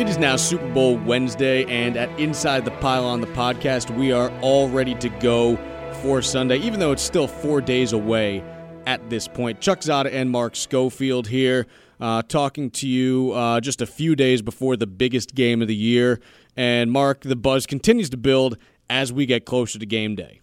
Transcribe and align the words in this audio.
It 0.00 0.08
is 0.08 0.16
now 0.16 0.36
Super 0.36 0.66
Bowl 0.72 0.96
Wednesday, 0.96 1.66
and 1.66 1.94
at 1.94 2.08
Inside 2.18 2.64
the 2.64 2.70
Pylon, 2.70 3.20
the 3.20 3.26
podcast, 3.26 3.94
we 3.94 4.12
are 4.12 4.32
all 4.40 4.66
ready 4.70 4.94
to 4.94 5.10
go 5.10 5.58
for 6.00 6.22
Sunday, 6.22 6.56
even 6.56 6.80
though 6.80 6.92
it's 6.92 7.02
still 7.02 7.28
four 7.28 7.60
days 7.60 7.92
away 7.92 8.42
at 8.86 9.10
this 9.10 9.28
point. 9.28 9.60
Chuck 9.60 9.80
Zodda 9.80 10.10
and 10.10 10.30
Mark 10.30 10.56
Schofield 10.56 11.28
here, 11.28 11.66
uh, 12.00 12.22
talking 12.22 12.70
to 12.70 12.88
you 12.88 13.32
uh, 13.32 13.60
just 13.60 13.82
a 13.82 13.86
few 13.86 14.16
days 14.16 14.40
before 14.40 14.74
the 14.74 14.86
biggest 14.86 15.34
game 15.34 15.60
of 15.60 15.68
the 15.68 15.76
year. 15.76 16.18
And 16.56 16.90
Mark, 16.90 17.20
the 17.20 17.36
buzz 17.36 17.66
continues 17.66 18.08
to 18.08 18.16
build 18.16 18.56
as 18.88 19.12
we 19.12 19.26
get 19.26 19.44
closer 19.44 19.78
to 19.78 19.84
game 19.84 20.14
day. 20.14 20.40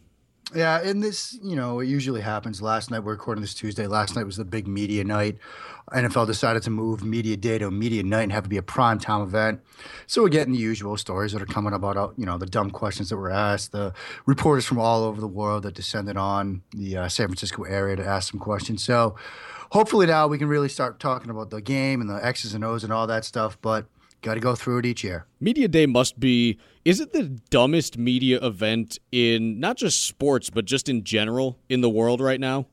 Yeah, 0.56 0.80
and 0.82 1.04
this, 1.04 1.38
you 1.44 1.58
know, 1.58 1.82
it 1.82 1.88
usually 1.88 2.22
happens. 2.22 2.62
Last 2.62 2.90
night, 2.90 3.00
we're 3.00 3.12
recording 3.12 3.42
this 3.42 3.54
Tuesday. 3.54 3.86
Last 3.86 4.16
night 4.16 4.26
was 4.26 4.38
the 4.38 4.46
big 4.46 4.66
media 4.66 5.04
night. 5.04 5.38
NFL 5.92 6.26
decided 6.26 6.64
to 6.64 6.70
move 6.70 7.04
media 7.04 7.36
day 7.36 7.58
to 7.58 7.70
media 7.70 8.02
night 8.04 8.24
and 8.24 8.32
have 8.32 8.46
it 8.46 8.50
be 8.50 8.58
a 8.58 8.62
prime 8.62 8.98
time 8.98 9.22
event. 9.22 9.62
So 10.06 10.22
we're 10.22 10.30
getting 10.30 10.54
the 10.54 10.60
usual 10.60 10.96
stories 10.96 11.34
that 11.34 11.42
are 11.42 11.46
coming 11.46 11.74
about, 11.74 11.98
uh, 11.98 12.10
you 12.18 12.26
know, 12.26 12.38
the 12.38 12.46
dumb 12.46 12.72
questions 12.72 13.10
that 13.10 13.18
were 13.18 13.30
asked, 13.30 13.74
the 13.74 13.94
reporters 14.26 14.66
from 14.66 14.80
all 14.80 15.04
over 15.04 15.20
the 15.20 15.28
world 15.28 15.64
that 15.64 15.74
descended 15.74 16.16
on 16.16 16.62
the 16.72 16.96
uh, 16.96 17.10
San 17.10 17.28
Francisco 17.28 17.64
area 17.64 17.98
to 17.98 18.06
ask 18.06 18.32
some 18.32 18.40
questions. 18.40 18.84
So 18.84 19.18
hopefully 19.72 20.06
now 20.06 20.28
we 20.28 20.38
can 20.38 20.48
really 20.48 20.70
start 20.70 21.00
talking 21.00 21.30
about 21.30 21.50
the 21.50 21.62
game 21.62 22.00
and 22.00 22.10
the 22.10 22.26
X's 22.26 22.54
and 22.54 22.64
O's 22.64 22.86
and 22.86 22.94
all 22.94 23.08
that 23.08 23.26
stuff. 23.26 23.58
But 23.62 23.88
Got 24.28 24.34
to 24.34 24.40
go 24.42 24.56
through 24.56 24.80
it 24.80 24.86
each 24.86 25.06
year. 25.06 25.26
Media 25.40 25.70
Day 25.70 25.86
must 25.86 26.20
be. 26.20 26.60
Is 26.84 27.00
it 27.00 27.14
the 27.14 27.24
dumbest 27.50 27.98
media 27.98 28.46
event 28.46 29.00
in 29.10 29.58
not 29.62 29.78
just 29.78 30.04
sports, 30.04 30.50
but 30.50 30.66
just 30.66 30.90
in 30.90 31.06
general 31.06 31.58
in 31.70 31.80
the 31.80 31.90
world 31.90 32.20
right 32.20 32.40
now? 32.42 32.66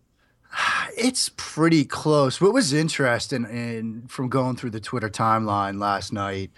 It's 0.96 1.30
pretty 1.36 1.84
close. 1.84 2.40
What 2.40 2.52
was 2.52 2.72
interesting 2.72 3.44
in, 3.44 4.04
from 4.08 4.28
going 4.28 4.56
through 4.56 4.70
the 4.70 4.80
Twitter 4.80 5.08
timeline 5.08 5.78
last 5.78 6.12
night 6.12 6.50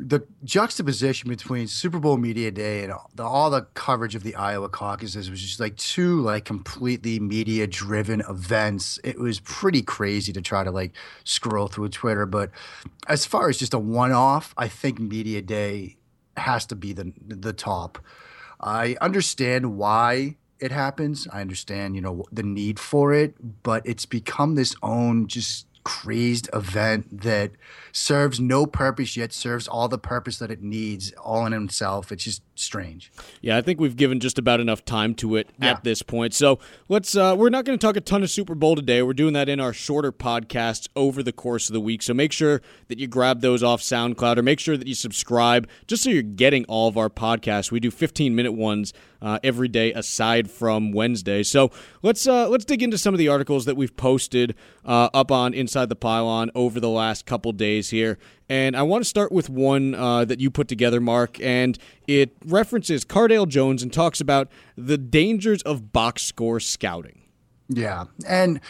the 0.00 0.24
juxtaposition 0.44 1.28
between 1.28 1.66
Super 1.66 1.98
Bowl 1.98 2.18
media 2.18 2.52
day 2.52 2.84
and 2.84 2.92
all 2.92 3.10
the, 3.14 3.24
all 3.24 3.50
the 3.50 3.62
coverage 3.74 4.14
of 4.14 4.22
the 4.22 4.36
Iowa 4.36 4.68
caucuses 4.68 5.28
was 5.28 5.40
just 5.40 5.58
like 5.58 5.76
two 5.76 6.20
like 6.20 6.44
completely 6.44 7.18
media 7.18 7.66
driven 7.66 8.20
events. 8.28 9.00
It 9.02 9.18
was 9.18 9.40
pretty 9.40 9.82
crazy 9.82 10.32
to 10.32 10.40
try 10.40 10.62
to 10.62 10.70
like 10.70 10.94
scroll 11.24 11.66
through 11.66 11.88
Twitter, 11.88 12.26
but 12.26 12.50
as 13.08 13.26
far 13.26 13.48
as 13.48 13.58
just 13.58 13.74
a 13.74 13.78
one 13.78 14.12
off, 14.12 14.54
I 14.56 14.68
think 14.68 15.00
media 15.00 15.42
day 15.42 15.96
has 16.36 16.64
to 16.66 16.76
be 16.76 16.92
the 16.92 17.12
the 17.26 17.52
top. 17.52 17.98
I 18.60 18.96
understand 19.00 19.76
why 19.76 20.36
it 20.60 20.72
happens. 20.72 21.26
I 21.32 21.40
understand, 21.40 21.94
you 21.94 22.00
know, 22.00 22.24
the 22.32 22.42
need 22.42 22.78
for 22.78 23.12
it, 23.12 23.34
but 23.62 23.86
it's 23.86 24.06
become 24.06 24.54
this 24.54 24.74
own 24.82 25.26
just 25.26 25.67
crazed 25.88 26.50
event 26.52 27.22
that 27.22 27.52
serves 27.92 28.38
no 28.38 28.66
purpose 28.66 29.16
yet 29.16 29.32
serves 29.32 29.66
all 29.66 29.88
the 29.88 29.96
purpose 29.96 30.38
that 30.38 30.50
it 30.50 30.62
needs 30.62 31.12
all 31.12 31.46
in 31.46 31.54
itself. 31.54 32.12
It's 32.12 32.24
just 32.24 32.42
strange. 32.60 33.10
Yeah, 33.40 33.56
I 33.56 33.62
think 33.62 33.80
we've 33.80 33.96
given 33.96 34.20
just 34.20 34.38
about 34.38 34.60
enough 34.60 34.84
time 34.84 35.14
to 35.16 35.36
it 35.36 35.50
yeah. 35.60 35.70
at 35.70 35.84
this 35.84 36.02
point. 36.02 36.34
So 36.34 36.58
let's. 36.88 37.16
Uh, 37.16 37.34
we're 37.38 37.50
not 37.50 37.64
going 37.64 37.78
to 37.78 37.86
talk 37.86 37.96
a 37.96 38.00
ton 38.00 38.22
of 38.22 38.30
Super 38.30 38.54
Bowl 38.54 38.76
today. 38.76 39.02
We're 39.02 39.12
doing 39.12 39.34
that 39.34 39.48
in 39.48 39.60
our 39.60 39.72
shorter 39.72 40.12
podcasts 40.12 40.88
over 40.96 41.22
the 41.22 41.32
course 41.32 41.68
of 41.68 41.72
the 41.72 41.80
week. 41.80 42.02
So 42.02 42.14
make 42.14 42.32
sure 42.32 42.60
that 42.88 42.98
you 42.98 43.06
grab 43.06 43.40
those 43.40 43.62
off 43.62 43.80
SoundCloud 43.80 44.38
or 44.38 44.42
make 44.42 44.60
sure 44.60 44.76
that 44.76 44.86
you 44.86 44.94
subscribe 44.94 45.68
just 45.86 46.02
so 46.02 46.10
you're 46.10 46.22
getting 46.22 46.64
all 46.66 46.88
of 46.88 46.96
our 46.96 47.08
podcasts. 47.08 47.70
We 47.70 47.80
do 47.80 47.90
15 47.90 48.34
minute 48.34 48.52
ones 48.52 48.92
uh, 49.20 49.38
every 49.42 49.68
day 49.68 49.92
aside 49.92 50.50
from 50.50 50.92
Wednesday. 50.92 51.42
So 51.42 51.70
let's 52.02 52.26
uh, 52.26 52.48
let's 52.48 52.64
dig 52.64 52.82
into 52.82 52.98
some 52.98 53.14
of 53.14 53.18
the 53.18 53.28
articles 53.28 53.64
that 53.64 53.76
we've 53.76 53.96
posted 53.96 54.54
uh, 54.84 55.10
up 55.12 55.30
on 55.30 55.54
Inside 55.54 55.88
the 55.88 55.96
Pylon 55.96 56.50
over 56.54 56.80
the 56.80 56.88
last 56.88 57.26
couple 57.26 57.52
days 57.52 57.90
here. 57.90 58.18
And 58.48 58.76
I 58.76 58.82
want 58.82 59.04
to 59.04 59.08
start 59.08 59.30
with 59.30 59.50
one 59.50 59.94
uh, 59.94 60.24
that 60.24 60.40
you 60.40 60.50
put 60.50 60.68
together, 60.68 61.00
Mark, 61.00 61.38
and 61.40 61.78
it 62.06 62.34
references 62.46 63.04
Cardale 63.04 63.46
Jones 63.46 63.82
and 63.82 63.92
talks 63.92 64.20
about 64.20 64.48
the 64.76 64.96
dangers 64.96 65.62
of 65.62 65.92
box 65.92 66.22
score 66.22 66.58
scouting. 66.58 67.20
Yeah. 67.68 68.06
And 68.26 68.60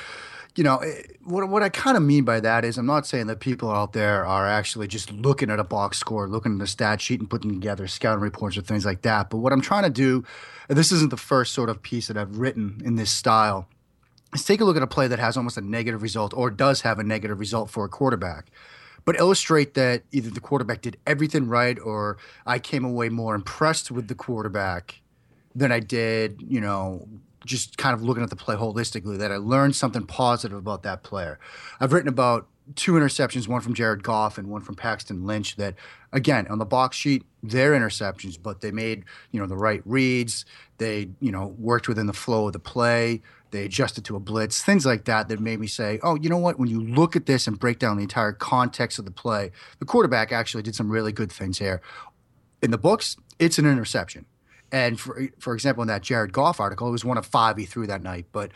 you 0.59 0.65
know, 0.65 0.79
eh, 0.79 1.03
what, 1.23 1.49
what 1.49 1.63
I 1.63 1.69
kind 1.69 1.97
of 1.97 2.03
mean 2.03 2.25
by 2.25 2.41
that 2.41 2.65
is 2.65 2.79
I'm 2.79 2.87
not 2.87 3.07
saying 3.07 3.29
that 3.29 3.39
people 3.39 3.71
out 3.71 3.93
there 3.93 4.27
are 4.27 4.49
actually 4.49 4.89
just 4.89 5.13
looking 5.13 5.51
at 5.51 5.61
a 5.61 5.65
box 5.65 5.99
score, 5.99 6.29
looking 6.29 6.57
at 6.57 6.65
a 6.65 6.67
stat 6.67 7.01
sheet 7.01 7.21
and 7.21 7.31
putting 7.31 7.53
together 7.53 7.87
scouting 7.87 8.21
reports 8.21 8.57
or 8.59 8.63
things 8.63 8.85
like 8.85 9.03
that. 9.03 9.31
But 9.31 9.37
what 9.37 9.53
I'm 9.53 9.61
trying 9.61 9.85
to 9.85 9.91
do, 9.91 10.25
and 10.69 10.77
this 10.77 10.91
isn't 10.91 11.11
the 11.11 11.17
first 11.17 11.55
sort 11.55 11.71
of 11.71 11.81
piece 11.81 12.09
that 12.09 12.17
I've 12.17 12.39
written 12.39 12.83
in 12.85 12.97
this 12.97 13.13
style, 13.13 13.69
is 14.35 14.45
take 14.45 14.61
a 14.61 14.65
look 14.65 14.77
at 14.77 14.83
a 14.83 14.89
play 14.89 15.07
that 15.07 15.21
has 15.21 15.37
almost 15.37 15.57
a 15.57 15.61
negative 15.61 16.03
result 16.03 16.35
or 16.35 16.51
does 16.51 16.81
have 16.81 16.99
a 16.99 17.05
negative 17.05 17.39
result 17.39 17.71
for 17.71 17.85
a 17.85 17.89
quarterback 17.89 18.51
but 19.05 19.19
illustrate 19.19 19.75
that 19.75 20.03
either 20.13 20.31
the 20.31 20.41
quarterback 20.41 20.83
did 20.83 20.97
everything 21.07 21.49
right 21.49 21.79
or 21.79 22.19
I 22.47 22.59
came 22.59 22.85
away 22.85 23.09
more 23.09 23.35
impressed 23.35 23.91
with 23.91 24.09
the 24.09 24.15
quarterback 24.15 25.01
than 25.55 25.73
I 25.73 25.81
did, 25.81 26.43
you 26.47 26.61
know, 26.61 27.09
just 27.45 27.79
kind 27.79 27.95
of 27.95 28.03
looking 28.03 28.23
at 28.23 28.31
the 28.31 28.37
play 28.37 28.57
holistically, 28.57 29.19
that 29.19 29.33
I 29.33 29.37
learned 29.37 29.75
something 29.77 30.05
positive 30.05 30.59
about 30.59 30.83
that 30.83 31.03
player. 31.03 31.39
I've 31.81 31.93
written 31.93 32.09
about 32.09 32.47
two 32.75 32.93
interceptions, 32.93 33.49
one 33.49 33.61
from 33.61 33.75
Jared 33.75 34.03
Goff 34.03 34.39
and 34.39 34.49
one 34.49 34.61
from 34.61 34.75
Paxton 34.75 35.25
Lynch, 35.25 35.57
that 35.57 35.75
again, 36.13 36.47
on 36.49 36.59
the 36.59 36.67
box 36.67 36.97
sheet, 36.97 37.25
they're 37.43 37.73
interceptions, 37.73 38.39
but 38.41 38.61
they 38.61 38.71
made, 38.71 39.05
you 39.31 39.41
know, 39.41 39.47
the 39.47 39.57
right 39.57 39.83
reads. 39.85 40.45
They, 40.79 41.11
you 41.21 41.33
know, 41.33 41.55
worked 41.59 41.89
within 41.89 42.07
the 42.07 42.13
flow 42.13 42.47
of 42.47 42.53
the 42.53 42.59
play. 42.59 43.23
They 43.51 43.65
adjusted 43.65 44.05
to 44.07 44.17
a 44.17 44.21
blitz, 44.21 44.63
things 44.63 44.85
like 44.85 45.05
that 45.07 45.29
that 45.29 45.41
made 45.41 45.59
me 45.59 45.67
say, 45.67 45.99
oh, 46.03 46.17
you 46.17 46.29
know 46.29 46.39
what? 46.39 46.59
When 46.59 46.69
you 46.69 46.81
look 46.81 47.17
at 47.17 47.27
this 47.27 47.47
and 47.47 47.59
break 47.59 47.79
down 47.79 47.97
the 47.97 48.03
entire 48.03 48.33
context 48.33 48.99
of 48.99 49.05
the 49.05 49.11
play, 49.11 49.53
the 49.79 49.85
quarterback 49.85 50.33
actually 50.33 50.63
did 50.63 50.75
some 50.75 50.91
really 50.91 51.13
good 51.13 51.33
things 51.33 51.59
here. 51.59 51.81
In 52.63 52.71
the 52.71 52.79
books, 52.79 53.17
it's 53.39 53.59
an 53.59 53.67
interception. 53.67 54.27
And 54.71 55.01
for 55.01 55.29
for 55.39 55.55
example, 55.55 55.83
in 55.83 55.89
that 55.89 56.03
Jared 56.03 56.33
Goff 56.33 56.61
article, 56.61 56.89
it 56.89 56.93
was 56.93 57.05
one 57.05 57.17
of 57.17 57.25
five 57.25 57.57
he 57.57 57.65
threw 57.65 57.87
that 57.87 58.03
night. 58.03 58.27
But, 58.33 58.53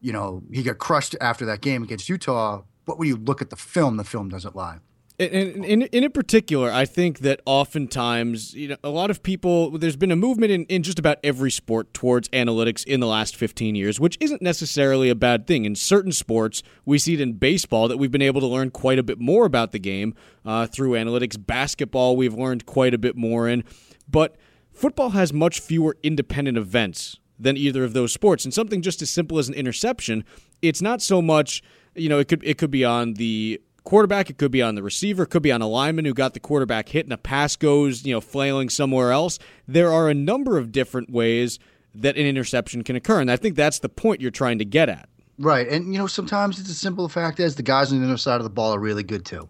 you 0.00 0.12
know, 0.12 0.42
he 0.52 0.62
got 0.62 0.78
crushed 0.78 1.16
after 1.20 1.46
that 1.46 1.60
game 1.60 1.82
against 1.82 2.08
Utah. 2.08 2.62
But 2.84 2.98
when 2.98 3.08
you 3.08 3.16
look 3.16 3.40
at 3.40 3.48
the 3.48 3.56
film, 3.56 3.96
the 3.96 4.04
film 4.04 4.28
doesn't 4.28 4.54
lie. 4.54 4.78
In, 5.16 5.64
in, 5.64 5.82
in 5.82 6.10
particular, 6.10 6.72
I 6.72 6.86
think 6.86 7.20
that 7.20 7.40
oftentimes, 7.46 8.52
you 8.52 8.68
know, 8.68 8.76
a 8.82 8.88
lot 8.88 9.10
of 9.10 9.22
people, 9.22 9.70
there's 9.78 9.94
been 9.94 10.10
a 10.10 10.16
movement 10.16 10.50
in, 10.50 10.64
in 10.64 10.82
just 10.82 10.98
about 10.98 11.18
every 11.22 11.52
sport 11.52 11.94
towards 11.94 12.28
analytics 12.30 12.84
in 12.84 12.98
the 12.98 13.06
last 13.06 13.36
15 13.36 13.76
years, 13.76 14.00
which 14.00 14.18
isn't 14.20 14.42
necessarily 14.42 15.08
a 15.10 15.14
bad 15.14 15.46
thing. 15.46 15.66
In 15.66 15.76
certain 15.76 16.10
sports, 16.10 16.64
we 16.84 16.98
see 16.98 17.14
it 17.14 17.20
in 17.20 17.34
baseball 17.34 17.86
that 17.86 17.96
we've 17.96 18.10
been 18.10 18.22
able 18.22 18.40
to 18.40 18.48
learn 18.48 18.72
quite 18.72 18.98
a 18.98 19.04
bit 19.04 19.20
more 19.20 19.46
about 19.46 19.70
the 19.70 19.78
game 19.78 20.16
uh, 20.44 20.66
through 20.66 20.92
analytics. 20.92 21.36
Basketball, 21.38 22.16
we've 22.16 22.34
learned 22.34 22.66
quite 22.66 22.92
a 22.92 22.98
bit 22.98 23.14
more 23.14 23.48
in. 23.48 23.62
But 24.10 24.36
football 24.72 25.10
has 25.10 25.32
much 25.32 25.60
fewer 25.60 25.96
independent 26.02 26.58
events 26.58 27.20
than 27.38 27.56
either 27.56 27.84
of 27.84 27.92
those 27.92 28.12
sports. 28.12 28.44
And 28.44 28.52
something 28.52 28.82
just 28.82 29.00
as 29.00 29.10
simple 29.10 29.38
as 29.38 29.48
an 29.48 29.54
interception, 29.54 30.24
it's 30.60 30.82
not 30.82 31.02
so 31.02 31.22
much, 31.22 31.62
you 31.94 32.08
know, 32.08 32.18
it 32.18 32.26
could 32.26 32.42
it 32.44 32.58
could 32.58 32.72
be 32.72 32.84
on 32.84 33.14
the 33.14 33.60
quarterback, 33.84 34.30
it 34.30 34.38
could 34.38 34.50
be 34.50 34.62
on 34.62 34.74
the 34.74 34.82
receiver, 34.82 35.22
it 35.22 35.26
could 35.28 35.42
be 35.42 35.52
on 35.52 35.62
a 35.62 35.68
lineman 35.68 36.04
who 36.04 36.14
got 36.14 36.34
the 36.34 36.40
quarterback 36.40 36.88
hit 36.88 37.06
and 37.06 37.12
a 37.12 37.18
pass 37.18 37.54
goes, 37.56 38.04
you 38.04 38.12
know, 38.12 38.20
flailing 38.20 38.68
somewhere 38.68 39.12
else. 39.12 39.38
There 39.68 39.92
are 39.92 40.08
a 40.08 40.14
number 40.14 40.58
of 40.58 40.72
different 40.72 41.10
ways 41.10 41.58
that 41.94 42.16
an 42.16 42.26
interception 42.26 42.82
can 42.82 42.96
occur. 42.96 43.20
And 43.20 43.30
I 43.30 43.36
think 43.36 43.54
that's 43.56 43.78
the 43.78 43.88
point 43.88 44.20
you're 44.20 44.30
trying 44.30 44.58
to 44.58 44.64
get 44.64 44.88
at. 44.88 45.08
Right. 45.38 45.68
And, 45.68 45.92
you 45.92 45.98
know, 45.98 46.06
sometimes 46.06 46.58
it's 46.58 46.70
as 46.70 46.78
simple 46.78 47.04
a 47.04 47.08
fact 47.08 47.40
as 47.40 47.56
the 47.56 47.62
guys 47.62 47.92
on 47.92 48.00
the 48.00 48.06
other 48.06 48.16
side 48.16 48.36
of 48.36 48.44
the 48.44 48.50
ball 48.50 48.74
are 48.74 48.80
really 48.80 49.02
good 49.02 49.24
too. 49.24 49.48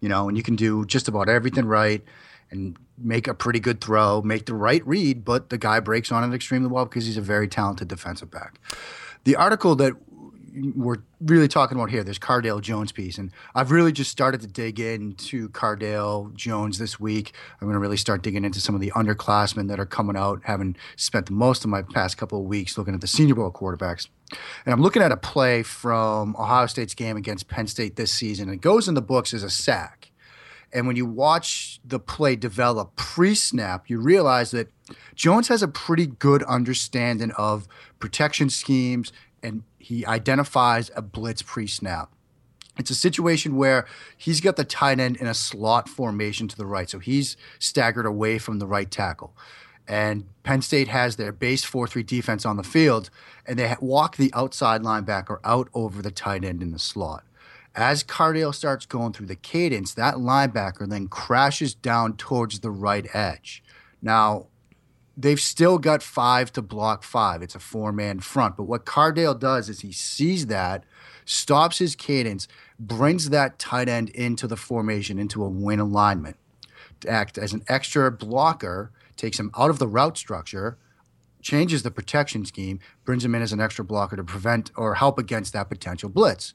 You 0.00 0.08
know, 0.08 0.28
and 0.28 0.36
you 0.36 0.42
can 0.42 0.56
do 0.56 0.84
just 0.84 1.08
about 1.08 1.28
everything 1.28 1.64
right 1.64 2.02
and 2.50 2.76
make 2.98 3.26
a 3.26 3.34
pretty 3.34 3.60
good 3.60 3.80
throw, 3.80 4.22
make 4.22 4.46
the 4.46 4.54
right 4.54 4.86
read, 4.86 5.24
but 5.24 5.50
the 5.50 5.58
guy 5.58 5.80
breaks 5.80 6.12
on 6.12 6.30
it 6.30 6.34
extremely 6.34 6.68
well 6.68 6.84
because 6.84 7.06
he's 7.06 7.16
a 7.16 7.22
very 7.22 7.48
talented 7.48 7.88
defensive 7.88 8.30
back. 8.30 8.60
The 9.24 9.36
article 9.36 9.74
that 9.76 9.94
we're 10.74 11.02
really 11.20 11.48
talking 11.48 11.76
about 11.76 11.90
here, 11.90 12.02
this 12.02 12.18
Cardale 12.18 12.60
Jones 12.60 12.92
piece, 12.92 13.18
and 13.18 13.30
I've 13.54 13.70
really 13.70 13.92
just 13.92 14.10
started 14.10 14.40
to 14.40 14.46
dig 14.46 14.80
into 14.80 15.48
Cardale 15.50 16.34
Jones 16.34 16.78
this 16.78 16.98
week. 16.98 17.32
I'm 17.60 17.66
going 17.66 17.74
to 17.74 17.80
really 17.80 17.96
start 17.96 18.22
digging 18.22 18.44
into 18.44 18.60
some 18.60 18.74
of 18.74 18.80
the 18.80 18.90
underclassmen 18.92 19.68
that 19.68 19.78
are 19.78 19.86
coming 19.86 20.16
out, 20.16 20.40
having 20.44 20.76
spent 20.96 21.30
most 21.30 21.64
of 21.64 21.70
my 21.70 21.82
past 21.82 22.16
couple 22.16 22.40
of 22.40 22.46
weeks 22.46 22.78
looking 22.78 22.94
at 22.94 23.00
the 23.00 23.06
Senior 23.06 23.34
Bowl 23.34 23.50
quarterbacks. 23.50 24.08
And 24.64 24.72
I'm 24.72 24.80
looking 24.80 25.02
at 25.02 25.12
a 25.12 25.16
play 25.16 25.62
from 25.62 26.34
Ohio 26.36 26.66
State's 26.66 26.94
game 26.94 27.16
against 27.16 27.48
Penn 27.48 27.66
State 27.66 27.96
this 27.96 28.12
season. 28.12 28.48
It 28.48 28.60
goes 28.60 28.88
in 28.88 28.94
the 28.94 29.02
books 29.02 29.34
as 29.34 29.42
a 29.42 29.50
sack. 29.50 30.10
And 30.72 30.86
when 30.86 30.96
you 30.96 31.06
watch 31.06 31.80
the 31.84 32.00
play 32.00 32.34
develop 32.34 32.96
pre 32.96 33.34
snap, 33.34 33.88
you 33.88 33.98
realize 34.00 34.50
that 34.50 34.68
Jones 35.14 35.48
has 35.48 35.62
a 35.62 35.68
pretty 35.68 36.06
good 36.06 36.42
understanding 36.42 37.30
of 37.32 37.68
protection 38.00 38.50
schemes 38.50 39.12
and 39.42 39.62
he 39.86 40.04
identifies 40.04 40.90
a 40.96 41.00
blitz 41.00 41.42
pre 41.42 41.68
snap. 41.68 42.10
It's 42.76 42.90
a 42.90 42.94
situation 42.96 43.54
where 43.54 43.86
he's 44.16 44.40
got 44.40 44.56
the 44.56 44.64
tight 44.64 44.98
end 44.98 45.16
in 45.16 45.28
a 45.28 45.32
slot 45.32 45.88
formation 45.88 46.48
to 46.48 46.56
the 46.56 46.66
right. 46.66 46.90
So 46.90 46.98
he's 46.98 47.36
staggered 47.60 48.04
away 48.04 48.38
from 48.38 48.58
the 48.58 48.66
right 48.66 48.90
tackle. 48.90 49.36
And 49.86 50.26
Penn 50.42 50.60
State 50.62 50.88
has 50.88 51.14
their 51.14 51.30
base 51.30 51.62
4 51.62 51.86
3 51.86 52.02
defense 52.02 52.44
on 52.44 52.56
the 52.56 52.64
field, 52.64 53.10
and 53.46 53.56
they 53.56 53.76
walk 53.80 54.16
the 54.16 54.32
outside 54.34 54.82
linebacker 54.82 55.38
out 55.44 55.68
over 55.72 56.02
the 56.02 56.10
tight 56.10 56.44
end 56.44 56.62
in 56.62 56.72
the 56.72 56.80
slot. 56.80 57.22
As 57.76 58.02
Cardale 58.02 58.56
starts 58.56 58.86
going 58.86 59.12
through 59.12 59.26
the 59.26 59.36
cadence, 59.36 59.94
that 59.94 60.16
linebacker 60.16 60.88
then 60.88 61.06
crashes 61.06 61.76
down 61.76 62.16
towards 62.16 62.58
the 62.58 62.72
right 62.72 63.06
edge. 63.14 63.62
Now, 64.02 64.48
they've 65.16 65.40
still 65.40 65.78
got 65.78 66.02
five 66.02 66.52
to 66.52 66.62
block 66.62 67.02
five. 67.02 67.42
It's 67.42 67.54
a 67.54 67.60
four 67.60 67.92
man 67.92 68.20
front. 68.20 68.56
But 68.56 68.64
what 68.64 68.84
Cardale 68.84 69.38
does 69.38 69.68
is 69.68 69.80
he 69.80 69.92
sees 69.92 70.46
that, 70.46 70.84
stops 71.24 71.78
his 71.78 71.96
cadence, 71.96 72.46
brings 72.78 73.30
that 73.30 73.58
tight 73.58 73.88
end 73.88 74.10
into 74.10 74.46
the 74.46 74.56
formation, 74.56 75.18
into 75.18 75.42
a 75.42 75.48
win 75.48 75.80
alignment, 75.80 76.36
to 77.00 77.08
act 77.08 77.38
as 77.38 77.52
an 77.52 77.62
extra 77.68 78.10
blocker, 78.12 78.92
takes 79.16 79.40
him 79.40 79.50
out 79.56 79.70
of 79.70 79.78
the 79.78 79.88
route 79.88 80.18
structure, 80.18 80.76
changes 81.40 81.82
the 81.82 81.90
protection 81.90 82.44
scheme, 82.44 82.78
brings 83.04 83.24
him 83.24 83.34
in 83.34 83.42
as 83.42 83.52
an 83.52 83.60
extra 83.60 83.84
blocker 83.84 84.16
to 84.16 84.24
prevent 84.24 84.70
or 84.76 84.94
help 84.94 85.18
against 85.18 85.52
that 85.52 85.68
potential 85.68 86.08
blitz. 86.08 86.52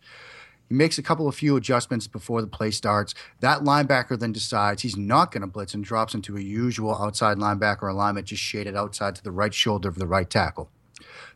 He 0.71 0.77
makes 0.77 0.97
a 0.97 1.03
couple 1.03 1.27
of 1.27 1.35
few 1.35 1.57
adjustments 1.57 2.07
before 2.07 2.39
the 2.39 2.47
play 2.47 2.71
starts. 2.71 3.13
That 3.41 3.59
linebacker 3.59 4.17
then 4.17 4.31
decides 4.31 4.81
he's 4.81 4.95
not 4.95 5.29
going 5.29 5.41
to 5.41 5.47
blitz 5.47 5.73
and 5.73 5.83
drops 5.83 6.13
into 6.13 6.37
a 6.37 6.39
usual 6.39 6.95
outside 6.95 7.35
linebacker 7.35 7.91
alignment, 7.91 8.27
just 8.27 8.41
shaded 8.41 8.73
outside 8.73 9.15
to 9.15 9.21
the 9.21 9.33
right 9.33 9.53
shoulder 9.53 9.89
of 9.89 9.95
the 9.95 10.07
right 10.07 10.29
tackle. 10.29 10.69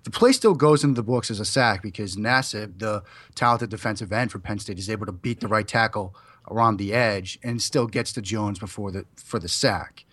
The 0.05 0.09
play 0.09 0.31
still 0.31 0.53
goes 0.53 0.85
into 0.85 0.95
the 0.95 1.03
books 1.03 1.29
as 1.29 1.41
a 1.41 1.43
sack 1.43 1.83
because 1.83 2.15
Nassib, 2.15 2.79
the 2.79 3.03
talented 3.35 3.71
defensive 3.71 4.13
end 4.13 4.31
for 4.31 4.39
Penn 4.39 4.57
State, 4.57 4.79
is 4.79 4.89
able 4.89 5.05
to 5.05 5.11
beat 5.11 5.41
the 5.41 5.49
right 5.49 5.67
tackle 5.67 6.15
around 6.49 6.77
the 6.77 6.93
edge 6.93 7.37
and 7.43 7.61
still 7.61 7.87
gets 7.87 8.13
to 8.13 8.21
Jones 8.21 8.57
before 8.57 8.89
the 8.89 9.05
for 9.17 9.37
the 9.37 9.49
sack. 9.49 10.05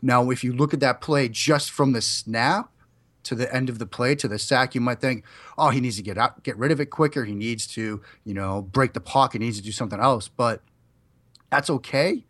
Now, 0.00 0.30
if 0.30 0.42
you 0.42 0.54
look 0.54 0.72
at 0.72 0.80
that 0.80 1.02
play 1.02 1.28
just 1.28 1.70
from 1.70 1.92
the 1.92 2.00
snap, 2.00 2.72
to 3.24 3.34
the 3.34 3.52
end 3.54 3.68
of 3.68 3.78
the 3.78 3.86
play 3.86 4.14
to 4.14 4.28
the 4.28 4.38
sack, 4.38 4.74
you 4.74 4.80
might 4.80 5.00
think, 5.00 5.24
oh, 5.58 5.70
he 5.70 5.80
needs 5.80 5.96
to 5.96 6.02
get 6.02 6.18
out, 6.18 6.42
get 6.42 6.56
rid 6.56 6.72
of 6.72 6.80
it 6.80 6.86
quicker. 6.86 7.24
He 7.24 7.34
needs 7.34 7.66
to, 7.68 8.00
you 8.24 8.34
know, 8.34 8.62
break 8.62 8.92
the 8.92 9.00
pocket. 9.00 9.40
He 9.40 9.46
needs 9.46 9.58
to 9.58 9.64
do 9.64 9.72
something 9.72 10.00
else. 10.00 10.28
But 10.28 10.62
that's 11.50 11.70
okay. 11.70 12.24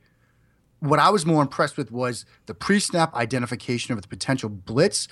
What 0.80 0.98
I 0.98 1.10
was 1.10 1.26
more 1.26 1.42
impressed 1.42 1.76
with 1.76 1.92
was 1.92 2.24
the 2.46 2.54
pre-snap 2.54 3.14
identification 3.14 3.92
of 3.92 4.00
the 4.00 4.08
potential 4.08 4.48
blitz, 4.48 5.08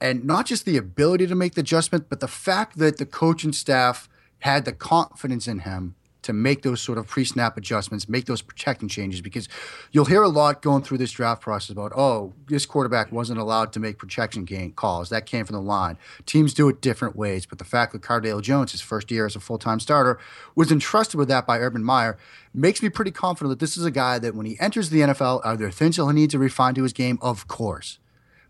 and 0.00 0.24
not 0.24 0.46
just 0.46 0.64
the 0.64 0.76
ability 0.76 1.26
to 1.26 1.34
make 1.34 1.54
the 1.54 1.60
adjustment, 1.60 2.08
but 2.08 2.20
the 2.20 2.28
fact 2.28 2.78
that 2.78 2.98
the 2.98 3.06
coaching 3.06 3.52
staff 3.52 4.08
had 4.40 4.64
the 4.64 4.72
confidence 4.72 5.48
in 5.48 5.60
him 5.60 5.96
to 6.22 6.32
make 6.32 6.62
those 6.62 6.80
sort 6.80 6.98
of 6.98 7.06
pre-snap 7.06 7.56
adjustments, 7.56 8.08
make 8.08 8.26
those 8.26 8.42
protecting 8.42 8.88
changes 8.88 9.20
because 9.20 9.48
you'll 9.92 10.04
hear 10.04 10.22
a 10.22 10.28
lot 10.28 10.62
going 10.62 10.82
through 10.82 10.98
this 10.98 11.12
draft 11.12 11.40
process 11.40 11.70
about, 11.70 11.92
oh, 11.96 12.32
this 12.48 12.66
quarterback 12.66 13.12
wasn't 13.12 13.38
allowed 13.38 13.72
to 13.72 13.80
make 13.80 13.98
protection 13.98 14.44
game 14.44 14.72
calls. 14.72 15.08
That 15.10 15.26
came 15.26 15.44
from 15.44 15.54
the 15.54 15.62
line. 15.62 15.96
Teams 16.26 16.54
do 16.54 16.68
it 16.68 16.80
different 16.80 17.16
ways, 17.16 17.46
but 17.46 17.58
the 17.58 17.64
fact 17.64 17.92
that 17.92 18.02
Cardale 18.02 18.42
Jones, 18.42 18.72
his 18.72 18.80
first 18.80 19.10
year 19.10 19.26
as 19.26 19.36
a 19.36 19.40
full-time 19.40 19.80
starter, 19.80 20.18
was 20.54 20.72
entrusted 20.72 21.18
with 21.18 21.28
that 21.28 21.46
by 21.46 21.58
Urban 21.58 21.84
Meyer 21.84 22.18
makes 22.52 22.82
me 22.82 22.88
pretty 22.88 23.10
confident 23.10 23.50
that 23.50 23.64
this 23.64 23.76
is 23.76 23.84
a 23.84 23.90
guy 23.90 24.18
that 24.18 24.34
when 24.34 24.46
he 24.46 24.58
enters 24.58 24.90
the 24.90 25.00
NFL, 25.00 25.40
are 25.44 25.56
there 25.56 25.70
things 25.70 25.96
he'll 25.96 26.08
need 26.10 26.30
to 26.30 26.38
refine 26.38 26.74
to 26.74 26.82
his 26.82 26.92
game? 26.92 27.18
Of 27.22 27.46
course. 27.46 27.98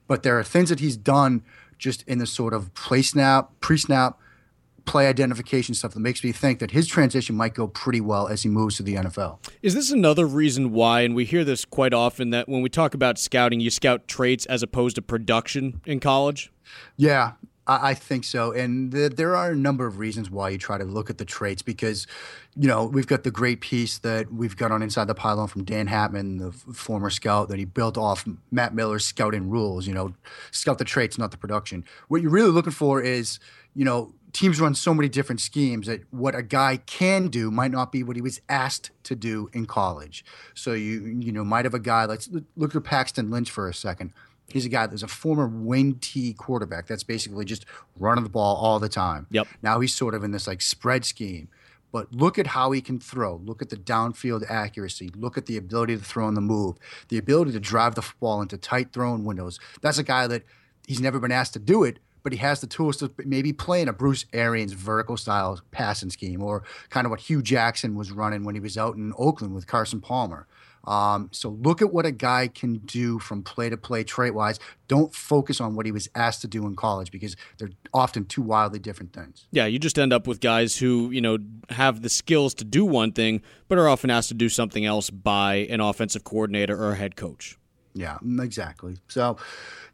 But 0.06 0.22
there 0.22 0.38
are 0.38 0.44
things 0.44 0.70
that 0.70 0.80
he's 0.80 0.96
done 0.96 1.42
just 1.78 2.02
in 2.08 2.18
the 2.18 2.26
sort 2.26 2.54
of 2.54 2.72
play 2.74 3.02
snap, 3.02 3.50
pre-snap, 3.60 4.18
play 4.88 5.06
identification 5.06 5.74
stuff 5.74 5.92
that 5.92 6.00
makes 6.00 6.24
me 6.24 6.32
think 6.32 6.58
that 6.60 6.70
his 6.70 6.86
transition 6.86 7.36
might 7.36 7.54
go 7.54 7.68
pretty 7.68 8.00
well 8.00 8.26
as 8.26 8.42
he 8.42 8.48
moves 8.48 8.76
to 8.78 8.82
the 8.82 8.94
NFL. 8.94 9.38
Is 9.62 9.74
this 9.74 9.90
another 9.90 10.26
reason 10.26 10.72
why, 10.72 11.02
and 11.02 11.14
we 11.14 11.26
hear 11.26 11.44
this 11.44 11.64
quite 11.64 11.92
often, 11.92 12.30
that 12.30 12.48
when 12.48 12.62
we 12.62 12.70
talk 12.70 12.94
about 12.94 13.18
scouting, 13.18 13.60
you 13.60 13.70
scout 13.70 14.08
traits 14.08 14.46
as 14.46 14.62
opposed 14.62 14.96
to 14.96 15.02
production 15.02 15.82
in 15.84 16.00
college? 16.00 16.50
Yeah, 16.96 17.32
I, 17.66 17.92
think 17.92 18.24
so. 18.24 18.52
And 18.52 18.90
the, 18.90 19.10
there 19.10 19.36
are 19.36 19.50
a 19.50 19.56
number 19.56 19.86
of 19.86 19.98
reasons 19.98 20.30
why 20.30 20.48
you 20.48 20.56
try 20.56 20.78
to 20.78 20.84
look 20.84 21.10
at 21.10 21.18
the 21.18 21.26
traits 21.26 21.60
because, 21.60 22.06
you 22.56 22.66
know, 22.66 22.86
we've 22.86 23.06
got 23.06 23.24
the 23.24 23.30
great 23.30 23.60
piece 23.60 23.98
that 23.98 24.32
we've 24.32 24.56
got 24.56 24.72
on 24.72 24.82
Inside 24.82 25.04
the 25.04 25.14
Pylon 25.14 25.48
from 25.48 25.64
Dan 25.64 25.86
Hatman, 25.86 26.38
the 26.38 26.50
former 26.72 27.10
scout, 27.10 27.50
that 27.50 27.58
he 27.58 27.66
built 27.66 27.98
off 27.98 28.26
Matt 28.50 28.74
Miller's 28.74 29.04
scouting 29.04 29.50
rules, 29.50 29.86
you 29.86 29.92
know, 29.92 30.14
scout 30.50 30.78
the 30.78 30.84
traits, 30.84 31.18
not 31.18 31.30
the 31.30 31.36
production. 31.36 31.84
What 32.08 32.22
you're 32.22 32.30
really 32.30 32.50
looking 32.50 32.72
for 32.72 33.02
is, 33.02 33.38
you 33.74 33.84
know, 33.84 34.14
teams 34.32 34.60
run 34.60 34.74
so 34.74 34.94
many 34.94 35.08
different 35.08 35.40
schemes 35.40 35.86
that 35.86 36.02
what 36.10 36.34
a 36.34 36.42
guy 36.42 36.78
can 36.78 37.28
do 37.28 37.50
might 37.50 37.70
not 37.70 37.92
be 37.92 38.02
what 38.02 38.16
he 38.16 38.22
was 38.22 38.40
asked 38.48 38.90
to 39.04 39.16
do 39.16 39.48
in 39.52 39.66
college. 39.66 40.24
So 40.54 40.72
you 40.72 41.04
you 41.20 41.32
know 41.32 41.44
might 41.44 41.64
have 41.64 41.74
a 41.74 41.80
guy. 41.80 42.04
Let's 42.04 42.28
look 42.56 42.74
at 42.74 42.84
Paxton 42.84 43.30
Lynch 43.30 43.50
for 43.50 43.68
a 43.68 43.74
second. 43.74 44.12
He's 44.50 44.64
a 44.64 44.70
guy 44.70 44.86
that's 44.86 45.02
a 45.02 45.08
former 45.08 45.46
wing 45.46 45.96
T 46.00 46.32
quarterback. 46.32 46.86
That's 46.86 47.02
basically 47.02 47.44
just 47.44 47.66
running 47.98 48.24
the 48.24 48.30
ball 48.30 48.56
all 48.56 48.78
the 48.78 48.88
time. 48.88 49.26
Yep. 49.30 49.46
Now 49.62 49.80
he's 49.80 49.94
sort 49.94 50.14
of 50.14 50.24
in 50.24 50.30
this 50.30 50.46
like 50.46 50.62
spread 50.62 51.04
scheme. 51.04 51.48
But 51.90 52.12
look 52.12 52.38
at 52.38 52.48
how 52.48 52.70
he 52.72 52.80
can 52.82 53.00
throw. 53.00 53.36
Look 53.36 53.62
at 53.62 53.70
the 53.70 53.76
downfield 53.76 54.44
accuracy. 54.50 55.10
Look 55.16 55.38
at 55.38 55.46
the 55.46 55.56
ability 55.56 55.96
to 55.96 56.04
throw 56.04 56.26
on 56.26 56.34
the 56.34 56.40
move. 56.42 56.76
The 57.08 57.16
ability 57.16 57.52
to 57.52 57.60
drive 57.60 57.94
the 57.94 58.06
ball 58.20 58.42
into 58.42 58.58
tight 58.58 58.92
throwing 58.92 59.24
windows. 59.24 59.58
That's 59.80 59.96
a 59.96 60.02
guy 60.02 60.26
that 60.26 60.42
he's 60.86 61.00
never 61.00 61.18
been 61.18 61.32
asked 61.32 61.54
to 61.54 61.58
do 61.58 61.84
it, 61.84 61.98
but 62.22 62.32
he 62.32 62.38
has 62.38 62.60
the 62.60 62.66
tools 62.66 62.96
to 62.98 63.10
maybe 63.24 63.52
play 63.52 63.80
in 63.80 63.88
a 63.88 63.92
Bruce 63.92 64.24
Arians 64.32 64.72
vertical 64.72 65.16
style 65.16 65.60
passing 65.70 66.10
scheme 66.10 66.42
or 66.42 66.62
kind 66.90 67.06
of 67.06 67.10
what 67.10 67.20
Hue 67.20 67.42
Jackson 67.42 67.94
was 67.94 68.10
running 68.10 68.44
when 68.44 68.54
he 68.54 68.60
was 68.60 68.76
out 68.76 68.96
in 68.96 69.12
Oakland 69.16 69.54
with 69.54 69.66
Carson 69.66 70.00
Palmer. 70.00 70.46
Um, 70.84 71.28
so 71.32 71.50
look 71.50 71.82
at 71.82 71.92
what 71.92 72.06
a 72.06 72.12
guy 72.12 72.48
can 72.48 72.78
do 72.78 73.18
from 73.18 73.42
play 73.42 73.68
to 73.68 73.76
play 73.76 74.04
trait 74.04 74.34
wise. 74.34 74.58
Don't 74.86 75.14
focus 75.14 75.60
on 75.60 75.74
what 75.74 75.84
he 75.84 75.92
was 75.92 76.08
asked 76.14 76.40
to 76.42 76.48
do 76.48 76.66
in 76.66 76.76
college 76.76 77.10
because 77.10 77.36
they're 77.58 77.70
often 77.92 78.24
two 78.24 78.40
wildly 78.40 78.78
different 78.78 79.12
things. 79.12 79.46
Yeah, 79.50 79.66
you 79.66 79.78
just 79.78 79.98
end 79.98 80.14
up 80.14 80.26
with 80.26 80.40
guys 80.40 80.76
who, 80.76 81.10
you 81.10 81.20
know, 81.20 81.38
have 81.70 82.00
the 82.00 82.08
skills 82.08 82.54
to 82.54 82.64
do 82.64 82.86
one 82.86 83.12
thing, 83.12 83.42
but 83.68 83.76
are 83.76 83.88
often 83.88 84.08
asked 84.08 84.28
to 84.28 84.34
do 84.34 84.48
something 84.48 84.86
else 84.86 85.10
by 85.10 85.66
an 85.68 85.80
offensive 85.80 86.24
coordinator 86.24 86.78
or 86.78 86.92
a 86.92 86.96
head 86.96 87.16
coach. 87.16 87.58
Yeah, 87.94 88.18
exactly. 88.40 88.98
So, 89.08 89.36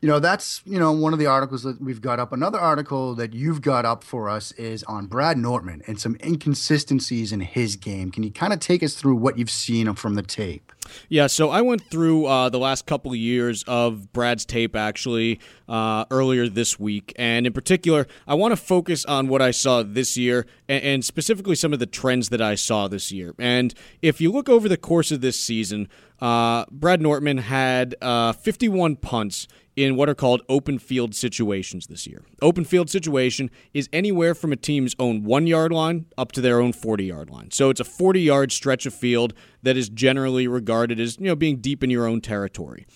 you 0.01 0.09
know, 0.09 0.19
that's, 0.19 0.61
you 0.67 0.79
know, 0.79 0.93
one 0.93 1.13
of 1.13 1.19
the 1.19 1.27
articles 1.27 1.63
that 1.63 1.81
we've 1.81 2.01
got 2.01 2.21
up. 2.21 2.33
Another 2.33 2.59
article 2.59 3.15
that 3.15 3.33
you've 3.33 3.63
got 3.63 3.87
up 3.87 4.05
for 4.05 4.29
us 4.29 4.53
is 4.53 4.83
on 4.85 5.07
Brad 5.07 5.39
Nortman 5.39 5.83
and 5.87 5.99
some 5.99 6.17
inconsistencies 6.23 7.33
in 7.33 7.41
his 7.41 7.77
game. 7.77 8.11
Can 8.11 8.23
you 8.23 8.31
kind 8.31 8.53
of 8.53 8.61
take 8.61 8.83
us 8.83 8.95
through 8.95 9.17
what 9.17 9.39
you've 9.39 9.51
seen 9.51 9.93
from 9.95 10.15
the 10.15 10.23
tape? 10.23 10.73
Yeah, 11.09 11.27
so 11.27 11.51
I 11.51 11.61
went 11.61 11.83
through 11.91 12.27
uh, 12.27 12.49
the 12.49 12.59
last 12.59 12.87
couple 12.87 13.13
of 13.13 13.17
years 13.17 13.65
of 13.67 14.13
Brad's 14.13 14.45
tape 14.45 14.77
actually 14.77 15.41
uh, 15.69 16.05
earlier 16.11 16.49
this 16.49 16.79
week. 16.79 17.13
And 17.17 17.47
in 17.47 17.53
particular, 17.53 18.07
I 18.27 18.35
want 18.35 18.53
to 18.53 18.57
focus 18.57 19.05
on 19.05 19.29
what 19.29 19.43
I 19.43 19.51
saw 19.51 19.83
this 19.83 20.17
year 20.17 20.47
and, 20.69 20.83
and 20.83 21.05
specifically 21.05 21.55
some 21.55 21.73
of 21.73 21.79
the 21.79 21.87
trends 21.87 22.29
that 22.31 22.41
I 22.41 22.55
saw 22.55 22.89
this 22.89 23.13
year. 23.13 23.35
And 23.39 23.75
if 24.03 24.21
you 24.21 24.33
look 24.33 24.49
over 24.49 24.69
the 24.69 24.77
course 24.77 25.11
of 25.11 25.21
this 25.21 25.39
season, 25.39 25.89
uh, 26.21 26.65
Brad 26.71 27.01
Nortman 27.01 27.39
had 27.39 27.95
uh, 28.01 28.33
51 28.33 28.97
punts 28.97 29.49
in 29.77 29.97
what 29.97 30.09
are 30.09 30.15
called 30.15 30.43
open 30.49 30.79
field 30.79 31.15
situations 31.15 31.87
this 31.87 32.07
year. 32.07 32.23
Open 32.41 32.65
field 32.65 32.89
situation 32.89 33.51
is 33.73 33.89
anywhere 33.93 34.35
from 34.35 34.53
a 34.53 34.57
team's 34.57 34.95
own 34.99 35.25
one 35.25 35.47
yard 35.47 35.73
line 35.73 36.07
up 36.17 36.33
to 36.33 36.41
their 36.41 36.61
own 36.61 36.73
40 36.73 37.05
yard 37.05 37.31
line. 37.31 37.51
So 37.51 37.71
it's 37.71 37.81
a 37.81 37.85
40 37.85 38.21
yard 38.21 38.53
stretch 38.53 38.87
of 38.87 38.95
field 38.95 39.35
that 39.63 39.77
is 39.77 39.89
generally 39.89 40.47
regarded 40.47 41.01
as, 41.01 41.19
you 41.19 41.27
know, 41.27 41.37
being 41.37 41.57
deep 41.57 41.83
in 41.83 41.91
your 41.91 42.07
own 42.07 42.21
territory. 42.21 42.87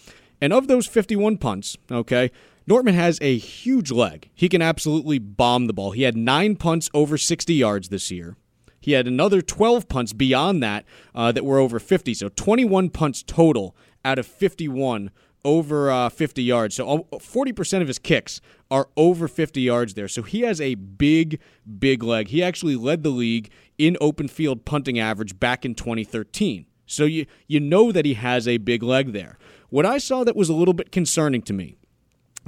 And 0.41 0.53
of 0.53 0.69
those 0.69 0.87
51 0.87 1.39
punts, 1.39 1.77
okay, 1.91 2.31
Nortman 2.67 2.95
has 2.95 3.19
a 3.21 3.37
huge 3.39 3.91
leg. 3.91 4.31
He 4.35 4.49
can 4.49 4.63
absolutely 4.63 5.19
bomb 5.19 5.67
the 5.67 5.73
ball. 5.73 5.93
He 5.93 6.03
had 6.03 6.17
nine 6.17 6.55
punts 6.55 6.91
over 6.95 7.19
60 7.19 7.55
yards 7.55 7.89
this 7.89 8.11
year. 8.11 8.37
He 8.81 8.93
had 8.93 9.07
another 9.07 9.43
12 9.43 9.89
punts 9.89 10.13
beyond 10.13 10.63
that 10.63 10.85
uh, 11.15 11.33
that 11.33 11.45
were 11.45 11.59
over 11.59 11.79
50. 11.79 12.15
So 12.15 12.29
21 12.29 12.91
punts 12.91 13.23
total 13.23 13.75
out 14.05 14.19
of 14.19 14.27
51 14.27 15.11
over 15.49 15.91
uh, 15.91 16.11
50 16.11 16.43
yards. 16.43 16.75
So 16.75 17.07
40% 17.11 17.81
of 17.81 17.89
his 17.89 17.99
kicks 17.99 18.43
are 18.71 18.91
over 18.99 19.27
50 19.27 19.63
yards 19.63 19.95
there. 19.95 20.07
So 20.07 20.23
he 20.23 20.43
has 20.43 20.61
a 20.61 20.75
big, 20.75 21.41
big 21.79 22.03
leg. 22.03 22.29
He 22.29 22.43
actually 22.43 22.77
led 22.77 23.03
the 23.03 23.09
league 23.09 23.51
in 23.79 23.97
open 23.99 24.29
field 24.29 24.67
punting 24.67 24.99
average 24.99 25.41
back 25.41 25.65
in 25.65 25.75
2013. 25.75 26.67
So 26.85 27.05
you 27.05 27.25
you 27.47 27.61
know 27.61 27.93
that 27.93 28.05
he 28.05 28.15
has 28.15 28.47
a 28.47 28.59
big 28.59 28.83
leg 28.83 29.13
there. 29.13 29.39
What 29.71 29.87
I 29.87 29.97
saw 29.97 30.23
that 30.25 30.37
was 30.37 30.51
a 30.51 30.55
little 30.55 30.75
bit 30.75 30.93
concerning 30.93 31.41
to 31.43 31.55
me 31.55 31.78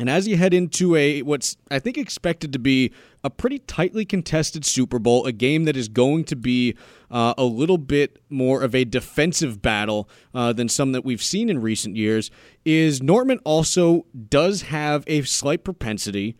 and 0.00 0.09
as 0.09 0.26
you 0.26 0.38
head 0.38 0.54
into 0.54 0.97
a 0.97 1.21
what's 1.21 1.59
I 1.71 1.78
think 1.78 1.99
expected 1.99 2.54
to 2.54 2.59
be 2.59 2.90
a 3.23 3.28
pretty 3.28 3.59
tightly 3.59 4.07
contested 4.07 4.64
Super 4.64 4.99
Bowl, 4.99 5.26
a 5.26 5.33
game 5.33 5.66
that 5.66 5.76
is 5.76 5.88
going 5.88 6.25
to 6.25 6.37
be 6.37 6.75
uh, 7.11 7.35
a 7.37 7.45
little 7.45 7.76
bit 7.76 8.19
more 8.30 8.62
of 8.62 8.75
a 8.75 8.85
defensive 8.85 9.61
battle 9.61 10.09
uh, 10.35 10.54
than 10.54 10.71
some 10.71 10.92
that 10.92 11.04
we've 11.04 11.23
seen 11.23 11.50
in 11.50 11.61
recent 11.61 11.97
years, 11.97 12.30
is 12.64 13.02
Nortman 13.02 13.40
also 13.45 14.07
does 14.30 14.62
have 14.62 15.04
a 15.07 15.21
slight 15.23 15.64
propensity 15.64 16.35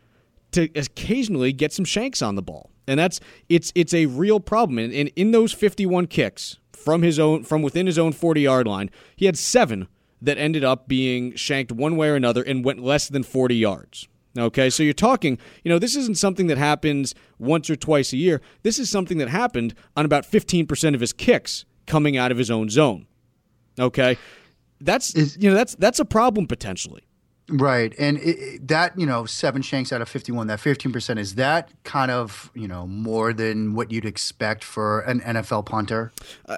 to 0.53 0.71
occasionally 0.75 1.53
get 1.53 1.71
some 1.71 1.85
shanks 1.85 2.23
on 2.23 2.37
the 2.37 2.43
ball, 2.43 2.71
and 2.87 2.99
that's 2.99 3.21
it's 3.51 3.73
it's 3.75 3.93
a 3.93 4.07
real 4.07 4.41
problem. 4.41 4.79
And, 4.79 4.91
and 4.95 5.11
in 5.17 5.33
those 5.33 5.53
51 5.53 6.07
kicks 6.07 6.59
from 6.73 7.03
his 7.03 7.19
own 7.19 7.45
from 7.45 7.61
within 7.61 7.85
his 7.85 7.99
own 7.99 8.13
40 8.13 8.41
yard 8.41 8.67
line, 8.67 8.91
he 9.17 9.27
had 9.27 9.37
seven 9.37 9.87
that 10.23 10.39
ended 10.39 10.65
up 10.65 10.89
being 10.89 11.35
shanked 11.35 11.73
one 11.73 11.97
way 11.97 12.09
or 12.09 12.17
another 12.17 12.43
and 12.43 12.65
went 12.65 12.83
less 12.83 13.09
than 13.09 13.23
40 13.23 13.57
yards. 13.57 14.09
Okay, 14.39 14.71
so 14.71 14.83
you're 14.83 14.93
talking, 14.93 15.39
you 15.65 15.71
know, 15.71 15.79
this 15.79 15.97
isn't 15.97 16.17
something 16.17 16.47
that 16.47 16.59
happens 16.59 17.15
once 17.39 17.69
or 17.69 17.75
twice 17.75 18.13
a 18.13 18.17
year. 18.17 18.41
This 18.63 18.79
is 18.79 18.89
something 18.89 19.19
that 19.19 19.29
happened 19.29 19.75
on 19.97 20.05
about 20.05 20.25
15% 20.25 20.95
of 20.95 21.01
his 21.01 21.13
kicks 21.13 21.65
coming 21.87 22.17
out 22.17 22.31
of 22.31 22.39
his 22.39 22.51
own 22.51 22.69
zone. 22.69 23.07
Okay, 23.79 24.17
that's 24.81 25.15
is, 25.15 25.37
you 25.37 25.51
know 25.51 25.57
that's 25.57 25.75
that's 25.77 25.99
a 25.99 26.05
problem 26.05 26.47
potentially. 26.47 27.03
Right, 27.53 27.93
and 27.99 28.19
it, 28.19 28.69
that 28.69 28.97
you 28.99 29.07
know 29.07 29.27
seven 29.27 29.61
shanks 29.61 29.93
out 29.93 30.01
of 30.01 30.09
fifty-one, 30.09 30.47
that 30.47 30.61
fifteen 30.61 30.93
percent 30.93 31.19
is 31.19 31.35
that 31.35 31.71
kind 31.83 32.11
of 32.11 32.51
you 32.55 32.69
know 32.69 32.87
more 32.87 33.33
than 33.33 33.75
what 33.75 33.91
you'd 33.91 34.05
expect 34.05 34.63
for 34.63 35.01
an 35.01 35.21
NFL 35.21 35.67
punter. 35.67 36.13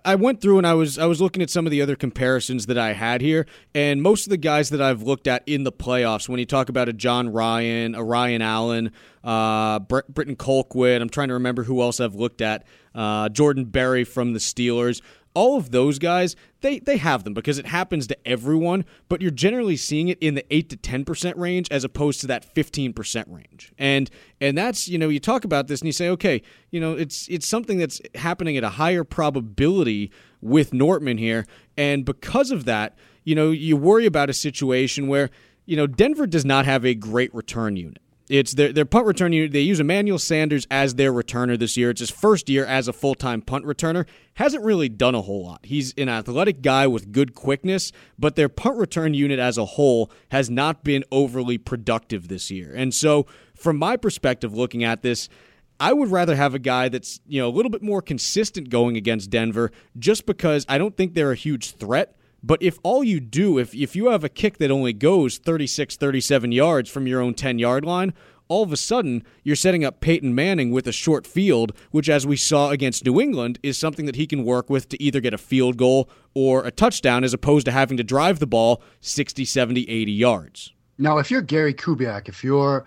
I 0.04 0.16
went 0.16 0.42
through 0.42 0.58
and 0.58 0.66
I 0.66 0.74
was 0.74 0.98
I 0.98 1.06
was 1.06 1.20
looking 1.20 1.42
at 1.42 1.48
some 1.48 1.66
of 1.66 1.70
the 1.70 1.80
other 1.80 1.96
comparisons 1.96 2.66
that 2.66 2.76
I 2.76 2.92
had 2.92 3.22
here, 3.22 3.46
and 3.74 4.02
most 4.02 4.26
of 4.26 4.30
the 4.30 4.36
guys 4.36 4.68
that 4.70 4.82
I've 4.82 5.02
looked 5.02 5.26
at 5.26 5.42
in 5.46 5.64
the 5.64 5.72
playoffs, 5.72 6.28
when 6.28 6.38
you 6.38 6.46
talk 6.46 6.68
about 6.68 6.90
a 6.90 6.92
Jon 6.92 7.32
Ryan, 7.32 7.94
a 7.94 8.04
Ryan 8.04 8.42
Allen, 8.42 8.92
uh, 9.24 9.78
Britton 9.78 10.36
Colquitt, 10.36 11.00
I'm 11.00 11.08
trying 11.08 11.28
to 11.28 11.34
remember 11.34 11.62
who 11.62 11.80
else 11.80 12.00
I've 12.00 12.16
looked 12.16 12.42
at, 12.42 12.64
uh, 12.94 13.30
Jordan 13.30 13.64
Berry 13.64 14.04
from 14.04 14.34
the 14.34 14.40
Steelers 14.40 15.00
all 15.34 15.56
of 15.56 15.70
those 15.70 15.98
guys, 15.98 16.36
they 16.60 16.78
they 16.78 16.96
have 16.96 17.24
them 17.24 17.34
because 17.34 17.58
it 17.58 17.66
happens 17.66 18.06
to 18.08 18.28
everyone, 18.28 18.84
but 19.08 19.20
you're 19.20 19.30
generally 19.30 19.76
seeing 19.76 20.08
it 20.08 20.18
in 20.20 20.34
the 20.34 20.44
8 20.54 20.68
to 20.70 20.76
10% 20.76 21.36
range 21.36 21.68
as 21.70 21.84
opposed 21.84 22.20
to 22.20 22.26
that 22.28 22.54
15% 22.54 23.24
range. 23.28 23.72
And 23.78 24.10
and 24.40 24.56
that's, 24.56 24.88
you 24.88 24.98
know, 24.98 25.08
you 25.08 25.20
talk 25.20 25.44
about 25.44 25.68
this 25.68 25.80
and 25.80 25.86
you 25.86 25.92
say, 25.92 26.08
okay, 26.10 26.42
you 26.70 26.80
know, 26.80 26.92
it's 26.92 27.28
it's 27.28 27.46
something 27.46 27.78
that's 27.78 28.00
happening 28.14 28.56
at 28.56 28.64
a 28.64 28.70
higher 28.70 29.04
probability 29.04 30.10
with 30.40 30.72
Nortman 30.72 31.18
here, 31.18 31.46
and 31.76 32.04
because 32.04 32.50
of 32.50 32.64
that, 32.64 32.96
you 33.24 33.34
know, 33.34 33.50
you 33.50 33.76
worry 33.76 34.06
about 34.06 34.28
a 34.28 34.34
situation 34.34 35.06
where, 35.06 35.30
you 35.66 35.76
know, 35.76 35.86
Denver 35.86 36.26
does 36.26 36.44
not 36.44 36.64
have 36.64 36.84
a 36.84 36.94
great 36.94 37.32
return 37.34 37.76
unit. 37.76 38.02
It's 38.28 38.54
their, 38.54 38.72
their 38.72 38.84
punt 38.84 39.06
return 39.06 39.32
unit. 39.32 39.52
They 39.52 39.60
use 39.60 39.80
Emmanuel 39.80 40.18
Sanders 40.18 40.66
as 40.70 40.94
their 40.94 41.12
returner 41.12 41.58
this 41.58 41.76
year. 41.76 41.90
It's 41.90 42.00
his 42.00 42.10
first 42.10 42.48
year 42.48 42.64
as 42.64 42.88
a 42.88 42.92
full 42.92 43.14
time 43.14 43.42
punt 43.42 43.64
returner. 43.64 44.06
Hasn't 44.34 44.64
really 44.64 44.88
done 44.88 45.14
a 45.14 45.22
whole 45.22 45.44
lot. 45.44 45.60
He's 45.64 45.92
an 45.98 46.08
athletic 46.08 46.62
guy 46.62 46.86
with 46.86 47.12
good 47.12 47.34
quickness, 47.34 47.92
but 48.18 48.36
their 48.36 48.48
punt 48.48 48.78
return 48.78 49.14
unit 49.14 49.38
as 49.38 49.58
a 49.58 49.64
whole 49.64 50.10
has 50.30 50.48
not 50.48 50.84
been 50.84 51.04
overly 51.10 51.58
productive 51.58 52.28
this 52.28 52.50
year. 52.50 52.72
And 52.74 52.94
so, 52.94 53.26
from 53.54 53.76
my 53.76 53.96
perspective, 53.96 54.54
looking 54.54 54.82
at 54.82 55.02
this, 55.02 55.28
I 55.78 55.92
would 55.92 56.10
rather 56.10 56.36
have 56.36 56.54
a 56.54 56.60
guy 56.60 56.88
that's, 56.88 57.20
you 57.26 57.40
know, 57.40 57.48
a 57.48 57.50
little 57.50 57.70
bit 57.70 57.82
more 57.82 58.00
consistent 58.00 58.70
going 58.70 58.96
against 58.96 59.30
Denver 59.30 59.72
just 59.98 60.26
because 60.26 60.64
I 60.68 60.78
don't 60.78 60.96
think 60.96 61.14
they're 61.14 61.32
a 61.32 61.36
huge 61.36 61.72
threat. 61.72 62.16
But 62.42 62.62
if 62.62 62.78
all 62.82 63.04
you 63.04 63.20
do, 63.20 63.58
if, 63.58 63.74
if 63.74 63.94
you 63.94 64.08
have 64.08 64.24
a 64.24 64.28
kick 64.28 64.58
that 64.58 64.70
only 64.70 64.92
goes 64.92 65.38
36, 65.38 65.96
37 65.96 66.52
yards 66.52 66.90
from 66.90 67.06
your 67.06 67.20
own 67.20 67.34
10 67.34 67.58
yard 67.58 67.84
line, 67.84 68.12
all 68.48 68.64
of 68.64 68.72
a 68.72 68.76
sudden 68.76 69.22
you're 69.44 69.56
setting 69.56 69.84
up 69.84 70.00
Peyton 70.00 70.34
Manning 70.34 70.72
with 70.72 70.88
a 70.88 70.92
short 70.92 71.26
field, 71.26 71.72
which, 71.90 72.08
as 72.08 72.26
we 72.26 72.36
saw 72.36 72.70
against 72.70 73.04
New 73.04 73.20
England, 73.20 73.58
is 73.62 73.78
something 73.78 74.06
that 74.06 74.16
he 74.16 74.26
can 74.26 74.44
work 74.44 74.68
with 74.68 74.88
to 74.88 75.02
either 75.02 75.20
get 75.20 75.32
a 75.32 75.38
field 75.38 75.76
goal 75.76 76.10
or 76.34 76.64
a 76.66 76.72
touchdown 76.72 77.22
as 77.22 77.32
opposed 77.32 77.64
to 77.66 77.72
having 77.72 77.96
to 77.96 78.04
drive 78.04 78.40
the 78.40 78.46
ball 78.46 78.82
60, 79.00 79.44
70, 79.44 79.88
80 79.88 80.12
yards. 80.12 80.72
Now, 80.98 81.18
if 81.18 81.30
you're 81.30 81.42
Gary 81.42 81.74
Kubiak, 81.74 82.28
if 82.28 82.44
you're 82.44 82.84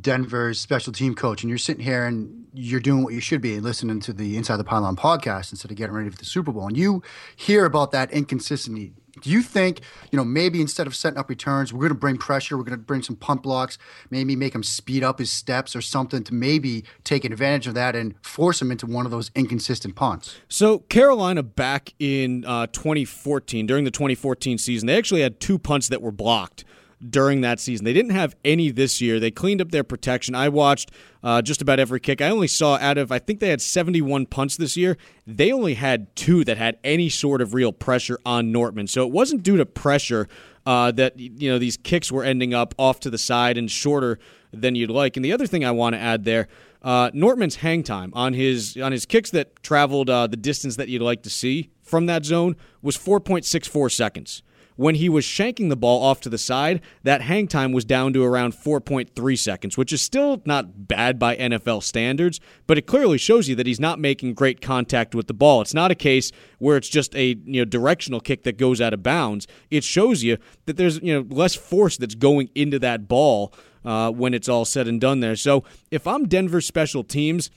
Denver's 0.00 0.60
special 0.60 0.92
team 0.92 1.14
coach 1.14 1.42
and 1.42 1.48
you're 1.48 1.58
sitting 1.58 1.84
here 1.84 2.06
and 2.06 2.46
you're 2.52 2.80
doing 2.80 3.04
what 3.04 3.12
you 3.12 3.20
should 3.20 3.40
be 3.40 3.60
listening 3.60 4.00
to 4.00 4.12
the 4.12 4.36
Inside 4.36 4.56
the 4.56 4.64
Pylon 4.64 4.96
podcast 4.96 5.52
instead 5.52 5.70
of 5.70 5.76
getting 5.76 5.94
ready 5.94 6.10
for 6.10 6.16
the 6.16 6.24
Super 6.24 6.52
Bowl, 6.52 6.66
and 6.66 6.76
you 6.76 7.02
hear 7.36 7.64
about 7.64 7.92
that 7.92 8.10
inconsistency, 8.10 8.92
do 9.22 9.30
you 9.30 9.42
think, 9.42 9.80
you 10.10 10.16
know, 10.16 10.24
maybe 10.24 10.60
instead 10.60 10.86
of 10.86 10.94
setting 10.94 11.18
up 11.18 11.28
returns, 11.28 11.72
we're 11.72 11.80
going 11.80 11.90
to 11.90 11.98
bring 11.98 12.18
pressure, 12.18 12.56
we're 12.56 12.64
going 12.64 12.78
to 12.78 12.84
bring 12.84 13.02
some 13.02 13.16
punt 13.16 13.42
blocks, 13.42 13.78
maybe 14.10 14.36
make 14.36 14.54
him 14.54 14.62
speed 14.62 15.02
up 15.02 15.18
his 15.18 15.32
steps 15.32 15.74
or 15.74 15.80
something 15.80 16.22
to 16.24 16.34
maybe 16.34 16.84
take 17.04 17.24
advantage 17.24 17.66
of 17.66 17.74
that 17.74 17.96
and 17.96 18.14
force 18.22 18.60
him 18.60 18.70
into 18.70 18.86
one 18.86 19.06
of 19.06 19.10
those 19.10 19.30
inconsistent 19.34 19.96
punts? 19.96 20.36
So, 20.48 20.80
Carolina 20.80 21.42
back 21.42 21.94
in 21.98 22.44
uh, 22.44 22.66
2014, 22.68 23.66
during 23.66 23.84
the 23.84 23.90
2014 23.90 24.58
season, 24.58 24.86
they 24.86 24.98
actually 24.98 25.22
had 25.22 25.40
two 25.40 25.58
punts 25.58 25.88
that 25.88 26.02
were 26.02 26.12
blocked 26.12 26.64
during 27.10 27.42
that 27.42 27.60
season. 27.60 27.84
They 27.84 27.92
didn't 27.92 28.12
have 28.12 28.34
any 28.44 28.70
this 28.70 29.00
year. 29.00 29.20
They 29.20 29.30
cleaned 29.30 29.60
up 29.60 29.70
their 29.70 29.84
protection. 29.84 30.34
I 30.34 30.48
watched 30.48 30.90
uh, 31.22 31.42
just 31.42 31.60
about 31.60 31.78
every 31.78 32.00
kick. 32.00 32.20
I 32.20 32.30
only 32.30 32.48
saw 32.48 32.76
out 32.78 32.96
of, 32.98 33.12
I 33.12 33.18
think 33.18 33.40
they 33.40 33.48
had 33.48 33.60
71 33.60 34.26
punts 34.26 34.56
this 34.56 34.76
year. 34.76 34.96
They 35.26 35.52
only 35.52 35.74
had 35.74 36.14
two 36.16 36.44
that 36.44 36.56
had 36.56 36.78
any 36.82 37.08
sort 37.08 37.40
of 37.40 37.54
real 37.54 37.72
pressure 37.72 38.18
on 38.24 38.50
Nortman. 38.50 38.86
So 38.86 39.06
it 39.06 39.12
wasn't 39.12 39.42
due 39.42 39.56
to 39.58 39.66
pressure 39.66 40.26
uh, 40.64 40.90
that, 40.92 41.18
you 41.18 41.50
know, 41.50 41.58
these 41.58 41.76
kicks 41.76 42.10
were 42.10 42.24
ending 42.24 42.54
up 42.54 42.74
off 42.78 42.98
to 43.00 43.10
the 43.10 43.18
side 43.18 43.58
and 43.58 43.70
shorter 43.70 44.18
than 44.52 44.74
you'd 44.74 44.90
like. 44.90 45.16
And 45.16 45.24
the 45.24 45.32
other 45.32 45.46
thing 45.46 45.64
I 45.64 45.70
want 45.72 45.94
to 45.94 46.00
add 46.00 46.24
there, 46.24 46.48
uh, 46.82 47.10
Nortman's 47.12 47.56
hang 47.56 47.82
time 47.82 48.12
on 48.14 48.32
his 48.32 48.76
on 48.76 48.92
his 48.92 49.06
kicks 49.06 49.30
that 49.30 49.62
traveled 49.62 50.08
uh, 50.08 50.26
the 50.28 50.36
distance 50.36 50.76
that 50.76 50.88
you'd 50.88 51.02
like 51.02 51.22
to 51.22 51.30
see 51.30 51.70
from 51.82 52.06
that 52.06 52.24
zone 52.24 52.56
was 52.80 52.96
4.64 52.96 53.92
seconds. 53.92 54.42
When 54.76 54.96
he 54.96 55.08
was 55.08 55.24
shanking 55.24 55.68
the 55.70 55.76
ball 55.76 56.02
off 56.02 56.20
to 56.20 56.28
the 56.28 56.38
side, 56.38 56.82
that 57.02 57.22
hang 57.22 57.48
time 57.48 57.72
was 57.72 57.84
down 57.84 58.12
to 58.12 58.22
around 58.22 58.54
4.3 58.54 59.38
seconds, 59.38 59.76
which 59.76 59.92
is 59.92 60.02
still 60.02 60.42
not 60.44 60.86
bad 60.86 61.18
by 61.18 61.36
NFL 61.36 61.82
standards, 61.82 62.40
but 62.66 62.76
it 62.76 62.86
clearly 62.86 63.18
shows 63.18 63.48
you 63.48 63.54
that 63.56 63.66
he's 63.66 63.80
not 63.80 63.98
making 63.98 64.34
great 64.34 64.60
contact 64.60 65.14
with 65.14 65.26
the 65.26 65.34
ball. 65.34 65.62
It's 65.62 65.74
not 65.74 65.90
a 65.90 65.94
case 65.94 66.30
where 66.58 66.76
it's 66.76 66.88
just 66.88 67.14
a 67.16 67.36
you 67.44 67.60
know 67.60 67.64
directional 67.64 68.20
kick 68.20 68.42
that 68.44 68.58
goes 68.58 68.80
out 68.80 68.92
of 68.92 69.02
bounds. 69.02 69.46
It 69.70 69.82
shows 69.82 70.22
you 70.22 70.36
that 70.66 70.76
there's 70.76 71.00
you 71.02 71.14
know 71.14 71.26
less 71.34 71.54
force 71.54 71.96
that's 71.96 72.14
going 72.14 72.50
into 72.54 72.78
that 72.80 73.08
ball 73.08 73.54
uh, 73.84 74.10
when 74.10 74.34
it's 74.34 74.48
all 74.48 74.64
said 74.64 74.88
and 74.88 75.00
done 75.00 75.20
there. 75.20 75.36
So 75.36 75.64
if 75.90 76.06
I'm 76.06 76.28
Denver 76.28 76.60
special 76.60 77.02
teams, 77.02 77.50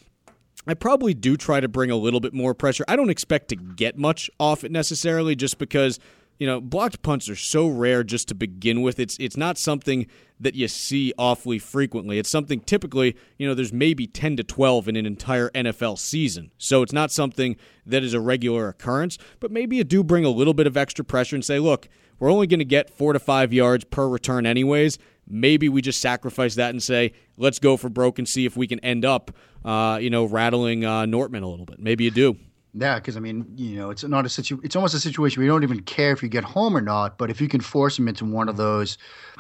I 0.68 0.74
probably 0.74 1.14
do 1.14 1.36
try 1.36 1.60
to 1.60 1.68
bring 1.68 1.90
a 1.90 1.96
little 1.96 2.20
bit 2.20 2.34
more 2.34 2.54
pressure. 2.54 2.86
I 2.88 2.96
don't 2.96 3.10
expect 3.10 3.48
to 3.50 3.56
get 3.56 3.98
much 3.98 4.30
off 4.40 4.64
it 4.64 4.72
necessarily 4.72 5.36
just 5.36 5.58
because 5.58 6.00
you 6.40 6.48
know, 6.48 6.62
blocked 6.62 7.02
punts 7.02 7.30
are 7.30 7.36
so 7.36 7.68
rare 7.68 8.04
just 8.04 8.30
to 8.30 8.36
begin 8.36 8.82
with. 8.82 8.98
It's 8.98 9.18
it's 9.20 9.38
not 9.38 9.58
something 9.58 10.08
that 10.40 10.56
you 10.56 10.70
see 10.70 11.14
awfully 11.18 11.60
frequently. 11.60 12.18
It's 12.18 12.30
something 12.30 12.62
typically, 12.62 13.18
you 13.38 13.46
know, 13.46 13.54
there's 13.54 13.74
maybe 13.74 14.08
10 14.08 14.38
to 14.38 14.44
12 14.44 14.88
in 14.88 14.96
an 14.96 15.06
entire 15.06 15.50
NFL 15.50 16.00
season. 16.00 16.52
So 16.58 16.82
it's 16.82 16.94
not 16.94 17.12
something 17.12 17.58
that 17.86 18.04
is 18.04 18.14
a 18.14 18.22
regular 18.22 18.70
occurrence, 18.70 19.18
but 19.42 19.52
maybe 19.52 19.76
you 19.76 19.84
do 19.84 20.02
bring 20.02 20.24
a 20.24 20.30
little 20.30 20.54
bit 20.54 20.66
of 20.66 20.78
extra 20.78 21.04
pressure 21.04 21.36
and 21.36 21.44
say, 21.44 21.60
look, 21.60 21.90
we're 22.20 22.32
only 22.32 22.48
going 22.48 22.60
to 22.60 22.66
get 22.66 22.90
4 22.90 23.14
to 23.14 23.20
5 23.20 23.52
yards 23.52 23.84
per 23.84 24.08
return 24.08 24.46
anyways. 24.46 24.98
Maybe 25.28 25.68
we 25.68 25.82
just 25.82 26.00
sacrifice 26.00 26.56
that 26.56 26.70
and 26.70 26.82
say, 26.82 27.12
let's 27.36 27.60
go 27.60 27.76
for 27.76 27.90
broke 27.90 28.18
and 28.18 28.28
see 28.28 28.46
if 28.46 28.56
we 28.56 28.66
can 28.66 28.80
end 28.80 29.04
up, 29.04 29.32
uh, 29.66 30.00
you 30.02 30.10
know, 30.10 30.24
rattling 30.24 30.86
uh, 30.86 31.06
Nortman 31.06 31.44
a 31.44 31.50
little 31.50 31.66
bit. 31.66 31.80
Maybe 31.80 32.06
you 32.06 32.12
do. 32.12 32.38
Yeah, 32.76 32.96
because 32.96 33.18
I 33.18 33.20
mean, 33.20 33.46
you 33.56 33.78
know, 33.78 33.90
it's 33.90 34.04
not 34.04 34.28
a 34.28 34.30
situ. 34.30 34.60
It's 34.64 34.76
almost 34.76 34.94
a 34.94 35.00
situation 35.00 35.42
where 35.42 35.46
you 35.46 35.52
don't 35.52 35.64
even 35.64 35.82
care 35.82 36.12
if 36.12 36.22
you 36.22 36.30
get 36.30 36.44
home 36.44 36.78
or 36.78 36.82
not. 36.82 37.18
But 37.18 37.32
if 37.32 37.42
you 37.42 37.48
can 37.48 37.62
force 37.62 37.98
him 37.98 38.08
into 38.08 38.26
one 38.26 38.48
of 38.48 38.58
those, 38.58 38.98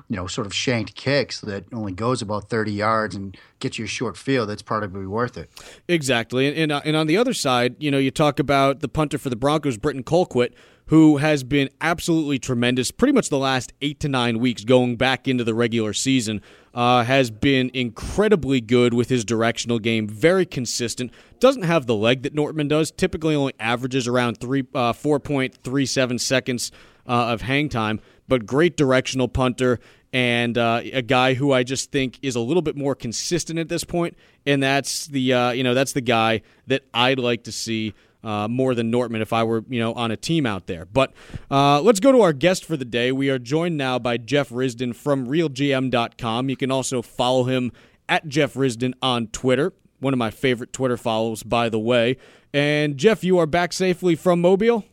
you 0.10 0.16
know, 0.16 0.26
sort 0.26 0.48
of 0.48 0.54
shanked 0.54 0.96
kicks 0.96 1.42
that 1.42 1.66
only 1.72 1.92
goes 1.92 2.24
about 2.24 2.50
thirty 2.50 2.72
yards 2.72 3.16
and 3.16 3.38
gets 3.60 3.78
you 3.78 3.86
a 3.86 3.88
short 3.88 4.18
field, 4.18 4.50
that's 4.50 4.64
probably 4.64 5.06
worth 5.06 5.38
it. 5.38 5.52
Exactly, 5.88 6.48
and 6.48 6.58
and, 6.58 6.72
uh, 6.72 6.82
and 6.84 6.96
on 6.96 7.06
the 7.06 7.18
other 7.18 7.34
side, 7.34 7.76
you 7.80 7.92
know, 7.92 8.00
you 8.00 8.10
talk 8.10 8.40
about 8.40 8.80
the 8.80 8.88
punter 8.88 9.20
for 9.20 9.30
the 9.30 9.36
Broncos, 9.36 9.78
Britton 9.78 10.04
Colquitt, 10.04 10.54
who 10.90 11.18
has 11.18 11.44
been 11.44 11.70
absolutely 11.82 12.40
tremendous 12.40 12.90
pretty 12.90 13.14
much 13.14 13.30
the 13.30 13.38
last 13.38 13.72
eight 13.82 14.00
to 14.00 14.10
nine 14.10 14.40
weeks 14.40 14.64
going 14.64 14.96
back 14.96 15.28
into 15.28 15.44
the 15.44 15.54
regular 15.54 15.94
season. 15.94 16.42
Uh, 16.72 17.04
has 17.04 17.32
been 17.32 17.72
incredibly 17.74 18.62
good 18.62 18.94
with 18.94 19.10
his 19.10 19.26
directional 19.26 19.80
game, 19.80 20.08
very 20.08 20.46
consistent. 20.46 21.12
Doesn't 21.40 21.64
have 21.64 21.88
the 21.88 21.96
leg 21.96 22.22
that 22.22 22.36
Nortman 22.36 22.68
does. 22.68 22.92
Typically, 22.92 23.34
only 23.34 23.54
averages 23.60 24.08
around 24.08 24.40
three, 24.40 24.64
uh, 24.76 24.94
four 24.94 25.20
point 25.20 25.58
three 25.64 25.88
seven 25.88 26.20
seconds 26.20 26.72
uh, 27.08 27.34
of 27.34 27.42
hang 27.42 27.70
time, 27.70 28.00
but 28.28 28.46
great 28.46 28.78
directional 28.78 29.28
punter 29.28 29.80
and 30.14 30.58
uh, 30.58 30.82
a 30.86 31.02
guy 31.02 31.34
who 31.34 31.52
I 31.52 31.64
just 31.64 31.92
think 31.92 32.20
is 32.22 32.36
a 32.36 32.40
little 32.40 32.62
bit 32.62 32.76
more 32.76 32.96
consistent 32.96 33.60
at 33.60 33.70
this 33.70 33.84
point. 33.84 34.16
and 34.46 34.62
that's 34.62 35.08
the 35.08 35.34
uh, 35.34 35.52
you 35.52 35.64
know 35.64 35.74
that's 35.74 35.94
the 35.94 36.02
guy 36.02 36.42
that 36.68 36.84
I'd 36.94 37.20
like 37.20 37.44
to 37.44 37.52
see 37.52 37.94
uh, 38.24 38.48
more 38.48 38.76
than 38.76 38.92
Nortman 38.92 39.22
if 39.22 39.34
I 39.34 39.44
were, 39.44 39.64
you 39.70 39.80
know, 39.80 39.94
on 39.94 40.12
a 40.12 40.18
team 40.18 40.46
out 40.46 40.68
there. 40.68 40.86
But 40.86 41.14
uh, 41.50 41.82
let's 41.82 42.00
go 42.00 42.12
to 42.12 42.22
our 42.22 42.34
guest 42.34 42.66
for 42.66 42.78
the 42.78 42.86
day. 42.86 43.12
We 43.12 43.30
are 43.30 43.40
joined 43.40 43.78
now 43.78 44.00
by 44.00 44.18
Jeff 44.18 44.50
Risdon 44.50 44.96
from 44.96 45.28
RealGM.com. 45.28 46.50
You 46.50 46.58
can 46.58 46.72
also 46.72 47.02
follow 47.02 47.46
him 47.46 47.72
at 48.08 48.28
Jeff 48.28 48.54
Risdon 48.54 48.94
on 49.02 49.28
Twitter. 49.28 49.74
One 50.00 50.14
of 50.14 50.18
my 50.18 50.32
favorite 50.32 50.74
Twitter 50.74 50.98
follows, 50.98 51.44
by 51.44 51.70
the 51.70 51.80
way. 51.80 52.18
And 52.54 52.98
Jeff, 52.98 53.24
you 53.24 53.38
are 53.38 53.46
back 53.46 53.74
safely 53.74 54.16
from 54.16 54.42
Mobile. 54.42 54.86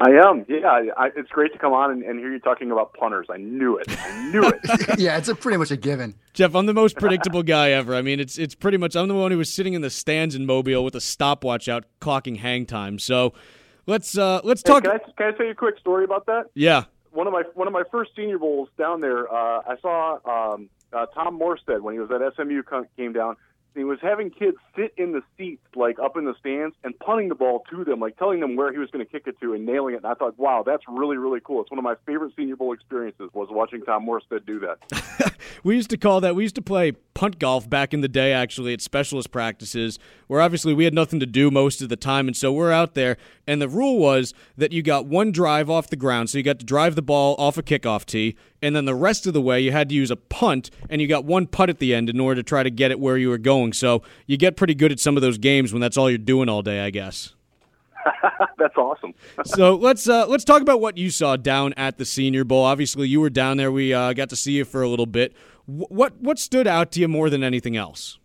I 0.00 0.12
am. 0.12 0.46
Yeah, 0.48 0.82
I, 0.96 1.10
it's 1.14 1.28
great 1.28 1.52
to 1.52 1.58
come 1.58 1.74
on 1.74 1.90
and, 1.90 2.02
and, 2.02 2.18
hear 2.18 2.32
you 2.32 2.40
talking 2.40 2.70
about 2.70 2.94
punters. 2.94 3.26
I 3.28 3.36
knew 3.36 3.76
it. 3.76 3.86
I 3.88 4.30
knew 4.30 4.42
it. 4.44 4.58
yeah, 4.98 5.18
it's 5.18 5.28
a 5.28 5.34
pretty 5.34 5.58
much 5.58 5.70
a 5.70 5.76
given. 5.76 6.14
Jeff, 6.32 6.54
I'm 6.54 6.64
the 6.64 6.72
most 6.72 6.96
predictable 6.96 7.42
guy 7.42 7.72
ever. 7.72 7.94
I 7.94 8.00
mean, 8.00 8.18
it's 8.18 8.38
it's 8.38 8.54
pretty 8.54 8.78
much 8.78 8.96
I'm 8.96 9.08
the 9.08 9.14
one 9.14 9.30
who 9.30 9.36
was 9.36 9.52
sitting 9.52 9.74
in 9.74 9.82
the 9.82 9.90
stands 9.90 10.34
in 10.34 10.46
Mobile 10.46 10.82
with 10.84 10.94
a 10.94 11.02
stopwatch 11.02 11.68
out 11.68 11.84
clocking 12.00 12.38
hang 12.38 12.64
time. 12.64 12.98
So 12.98 13.34
let's 13.86 14.16
uh 14.16 14.40
let's 14.42 14.62
talk. 14.62 14.84
Hey, 14.84 14.90
can, 14.90 15.00
I, 15.00 15.12
can 15.18 15.34
I 15.34 15.36
tell 15.36 15.46
you 15.46 15.52
a 15.52 15.54
quick 15.54 15.78
story 15.78 16.04
about 16.04 16.24
that? 16.26 16.46
Yeah. 16.54 16.84
one 17.10 17.26
of 17.26 17.34
my 17.34 17.42
one 17.52 17.66
of 17.66 17.74
my 17.74 17.82
first 17.90 18.12
Senior 18.16 18.38
Bowls 18.38 18.70
down 18.78 19.00
there. 19.00 19.30
Uh, 19.30 19.60
I 19.66 19.76
saw 19.82 20.54
um, 20.54 20.70
uh, 20.94 21.06
Tom 21.06 21.38
Morstead 21.38 21.82
when 21.82 21.92
he 21.92 22.00
was 22.00 22.10
at 22.10 22.22
SMU 22.36 22.62
came 22.96 23.12
down 23.12 23.36
he 23.74 23.84
was 23.84 23.98
having 24.02 24.30
kids 24.30 24.56
sit 24.76 24.92
in 24.96 25.12
the 25.12 25.22
seats, 25.36 25.62
like 25.74 25.98
up 25.98 26.16
in 26.16 26.24
the 26.24 26.34
stands, 26.38 26.74
and 26.84 26.98
punting 26.98 27.28
the 27.28 27.34
ball 27.34 27.62
to 27.70 27.84
them, 27.84 28.00
like 28.00 28.16
telling 28.18 28.40
them 28.40 28.56
where 28.56 28.72
he 28.72 28.78
was 28.78 28.90
going 28.90 29.04
to 29.04 29.10
kick 29.10 29.24
it 29.26 29.38
to 29.40 29.54
and 29.54 29.64
nailing 29.64 29.94
it. 29.94 29.98
And 29.98 30.06
I 30.06 30.14
thought, 30.14 30.38
wow, 30.38 30.62
that's 30.64 30.84
really, 30.88 31.16
really 31.16 31.40
cool. 31.40 31.62
It's 31.62 31.70
one 31.70 31.78
of 31.78 31.84
my 31.84 31.94
favorite 32.06 32.32
Senior 32.36 32.56
Bowl 32.56 32.72
experiences 32.72 33.30
was 33.32 33.48
watching 33.50 33.82
Tom 33.82 34.06
Morstead 34.06 34.46
do 34.46 34.60
that. 34.60 35.34
we 35.64 35.76
used 35.76 35.90
to 35.90 35.96
call 35.96 36.20
that. 36.20 36.34
We 36.34 36.42
used 36.42 36.56
to 36.56 36.62
play 36.62 36.92
punt 37.14 37.38
golf 37.38 37.68
back 37.68 37.92
in 37.94 38.00
the 38.00 38.08
day, 38.08 38.32
actually, 38.32 38.72
at 38.72 38.80
specialist 38.80 39.30
practices, 39.30 39.98
where 40.26 40.40
obviously 40.40 40.74
we 40.74 40.84
had 40.84 40.94
nothing 40.94 41.20
to 41.20 41.26
do 41.26 41.50
most 41.50 41.82
of 41.82 41.88
the 41.88 41.96
time, 41.96 42.26
and 42.26 42.36
so 42.36 42.52
we're 42.52 42.72
out 42.72 42.94
there. 42.94 43.16
And 43.46 43.60
the 43.60 43.68
rule 43.68 43.98
was 43.98 44.32
that 44.56 44.72
you 44.72 44.82
got 44.82 45.06
one 45.06 45.32
drive 45.32 45.68
off 45.68 45.88
the 45.88 45.96
ground, 45.96 46.30
so 46.30 46.38
you 46.38 46.44
got 46.44 46.58
to 46.60 46.66
drive 46.66 46.94
the 46.94 47.02
ball 47.02 47.34
off 47.38 47.58
a 47.58 47.62
kickoff 47.62 48.04
tee, 48.04 48.36
and 48.62 48.76
then 48.76 48.84
the 48.84 48.94
rest 48.94 49.26
of 49.26 49.32
the 49.32 49.40
way 49.40 49.60
you 49.60 49.72
had 49.72 49.88
to 49.88 49.94
use 49.94 50.10
a 50.10 50.16
punt, 50.16 50.70
and 50.88 51.00
you 51.00 51.08
got 51.08 51.24
one 51.24 51.46
putt 51.46 51.70
at 51.70 51.78
the 51.78 51.94
end 51.94 52.10
in 52.10 52.20
order 52.20 52.42
to 52.42 52.42
try 52.42 52.62
to 52.62 52.70
get 52.70 52.90
it 52.90 53.00
where 53.00 53.16
you 53.16 53.28
were 53.28 53.38
going. 53.38 53.72
So 53.72 54.02
you 54.26 54.36
get 54.36 54.56
pretty 54.56 54.74
good 54.74 54.92
at 54.92 55.00
some 55.00 55.16
of 55.16 55.22
those 55.22 55.38
games 55.38 55.72
when 55.72 55.80
that's 55.80 55.96
all 55.96 56.10
you're 56.10 56.18
doing 56.18 56.48
all 56.48 56.62
day, 56.62 56.80
I 56.80 56.90
guess. 56.90 57.34
That's 58.58 58.76
awesome. 58.76 59.14
so 59.44 59.74
let's 59.74 60.08
uh, 60.08 60.26
let's 60.26 60.44
talk 60.44 60.62
about 60.62 60.80
what 60.80 60.96
you 60.96 61.10
saw 61.10 61.36
down 61.36 61.74
at 61.76 61.98
the 61.98 62.04
Senior 62.04 62.44
Bowl. 62.44 62.64
Obviously, 62.64 63.08
you 63.08 63.20
were 63.20 63.30
down 63.30 63.58
there. 63.58 63.70
We 63.70 63.92
uh, 63.92 64.14
got 64.14 64.30
to 64.30 64.36
see 64.36 64.52
you 64.52 64.64
for 64.64 64.82
a 64.82 64.88
little 64.88 65.06
bit. 65.06 65.34
what 65.66 66.18
what 66.20 66.38
stood 66.38 66.66
out 66.66 66.92
to 66.92 67.00
you 67.00 67.08
more 67.08 67.28
than 67.28 67.42
anything 67.42 67.76
else? 67.76 68.18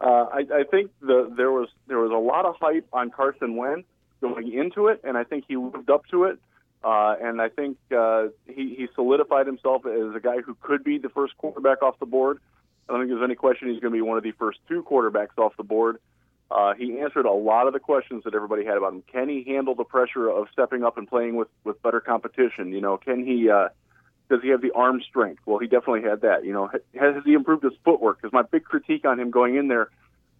Uh, 0.00 0.26
I, 0.32 0.38
I 0.54 0.62
think 0.70 0.90
the, 1.00 1.32
there 1.36 1.50
was 1.50 1.68
there 1.86 1.98
was 1.98 2.10
a 2.10 2.18
lot 2.18 2.46
of 2.46 2.54
hype 2.60 2.86
on 2.92 3.10
Carson 3.10 3.56
Wentz 3.56 3.86
going 4.20 4.52
into 4.52 4.88
it, 4.88 5.00
and 5.04 5.16
I 5.16 5.24
think 5.24 5.44
he 5.46 5.56
lived 5.56 5.90
up 5.90 6.06
to 6.10 6.24
it. 6.24 6.38
Uh, 6.82 7.14
and 7.20 7.42
I 7.42 7.48
think 7.48 7.76
uh, 7.94 8.28
he, 8.46 8.74
he 8.74 8.88
solidified 8.94 9.46
himself 9.46 9.84
as 9.84 10.14
a 10.14 10.20
guy 10.20 10.40
who 10.40 10.56
could 10.62 10.82
be 10.82 10.98
the 10.98 11.10
first 11.10 11.36
quarterback 11.36 11.82
off 11.82 11.98
the 11.98 12.06
board. 12.06 12.38
I 12.88 12.92
don't 12.92 13.02
think 13.02 13.10
there's 13.10 13.24
any 13.24 13.34
question 13.34 13.68
he's 13.68 13.80
going 13.80 13.92
to 13.92 13.96
be 13.96 14.02
one 14.02 14.16
of 14.16 14.24
the 14.24 14.32
first 14.32 14.58
two 14.66 14.82
quarterbacks 14.82 15.38
off 15.38 15.56
the 15.56 15.62
board. 15.62 15.98
Uh, 16.50 16.74
he 16.74 16.98
answered 16.98 17.26
a 17.26 17.32
lot 17.32 17.68
of 17.68 17.72
the 17.72 17.78
questions 17.78 18.24
that 18.24 18.34
everybody 18.34 18.64
had 18.64 18.76
about 18.76 18.92
him. 18.92 19.04
Can 19.12 19.28
he 19.28 19.44
handle 19.44 19.74
the 19.74 19.84
pressure 19.84 20.28
of 20.28 20.48
stepping 20.52 20.82
up 20.82 20.98
and 20.98 21.06
playing 21.06 21.36
with, 21.36 21.48
with 21.62 21.80
better 21.82 22.00
competition? 22.00 22.72
You 22.72 22.80
know, 22.80 22.96
can 22.96 23.24
he? 23.24 23.48
Uh, 23.48 23.68
does 24.28 24.40
he 24.42 24.48
have 24.48 24.62
the 24.62 24.72
arm 24.72 25.00
strength? 25.08 25.42
Well, 25.44 25.58
he 25.58 25.66
definitely 25.66 26.02
had 26.02 26.22
that. 26.22 26.44
You 26.44 26.52
know, 26.52 26.68
has 26.68 27.14
he 27.24 27.34
improved 27.34 27.62
his 27.62 27.72
footwork? 27.84 28.20
Because 28.20 28.32
my 28.32 28.42
big 28.42 28.64
critique 28.64 29.04
on 29.04 29.20
him 29.20 29.30
going 29.30 29.56
in 29.56 29.68
there 29.68 29.90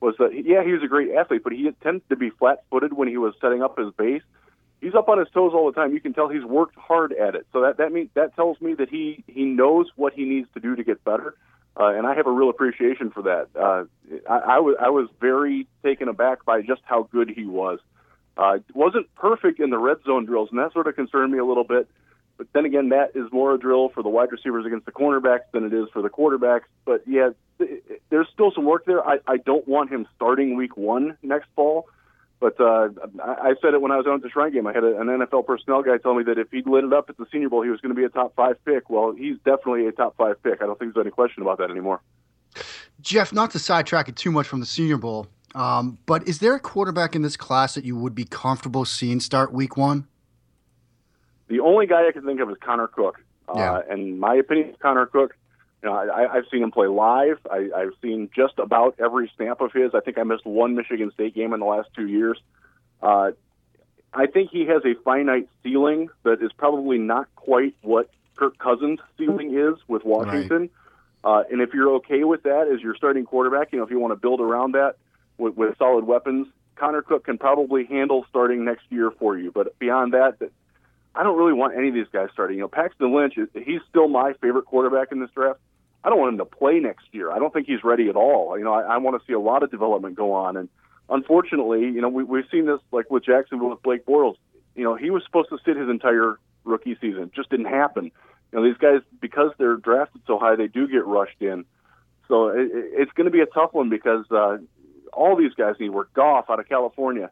was 0.01 0.15
that 0.19 0.33
yeah, 0.33 0.65
he 0.65 0.73
was 0.73 0.83
a 0.83 0.89
great 0.89 1.13
athlete, 1.13 1.43
but 1.45 1.53
he 1.53 1.71
tends 1.83 2.03
to 2.09 2.17
be 2.17 2.31
flat-footed 2.31 2.93
when 2.93 3.07
he 3.09 3.19
was 3.19 3.35
setting 3.41 3.63
up 3.63 3.79
his 3.79 3.93
base 3.95 4.23
he's 4.81 4.95
up 4.95 5.09
on 5.09 5.19
his 5.19 5.29
toes 5.31 5.53
all 5.55 5.67
the 5.67 5.73
time. 5.73 5.93
You 5.93 6.01
can 6.01 6.13
tell 6.13 6.29
he's 6.29 6.45
worked 6.45 6.77
hard 6.77 7.13
at 7.13 7.35
it. 7.35 7.47
So 7.53 7.63
that 7.63 7.77
that 7.79 7.93
means 7.93 8.11
that 8.15 8.35
tells 8.35 8.61
me 8.61 8.75
that 8.75 8.89
he 8.89 9.25
he 9.27 9.45
knows 9.45 9.87
what 9.97 10.13
he 10.13 10.25
needs 10.25 10.49
to 10.55 10.61
do 10.61 10.77
to 10.77 10.85
get 10.85 11.03
better. 11.05 11.35
Uh, 11.79 11.95
and 11.95 12.07
I 12.07 12.15
have 12.15 12.27
a 12.27 12.33
real 12.33 12.51
appreciation 12.51 13.11
for 13.11 13.23
that. 13.23 13.49
Uh, 13.55 13.85
I, 14.29 14.57
I 14.57 14.59
was 14.59 14.77
I 14.81 14.91
was 14.91 15.09
very 15.21 15.67
taken 15.83 16.09
aback 16.09 16.45
by 16.45 16.63
just 16.63 16.83
how 16.85 17.05
good 17.05 17.31
he 17.31 17.45
was. 17.45 17.79
Uh, 18.37 18.59
wasn't 18.75 19.13
perfect 19.15 19.61
in 19.61 19.71
the 19.71 19.79
red 19.79 19.99
zone 20.05 20.25
drills, 20.25 20.49
and 20.51 20.59
that 20.59 20.73
sort 20.73 20.87
of 20.87 20.97
concerned 20.97 21.33
me 21.33 21.39
a 21.39 21.45
little 21.45 21.65
bit. 21.65 21.89
But 22.39 22.47
then 22.55 22.65
again, 22.65 22.89
that 22.89 23.11
is 23.15 23.31
more 23.33 23.55
a 23.55 23.59
drill 23.59 23.91
for 23.91 24.03
the 24.03 24.09
wide 24.09 24.33
receivers 24.33 24.65
against 24.65 24.87
the 24.87 24.93
cornerbacks 24.93 25.51
than 25.53 25.65
it 25.65 25.75
is 25.75 25.89
for 25.93 26.01
the 26.01 26.09
quarterbacks. 26.09 26.65
But 26.87 27.03
yeah, 27.07 27.31
there's 28.09 28.29
still 28.33 28.51
some 28.55 28.65
work 28.65 28.87
there. 28.87 29.07
I, 29.07 29.19
I 29.27 29.37
don't 29.37 29.69
want 29.69 29.91
him 29.91 30.07
starting 30.17 30.57
week 30.57 30.75
one 30.75 31.19
next 31.23 31.49
fall. 31.55 31.87
But 32.41 32.59
uh, 32.59 32.89
I 33.23 33.53
said 33.61 33.75
it 33.75 33.83
when 33.83 33.93
I 33.93 33.99
was 33.99 34.07
on 34.07 34.15
at 34.15 34.23
the 34.23 34.31
Shrine 34.31 34.53
game. 34.53 34.67
I 34.67 34.73
had 34.73 34.83
an 34.83 35.07
NFL 35.07 35.47
personnel 35.47 35.83
guy 35.83 35.99
tell 35.99 36.15
me 36.15 36.25
that 36.25 36.39
if 36.39 36.51
he 36.51 36.63
lit 36.65 36.85
it 36.85 36.93
up 36.93 37.11
at 37.11 37.19
the 37.19 37.27
Senior 37.31 37.51
Bowl, 37.51 37.63
he 37.63 37.69
was 37.69 37.83
going 37.83 37.95
to 37.95 37.99
be 37.99 38.05
a 38.05 38.09
top 38.09 38.35
five 38.35 38.57
pick. 38.65 38.89
Well, 38.89 39.13
he's 39.13 39.37
definitely 39.45 39.87
a 39.87 39.93
top 39.93 40.17
five 40.17 40.43
pick. 40.43 40.63
I 40.63 40.67
don't 40.67 40.79
think 40.79 40.95
there's 40.95 41.05
any 41.05 41.11
question 41.11 41.43
about 41.43 41.59
that 41.59 41.71
anymore. 41.71 42.01
Jeff, 43.03 43.31
not 43.33 43.51
to 43.51 43.59
sidetrack 43.59 44.09
it 44.09 44.17
too 44.17 44.33
much 44.33 44.49
from 44.49 44.61
the 44.61 44.67
Senior 44.67 44.97
Bowl, 44.97 45.27
um, 45.55 45.99
but 46.07 46.27
is 46.27 46.39
there 46.39 46.55
a 46.55 46.61
quarterback 46.61 47.15
in 47.15 47.21
this 47.21 47.37
class 47.37 47.75
that 47.75 47.85
you 47.85 47.95
would 47.97 48.15
be 48.15 48.25
comfortable 48.25 48.87
seeing 48.87 49.21
start 49.21 49.53
Week 49.53 49.77
One? 49.77 50.07
The 51.49 51.61
only 51.61 51.87
guy 51.87 52.09
I 52.09 52.13
can 52.13 52.25
think 52.25 52.41
of 52.41 52.49
is 52.49 52.57
Connor 52.65 52.87
Cook. 52.87 53.21
Uh, 53.49 53.59
yeah. 53.59 53.81
and 53.91 54.19
my 54.19 54.37
opinion 54.37 54.71
is 54.71 54.77
Connor 54.81 55.07
Cook 55.07 55.37
you 55.83 55.89
know, 55.89 55.95
I, 55.95 56.37
I've 56.37 56.45
seen 56.51 56.63
him 56.63 56.71
play 56.71 56.87
live. 56.87 57.39
I, 57.51 57.71
I've 57.75 57.93
seen 58.03 58.29
just 58.35 58.59
about 58.59 58.97
every 58.99 59.31
snap 59.37 59.61
of 59.61 59.73
his. 59.73 59.95
I 59.95 60.01
think 60.01 60.19
I 60.19 60.25
missed 60.25 60.45
one 60.45 60.75
Michigan 60.75 61.11
State 61.13 61.35
game 61.35 61.53
in 61.53 61.61
the 61.61 61.67
last 61.67 61.89
two 61.97 62.07
years. 62.07 62.39
Uh, 63.03 63.33
I 64.13 64.27
think 64.27 64.51
he 64.51 64.67
has 64.67 64.83
a 64.85 64.95
finite 65.05 65.49
ceiling 65.63 66.11
that 66.25 66.43
is 66.43 66.53
probably 66.53 66.99
not 66.99 67.29
quite 67.37 67.75
what 67.83 68.11
Kirk 68.37 68.59
Cousins' 68.59 68.99
ceiling 69.17 69.55
is 69.57 69.79
with 69.89 70.05
Washington. 70.05 70.71
Right. 71.25 71.41
Uh, 71.41 71.45
and 71.51 71.61
if 71.61 71.73
you're 71.75 71.97
okay 71.97 72.25
with 72.25 72.43
that 72.45 72.69
as 72.73 72.81
your 72.81 72.95
starting 72.97 73.25
quarterback, 73.25 73.73
you 73.73 73.79
know, 73.79 73.85
if 73.85 73.91
you 73.91 73.99
want 73.99 74.13
to 74.13 74.17
build 74.17 74.41
around 74.41 74.73
that 74.73 74.97
with, 75.39 75.55
with 75.55 75.77
solid 75.79 76.05
weapons, 76.05 76.49
Connor 76.77 77.03
Cook 77.03 77.25
can 77.25 77.39
probably 77.39 77.85
handle 77.85 78.25
starting 78.29 78.65
next 78.65 78.85
year 78.89 79.11
for 79.11 79.39
you. 79.39 79.53
But 79.53 79.79
beyond 79.79 80.15
that, 80.15 80.39
I 81.15 81.23
don't 81.23 81.37
really 81.37 81.53
want 81.53 81.77
any 81.77 81.89
of 81.89 81.95
these 81.95 82.07
guys 82.13 82.31
starting. 82.33 82.57
You 82.57 82.63
know, 82.63 82.69
Paxton 82.69 83.15
Lynch, 83.15 83.35
he's 83.55 83.81
still 83.89 84.09
my 84.09 84.33
favorite 84.41 84.65
quarterback 84.65 85.13
in 85.13 85.21
this 85.21 85.31
draft. 85.35 85.61
I 86.03 86.09
don't 86.09 86.19
want 86.19 86.33
him 86.33 86.39
to 86.39 86.45
play 86.45 86.81
next 86.81 87.07
year. 87.13 87.31
I 87.31 87.39
don't 87.39 87.53
think 87.53 87.67
he's 87.67 87.85
ready 87.85 88.09
at 88.09 88.17
all. 88.17 88.57
You 88.59 88.65
know, 88.65 88.73
I, 88.73 88.95
I 88.95 88.97
want 88.99 89.21
to 89.21 89.27
see 89.27 89.35
a 89.35 89.41
lot 89.41 89.63
of 89.63 89.71
development 89.71 90.17
go 90.17 90.33
on. 90.33 90.57
And 90.57 90.69
unfortunately, 91.09 91.81
you 91.83 92.01
know, 92.01 92.09
we, 92.09 92.25
we've 92.25 92.47
seen 92.51 92.67
this 92.67 92.81
like 92.91 93.11
with 93.11 93.25
Jacksonville 93.25 93.71
with 93.71 93.83
Blake 93.83 94.07
Bortles. 94.07 94.37
You 94.75 94.85
know, 94.85 94.95
he 94.95 95.11
was 95.11 95.23
supposed 95.25 95.51
to 95.51 95.59
sit 95.65 95.77
his 95.77 95.89
entire 95.89 96.39
rookie 96.65 96.97
season. 97.01 97.25
It 97.25 97.35
just 97.35 97.51
didn't 97.51 97.67
happen. 97.67 98.11
You 98.53 98.59
know, 98.59 98.65
these 98.65 98.79
guys 98.79 99.01
because 99.21 99.53
they're 99.59 99.77
drafted 99.77 100.23
so 100.27 100.39
high, 100.39 100.57
they 100.57 100.69
do 100.69 100.89
get 100.89 101.05
rushed 101.07 101.41
in. 101.41 101.65
So 102.29 102.49
it, 102.49 102.71
it's 102.73 103.13
going 103.13 103.27
to 103.27 103.31
be 103.31 103.41
a 103.41 103.47
tough 103.47 103.75
one 103.75 103.91
because 103.91 104.25
uh, 104.31 104.59
all 105.13 105.37
these 105.37 105.55
guys 105.55 105.75
need 105.79 105.91
work. 105.91 106.13
Goff 106.15 106.49
out 106.49 106.61
of 106.61 106.69
California 106.69 107.31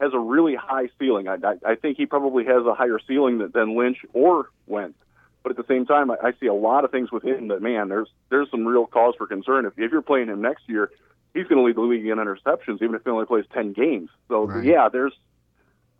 has 0.00 0.12
a 0.12 0.18
really 0.18 0.54
high 0.54 0.88
ceiling. 0.98 1.26
I, 1.26 1.36
I, 1.42 1.72
I 1.72 1.74
think 1.74 1.96
he 1.96 2.06
probably 2.06 2.44
has 2.44 2.66
a 2.66 2.74
higher 2.74 3.00
ceiling 3.08 3.38
than, 3.38 3.50
than 3.52 3.76
Lynch 3.76 3.98
or 4.12 4.50
Wentz. 4.66 4.98
But 5.46 5.56
at 5.56 5.64
the 5.64 5.72
same 5.72 5.86
time, 5.86 6.10
I, 6.10 6.16
I 6.24 6.32
see 6.40 6.46
a 6.46 6.54
lot 6.54 6.84
of 6.84 6.90
things 6.90 7.12
with 7.12 7.22
him 7.22 7.46
that 7.48 7.62
man, 7.62 7.88
there's 7.88 8.08
there's 8.30 8.50
some 8.50 8.66
real 8.66 8.84
cause 8.84 9.14
for 9.16 9.28
concern. 9.28 9.64
If 9.64 9.74
if 9.76 9.92
you're 9.92 10.02
playing 10.02 10.26
him 10.26 10.42
next 10.42 10.62
year, 10.66 10.90
he's 11.34 11.46
going 11.46 11.58
to 11.58 11.62
lead 11.62 11.76
the 11.76 11.82
league 11.82 12.04
in 12.04 12.18
interceptions, 12.18 12.82
even 12.82 12.96
if 12.96 13.04
he 13.04 13.10
only 13.10 13.26
plays 13.26 13.44
ten 13.54 13.72
games. 13.72 14.10
So 14.26 14.46
right. 14.46 14.64
yeah, 14.64 14.88
there's 14.88 15.12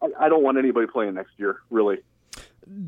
I, 0.02 0.09
I 0.22 0.28
don't 0.28 0.42
want 0.42 0.59
anybody 0.59 0.88
playing 0.88 1.14
next 1.14 1.30
year, 1.37 1.61
really. 1.70 1.98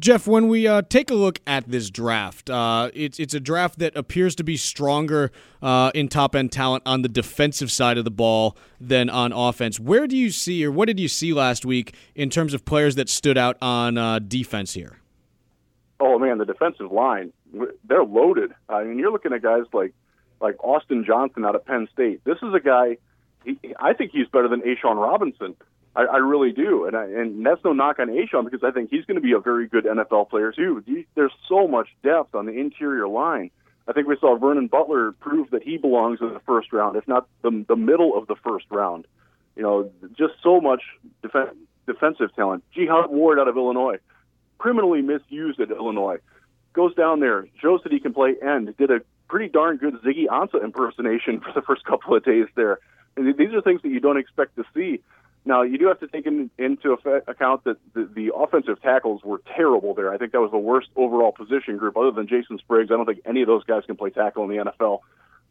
Jeff, 0.00 0.26
when 0.26 0.48
we 0.48 0.66
uh, 0.66 0.82
take 0.82 1.12
a 1.12 1.14
look 1.14 1.38
at 1.46 1.68
this 1.70 1.90
draft, 1.90 2.50
uh, 2.50 2.90
it's 2.92 3.20
it's 3.20 3.34
a 3.34 3.40
draft 3.40 3.78
that 3.78 3.96
appears 3.96 4.34
to 4.34 4.42
be 4.42 4.56
stronger 4.56 5.30
uh, 5.62 5.92
in 5.94 6.08
top 6.08 6.34
end 6.34 6.50
talent 6.50 6.82
on 6.84 7.02
the 7.02 7.08
defensive 7.08 7.70
side 7.70 7.98
of 7.98 8.04
the 8.04 8.10
ball 8.10 8.56
than 8.80 9.08
on 9.08 9.32
offense. 9.32 9.78
Where 9.78 10.08
do 10.08 10.16
you 10.16 10.32
see, 10.32 10.66
or 10.66 10.72
what 10.72 10.86
did 10.86 10.98
you 10.98 11.06
see 11.06 11.32
last 11.32 11.64
week 11.64 11.94
in 12.16 12.30
terms 12.30 12.52
of 12.52 12.64
players 12.64 12.96
that 12.96 13.08
stood 13.08 13.38
out 13.38 13.56
on 13.62 13.96
uh, 13.96 14.18
defense 14.18 14.74
here? 14.74 14.98
Oh 16.00 16.18
man, 16.18 16.38
the 16.38 16.44
defensive 16.44 16.92
line, 16.92 17.32
they're 17.84 18.04
loaded. 18.04 18.52
I 18.68 18.84
mean, 18.84 18.98
you're 18.98 19.12
looking 19.12 19.32
at 19.32 19.42
guys 19.42 19.64
like 19.72 19.94
like 20.40 20.62
Austin 20.62 21.04
Johnson 21.04 21.44
out 21.44 21.54
of 21.54 21.64
Penn 21.64 21.88
State. 21.92 22.22
This 22.24 22.38
is 22.42 22.54
a 22.54 22.60
guy. 22.60 22.98
He, 23.44 23.58
I 23.80 23.92
think 23.92 24.12
he's 24.12 24.28
better 24.28 24.48
than 24.48 24.62
A'Shawn 24.62 24.96
Robinson. 24.96 25.56
I, 25.96 26.02
I 26.02 26.16
really 26.18 26.52
do, 26.52 26.86
and 26.86 26.96
I, 26.96 27.04
and 27.04 27.44
that's 27.44 27.62
no 27.64 27.72
knock 27.72 27.98
on 27.98 28.08
A'Shawn 28.08 28.44
because 28.44 28.62
I 28.62 28.70
think 28.70 28.90
he's 28.90 29.04
going 29.04 29.16
to 29.16 29.20
be 29.20 29.32
a 29.32 29.40
very 29.40 29.66
good 29.66 29.84
NFL 29.84 30.30
player 30.30 30.52
too. 30.52 30.84
There's 31.14 31.32
so 31.48 31.66
much 31.66 31.88
depth 32.02 32.34
on 32.34 32.46
the 32.46 32.52
interior 32.52 33.08
line. 33.08 33.50
I 33.88 33.92
think 33.92 34.06
we 34.06 34.16
saw 34.20 34.36
Vernon 34.36 34.66
Butler 34.66 35.12
prove 35.12 35.50
that 35.50 35.62
he 35.62 35.78
belongs 35.78 36.18
in 36.20 36.32
the 36.34 36.40
first 36.40 36.72
round, 36.72 36.96
if 36.96 37.08
not 37.08 37.26
the 37.42 37.64
the 37.66 37.76
middle 37.76 38.16
of 38.16 38.26
the 38.26 38.36
first 38.36 38.66
round. 38.70 39.06
You 39.56 39.62
know, 39.62 39.90
just 40.16 40.34
so 40.42 40.60
much 40.60 40.82
def- 41.22 41.54
defensive 41.86 42.34
talent. 42.36 42.62
Jihad 42.72 43.10
Ward 43.10 43.40
out 43.40 43.48
of 43.48 43.56
Illinois 43.56 43.96
criminally 44.58 45.02
misused 45.02 45.60
at 45.60 45.70
Illinois. 45.70 46.18
Goes 46.72 46.94
down 46.94 47.20
there, 47.20 47.46
shows 47.60 47.80
that 47.84 47.92
he 47.92 48.00
can 48.00 48.12
play 48.12 48.34
end. 48.42 48.76
Did 48.76 48.90
a 48.90 49.00
pretty 49.28 49.48
darn 49.48 49.76
good 49.76 49.94
Ziggy 50.02 50.26
Ansah 50.26 50.62
impersonation 50.62 51.40
for 51.44 51.52
the 51.54 51.62
first 51.62 51.84
couple 51.84 52.14
of 52.14 52.24
days 52.24 52.46
there. 52.54 52.78
And 53.16 53.36
these 53.36 53.52
are 53.52 53.60
things 53.60 53.82
that 53.82 53.88
you 53.88 54.00
don't 54.00 54.18
expect 54.18 54.56
to 54.56 54.64
see. 54.74 55.00
Now, 55.44 55.62
you 55.62 55.78
do 55.78 55.86
have 55.86 56.00
to 56.00 56.08
take 56.08 56.26
in, 56.26 56.50
into 56.58 56.92
account 56.92 57.64
that 57.64 57.78
the, 57.94 58.04
the 58.04 58.32
offensive 58.36 58.82
tackles 58.82 59.22
were 59.24 59.40
terrible 59.56 59.94
there. 59.94 60.12
I 60.12 60.18
think 60.18 60.32
that 60.32 60.40
was 60.40 60.50
the 60.50 60.58
worst 60.58 60.88
overall 60.94 61.32
position 61.32 61.78
group, 61.78 61.96
other 61.96 62.10
than 62.10 62.28
Jason 62.28 62.58
Spriggs. 62.58 62.90
I 62.90 62.96
don't 62.96 63.06
think 63.06 63.20
any 63.24 63.40
of 63.40 63.46
those 63.46 63.64
guys 63.64 63.82
can 63.86 63.96
play 63.96 64.10
tackle 64.10 64.44
in 64.44 64.50
the 64.50 64.64
NFL. 64.64 65.00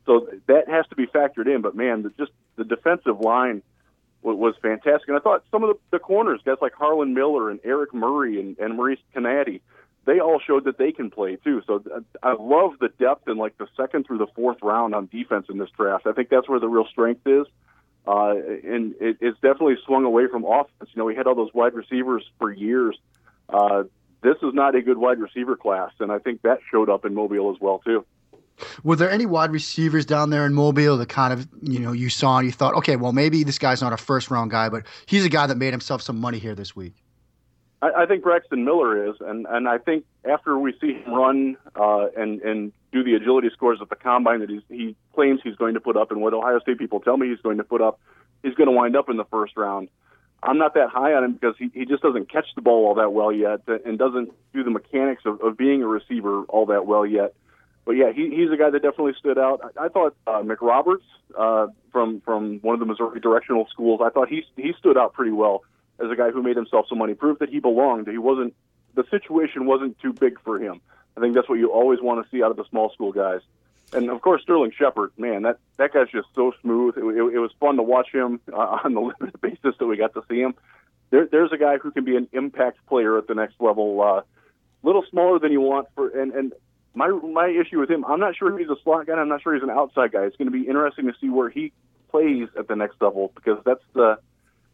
So 0.06 0.30
that 0.48 0.70
has 0.70 0.86
to 0.88 0.96
be 0.96 1.08
factored 1.08 1.54
in. 1.54 1.62
But 1.62 1.76
man, 1.76 2.04
the, 2.04 2.10
just 2.10 2.32
the 2.58 2.63
defensive 2.63 3.20
line 3.20 3.63
was 4.22 4.56
fantastic. 4.62 5.08
And 5.08 5.18
I 5.18 5.22
thought 5.22 5.44
some 5.52 5.64
of 5.64 5.70
the, 5.70 5.98
the 5.98 6.00
corners, 6.00 6.42
guys 6.46 6.58
like 6.62 6.74
Harlan 6.74 7.14
Miller 7.14 7.50
and 7.50 7.60
Eric 7.64 7.94
Murray 7.94 8.40
and, 8.40 8.58
and 8.60 8.76
Maurice 8.76 9.00
Canady, 9.14 9.62
they 10.06 10.20
all 10.20 10.40
showed 10.40 10.64
that 10.66 10.78
they 10.78 10.92
can 10.92 11.10
play 11.10 11.36
too. 11.36 11.62
So 11.68 11.84
I 12.24 12.34
love 12.34 12.74
the 12.80 12.90
depth 13.00 13.28
in 13.28 13.38
like 13.38 13.58
the 13.58 13.68
second 13.76 14.06
through 14.06 14.20
the 14.20 14.28
fourth 14.36 14.58
round 14.62 14.96
on 14.96 15.08
defense 15.08 15.48
in 15.50 15.58
this 15.58 15.70
draft. 15.78 16.08
I 16.08 16.14
think 16.14 16.30
that's 16.30 16.48
where 16.48 16.60
the 16.60 16.70
real 16.70 16.88
strength 16.88 17.28
is. 17.28 17.46
Uh, 18.08 18.36
and 18.64 18.96
it, 19.02 19.18
it's 19.20 19.38
definitely 19.42 19.76
swung 19.86 20.06
away 20.06 20.28
from 20.28 20.46
offense. 20.46 20.90
You 20.94 21.00
know, 21.00 21.06
we 21.06 21.16
had 21.16 21.28
all 21.28 21.36
those 21.36 21.54
wide 21.54 21.74
receivers 21.74 22.24
for 22.40 22.52
years. 22.52 22.98
Uh, 23.50 23.84
this 24.24 24.38
is 24.42 24.54
not 24.54 24.76
a 24.76 24.82
good 24.82 24.98
wide 24.98 25.20
receiver 25.20 25.58
class, 25.58 25.92
and 26.00 26.12
I 26.12 26.20
think 26.20 26.42
that 26.44 26.60
showed 26.72 26.90
up 26.90 27.06
in 27.06 27.14
Mobile 27.14 27.54
as 27.54 27.60
well 27.60 27.80
too. 27.80 28.06
Were 28.84 28.96
there 28.96 29.10
any 29.10 29.26
wide 29.26 29.52
receivers 29.52 30.06
down 30.06 30.30
there 30.30 30.46
in 30.46 30.54
Mobile 30.54 30.98
that 30.98 31.10
kind 31.10 31.34
of 31.34 31.48
you 31.62 31.80
know 31.80 31.91
you 31.91 32.10
saw 32.10 32.38
and 32.38 32.46
you 32.46 32.52
thought, 32.52 32.74
okay, 32.76 32.96
well 32.96 33.13
maybe 33.13 33.43
this 33.43 33.60
guy's 33.60 33.82
not 33.82 33.93
a 33.93 33.98
first 33.98 34.32
round 34.32 34.52
guy, 34.52 34.70
but 34.70 34.84
he's 35.06 35.26
a 35.26 35.30
guy 35.30 35.48
that 35.48 35.58
made 35.58 35.72
himself 35.72 36.02
some 36.02 36.20
money 36.20 36.39
here 36.39 36.56
this 36.56 36.76
week? 36.76 36.93
I, 37.82 38.04
I 38.04 38.06
think 38.06 38.24
Braxton 38.24 38.65
Miller 38.65 39.10
is, 39.10 39.15
and 39.22 39.46
and 39.50 39.67
I 39.67 39.78
think 39.78 40.06
after 40.26 40.58
we 40.58 40.74
see 40.80 40.93
him 40.93 41.13
run 41.13 41.58
uh, 41.76 42.08
and 42.17 42.41
and 42.41 42.72
do 42.91 43.04
the 43.04 43.15
agility 43.15 43.50
scores 43.52 43.80
at 43.82 43.89
the 43.89 43.96
combine 43.96 44.39
that 44.39 44.50
he's, 44.50 44.62
he 44.70 44.96
claims 45.13 45.41
he's 45.43 45.56
going 45.56 45.74
to 45.74 45.82
put 45.82 45.98
up, 45.98 46.12
and 46.12 46.22
what 46.22 46.34
Ohio 46.34 46.60
State 46.60 46.78
people 46.78 47.00
tell 47.00 47.17
me 47.17 47.30
he's 47.30 47.41
going 47.41 47.58
to 47.58 47.63
put 47.63 47.82
up, 47.82 48.00
he's 48.43 48.56
going 48.56 48.67
to 48.67 48.76
wind 48.76 48.96
up 48.96 49.10
in 49.10 49.17
the 49.17 49.26
first 49.26 49.56
round. 49.58 49.89
I'm 50.43 50.58
not 50.58 50.76
that 50.76 50.89
high 50.89 51.13
on 51.13 51.24
him 51.24 51.34
because 51.34 51.56
he, 51.58 51.70
he 51.74 51.86
just 51.86 52.04
doesn't 52.04 52.32
catch 52.32 52.46
the 52.56 52.62
ball 52.62 52.88
all 52.88 52.96
that 52.96 53.12
well 53.12 53.32
yet 53.32 53.62
and 53.67 53.98
doesn't 53.98 54.32
do 54.54 54.63
the 54.63 54.70
mechanics 54.70 55.24
of, 55.26 55.41
of 55.41 55.58
being 55.58 55.82
a 55.82 55.88
receiver 55.88 56.43
all 56.43 56.67
that 56.67 56.86
well 56.86 57.06
yet. 57.06 57.34
But 57.88 57.95
yeah, 57.95 58.12
he, 58.12 58.30
he's 58.36 58.52
a 58.52 58.58
guy 58.58 58.69
that 58.69 58.82
definitely 58.82 59.13
stood 59.17 59.38
out. 59.38 59.62
I, 59.63 59.86
I 59.86 59.88
thought 59.88 60.13
uh, 60.28 60.41
McRoberts 60.41 61.08
uh, 61.38 61.67
from 61.93 62.19
from 62.19 62.60
one 62.60 62.73
of 62.73 62.82
the 62.82 62.86
Missouri 62.86 63.21
directional 63.21 63.65
schools. 63.71 64.02
I 64.04 64.10
thought 64.10 64.28
he 64.28 64.43
he 64.58 64.73
stood 64.78 64.97
out 64.97 65.13
pretty 65.13 65.32
well 65.32 65.63
as 65.97 66.12
a 66.12 66.15
guy 66.17 66.32
who 66.32 66.43
made 66.43 66.58
himself 66.58 66.88
some 66.89 66.97
money, 66.97 67.13
proved 67.13 67.39
that 67.39 67.47
he 67.47 67.62
belonged. 67.62 68.10
He 68.10 68.17
wasn't 68.17 68.54
the 68.95 69.06
situation 69.10 69.65
wasn't 69.65 69.97
too 70.00 70.12
big 70.12 70.38
for 70.41 70.60
him. 70.60 70.82
I 71.15 71.21
think 71.21 71.34
that's 71.34 71.47
what 71.47 71.60
you 71.60 71.71
always 71.71 72.02
want 72.02 72.21
to 72.21 72.30
see 72.30 72.43
out 72.43 72.52
of 72.52 72.58
the 72.58 72.65
small 72.69 72.91
school 72.91 73.13
guys. 73.13 73.39
And 73.93 74.10
of 74.10 74.19
course, 74.19 74.41
Sterling 74.41 74.73
Shepard, 74.78 75.13
man, 75.17 75.43
that 75.43 75.58
that 75.78 75.93
guy's 75.93 76.10
just 76.10 76.28
so 76.36 76.52
smooth. 76.62 76.97
It, 76.97 77.06
it, 77.06 77.36
it 77.36 77.39
was 77.39 77.52
fun 77.58 77.78
to 77.78 77.84
watch 77.84 78.10
him 78.13 78.41
uh, 78.52 78.58
on 78.84 78.95
the 78.95 79.00
limited 79.00 79.39
basis 79.39 79.76
that 79.80 79.88
we 79.88 79.95
got 79.95 80.13
to 80.15 80.23
see 80.30 80.41
him. 80.41 80.56
There, 81.10 81.26
there's 81.26 81.54
a 81.54 81.58
guy 81.58 81.78
who 81.78 81.91
can 81.91 82.04
be 82.04 82.17
an 82.17 82.28
impact 82.34 82.86
player 82.86 83.17
at 83.17 83.28
the 83.28 83.34
next 83.34 83.62
level. 83.62 84.02
Uh, 84.02 84.21
little 84.84 85.06
smaller 85.10 85.39
than 85.39 85.54
you 85.54 85.62
want 85.62 85.88
for, 85.95 86.10
and 86.10 86.34
and 86.34 86.54
my 86.98 87.10
my 87.10 87.48
issue 87.48 87.80
with 87.80 87.90
him, 87.90 88.04
I'm 88.06 88.20
not 88.20 88.36
sure 88.36 88.58
he's 88.58 88.70
a 88.70 88.76
slot 88.84 89.06
guy. 89.06 89.14
I'm 89.14 89.30
not 89.30 89.44
sure 89.44 89.54
he's 89.54 89.64
an 89.64 89.70
outside 89.70 90.12
guy. 90.12 90.24
It's 90.24 90.36
going 90.36 90.52
to 90.52 90.58
be 90.58 90.68
interesting 90.68 91.06
to 91.06 91.14
see 91.22 91.30
where 91.30 91.50
he 91.50 91.72
plays 92.10 92.48
at 92.58 92.68
the 92.68 92.76
next 92.76 93.02
level 93.02 93.32
because 93.36 93.60
that's 93.66 93.84
the 93.94 94.18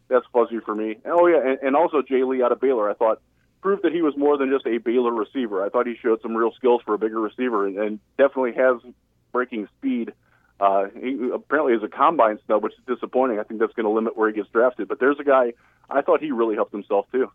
that's 0.08 0.24
fuzzy 0.32 0.60
for 0.64 0.74
me. 0.74 0.96
Oh 1.04 1.26
yeah, 1.26 1.46
and, 1.46 1.58
and 1.60 1.76
also 1.76 2.02
Jay 2.02 2.24
Lee 2.24 2.42
out 2.42 2.50
of 2.50 2.60
Baylor. 2.60 2.90
I 2.90 2.94
thought 2.94 3.20
proved 3.60 3.82
that 3.82 3.92
he 3.92 4.02
was 4.02 4.16
more 4.16 4.38
than 4.38 4.50
just 4.50 4.66
a 4.66 4.78
Baylor 4.78 5.12
receiver. 5.12 5.64
I 5.64 5.68
thought 5.68 5.86
he 5.86 5.96
showed 6.00 6.20
some 6.22 6.34
real 6.34 6.52
skills 6.52 6.80
for 6.84 6.94
a 6.94 6.98
bigger 6.98 7.20
receiver, 7.20 7.66
and, 7.66 7.78
and 7.78 8.00
definitely 8.16 8.52
has 8.54 8.80
breaking 9.32 9.68
speed. 9.78 10.12
Uh, 10.60 10.86
he 10.98 11.30
apparently 11.34 11.74
is 11.74 11.82
a 11.82 11.88
combine 11.88 12.38
snub, 12.46 12.62
which 12.62 12.72
is 12.74 12.84
disappointing. 12.86 13.38
I 13.38 13.42
think 13.42 13.60
that's 13.60 13.72
going 13.72 13.84
to 13.84 13.90
limit 13.90 14.16
where 14.16 14.28
he 14.28 14.34
gets 14.34 14.48
drafted. 14.50 14.88
But 14.88 15.00
there's 15.00 15.18
a 15.18 15.24
guy 15.24 15.52
I 15.90 16.00
thought 16.00 16.20
he 16.20 16.30
really 16.30 16.54
helped 16.54 16.72
himself 16.72 17.06
too. 17.12 17.30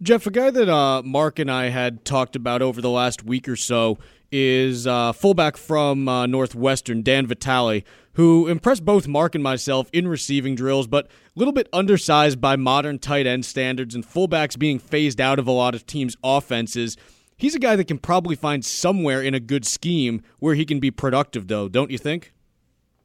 Jeff, 0.00 0.26
a 0.26 0.30
guy 0.30 0.50
that 0.50 0.68
uh, 0.68 1.02
Mark 1.02 1.38
and 1.38 1.50
I 1.50 1.70
had 1.70 2.04
talked 2.04 2.36
about 2.36 2.62
over 2.62 2.80
the 2.80 2.90
last 2.90 3.24
week 3.24 3.48
or 3.48 3.56
so 3.56 3.98
is 4.30 4.86
uh, 4.86 5.12
fullback 5.12 5.56
from 5.56 6.08
uh, 6.08 6.26
Northwestern, 6.26 7.02
Dan 7.02 7.26
Vitale, 7.26 7.82
who 8.14 8.48
impressed 8.48 8.84
both 8.84 9.06
Mark 9.06 9.34
and 9.34 9.44
myself 9.44 9.88
in 9.92 10.08
receiving 10.08 10.54
drills, 10.54 10.86
but 10.86 11.06
a 11.06 11.10
little 11.36 11.52
bit 11.52 11.68
undersized 11.72 12.40
by 12.40 12.56
modern 12.56 12.98
tight 12.98 13.26
end 13.26 13.44
standards 13.44 13.94
and 13.94 14.04
fullbacks 14.04 14.58
being 14.58 14.78
phased 14.78 15.20
out 15.20 15.38
of 15.38 15.46
a 15.46 15.52
lot 15.52 15.74
of 15.74 15.86
teams' 15.86 16.16
offenses. 16.22 16.96
He's 17.36 17.54
a 17.54 17.60
guy 17.60 17.76
that 17.76 17.84
can 17.84 17.98
probably 17.98 18.34
find 18.34 18.64
somewhere 18.64 19.22
in 19.22 19.34
a 19.34 19.40
good 19.40 19.64
scheme 19.64 20.22
where 20.40 20.54
he 20.54 20.64
can 20.64 20.80
be 20.80 20.90
productive, 20.90 21.46
though, 21.46 21.68
don't 21.68 21.90
you 21.90 21.98
think? 21.98 22.32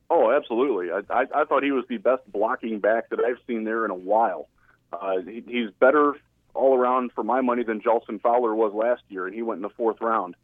Oh, 0.09 0.31
absolutely. 0.31 0.91
I, 0.91 1.01
I, 1.13 1.25
I 1.35 1.45
thought 1.45 1.63
he 1.63 1.71
was 1.71 1.85
the 1.87 1.97
best 1.97 2.23
blocking 2.31 2.79
back 2.79 3.09
that 3.09 3.19
I've 3.19 3.37
seen 3.47 3.63
there 3.63 3.85
in 3.85 3.91
a 3.91 3.95
while. 3.95 4.49
Uh, 4.91 5.17
he, 5.21 5.43
he's 5.47 5.69
better 5.79 6.15
all 6.55 6.77
around 6.77 7.11
for 7.13 7.23
my 7.23 7.41
money 7.41 7.63
than 7.63 7.81
Jalston 7.81 8.21
Fowler 8.21 8.53
was 8.53 8.73
last 8.73 9.01
year, 9.09 9.25
and 9.25 9.35
he 9.35 9.41
went 9.41 9.59
in 9.59 9.63
the 9.63 9.69
fourth 9.69 10.01
round 10.01 10.35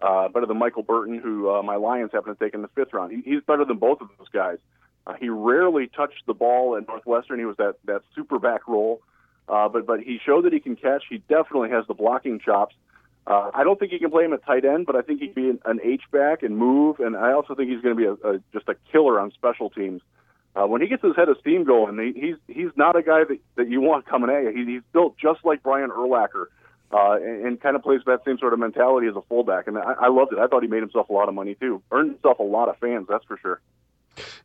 uh, 0.00 0.28
better 0.28 0.46
than 0.46 0.58
Michael 0.58 0.82
Burton, 0.82 1.18
who 1.18 1.50
uh, 1.50 1.62
my 1.62 1.76
Lions 1.76 2.10
happen 2.12 2.34
to 2.34 2.44
take 2.44 2.54
in 2.54 2.62
the 2.62 2.68
fifth 2.68 2.92
round. 2.92 3.12
He, 3.12 3.22
he's 3.30 3.42
better 3.42 3.64
than 3.64 3.78
both 3.78 4.00
of 4.00 4.08
those 4.18 4.28
guys. 4.28 4.58
Uh, 5.06 5.14
he 5.14 5.28
rarely 5.28 5.88
touched 5.88 6.22
the 6.26 6.34
ball 6.34 6.76
at 6.76 6.86
Northwestern. 6.86 7.38
He 7.38 7.44
was 7.44 7.56
that 7.56 7.76
that 7.86 8.02
super 8.14 8.38
back 8.38 8.68
role, 8.68 9.00
uh, 9.48 9.68
but 9.68 9.86
but 9.86 10.00
he 10.00 10.18
showed 10.24 10.44
that 10.44 10.52
he 10.52 10.60
can 10.60 10.76
catch. 10.76 11.04
He 11.08 11.18
definitely 11.28 11.70
has 11.70 11.86
the 11.86 11.94
blocking 11.94 12.38
chops. 12.38 12.74
Uh, 13.26 13.50
I 13.52 13.62
don't 13.64 13.78
think 13.78 13.92
he 13.92 13.98
can 13.98 14.10
play 14.10 14.24
him 14.24 14.32
at 14.32 14.44
tight 14.44 14.64
end, 14.64 14.86
but 14.86 14.96
I 14.96 15.02
think 15.02 15.20
he 15.20 15.26
can 15.26 15.34
be 15.34 15.50
an, 15.50 15.58
an 15.66 15.80
H 15.82 16.02
back 16.10 16.42
and 16.42 16.56
move. 16.56 16.98
And 16.98 17.14
I 17.16 17.32
also 17.32 17.54
think 17.54 17.70
he's 17.70 17.82
going 17.82 17.94
to 17.94 18.00
be 18.00 18.06
a, 18.06 18.28
a, 18.28 18.38
just 18.54 18.68
a 18.68 18.76
killer 18.90 19.20
on 19.20 19.32
special 19.32 19.68
teams. 19.68 20.00
Uh, 20.56 20.66
when 20.66 20.80
he 20.80 20.88
gets 20.88 21.02
his 21.02 21.14
head 21.14 21.28
of 21.28 21.36
steam 21.40 21.64
going, 21.64 21.98
he, 21.98 22.18
he's 22.18 22.36
he's 22.46 22.70
not 22.76 22.96
a 22.96 23.02
guy 23.02 23.24
that, 23.24 23.38
that 23.56 23.68
you 23.68 23.80
want 23.80 24.06
coming 24.06 24.30
at 24.30 24.44
you. 24.44 24.52
He, 24.54 24.72
he's 24.72 24.82
built 24.92 25.16
just 25.18 25.44
like 25.44 25.62
Brian 25.62 25.90
Urlacher 25.90 26.46
uh, 26.92 27.16
and, 27.16 27.46
and 27.46 27.60
kind 27.60 27.76
of 27.76 27.82
plays 27.82 28.00
that 28.06 28.24
same 28.24 28.38
sort 28.38 28.52
of 28.52 28.58
mentality 28.58 29.06
as 29.06 29.16
a 29.16 29.22
fullback. 29.22 29.66
And 29.66 29.78
I, 29.78 29.94
I 30.00 30.08
loved 30.08 30.32
it. 30.32 30.38
I 30.38 30.46
thought 30.46 30.62
he 30.62 30.68
made 30.68 30.80
himself 30.82 31.08
a 31.08 31.12
lot 31.12 31.28
of 31.28 31.34
money 31.34 31.54
too. 31.54 31.82
Earned 31.90 32.12
himself 32.12 32.38
a 32.38 32.44
lot 32.44 32.68
of 32.68 32.78
fans, 32.78 33.06
that's 33.08 33.24
for 33.24 33.38
sure. 33.38 33.60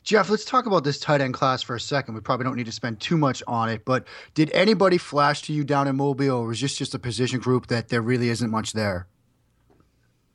Jeff, 0.03 0.29
let's 0.29 0.45
talk 0.45 0.65
about 0.65 0.83
this 0.83 0.99
tight 0.99 1.21
end 1.21 1.33
class 1.33 1.63
for 1.63 1.75
a 1.75 1.79
second. 1.79 2.13
We 2.13 2.21
probably 2.21 2.43
don't 2.43 2.55
need 2.55 2.65
to 2.65 2.71
spend 2.71 2.99
too 2.99 3.17
much 3.17 3.41
on 3.47 3.69
it, 3.69 3.85
but 3.85 4.05
did 4.33 4.51
anybody 4.51 4.97
flash 4.97 5.41
to 5.43 5.53
you 5.53 5.63
down 5.63 5.87
in 5.87 5.95
Mobile, 5.95 6.37
or 6.37 6.47
was 6.47 6.61
this 6.61 6.75
just 6.75 6.93
a 6.93 6.99
position 6.99 7.39
group 7.39 7.67
that 7.67 7.89
there 7.89 8.01
really 8.01 8.29
isn't 8.29 8.51
much 8.51 8.73
there? 8.73 9.07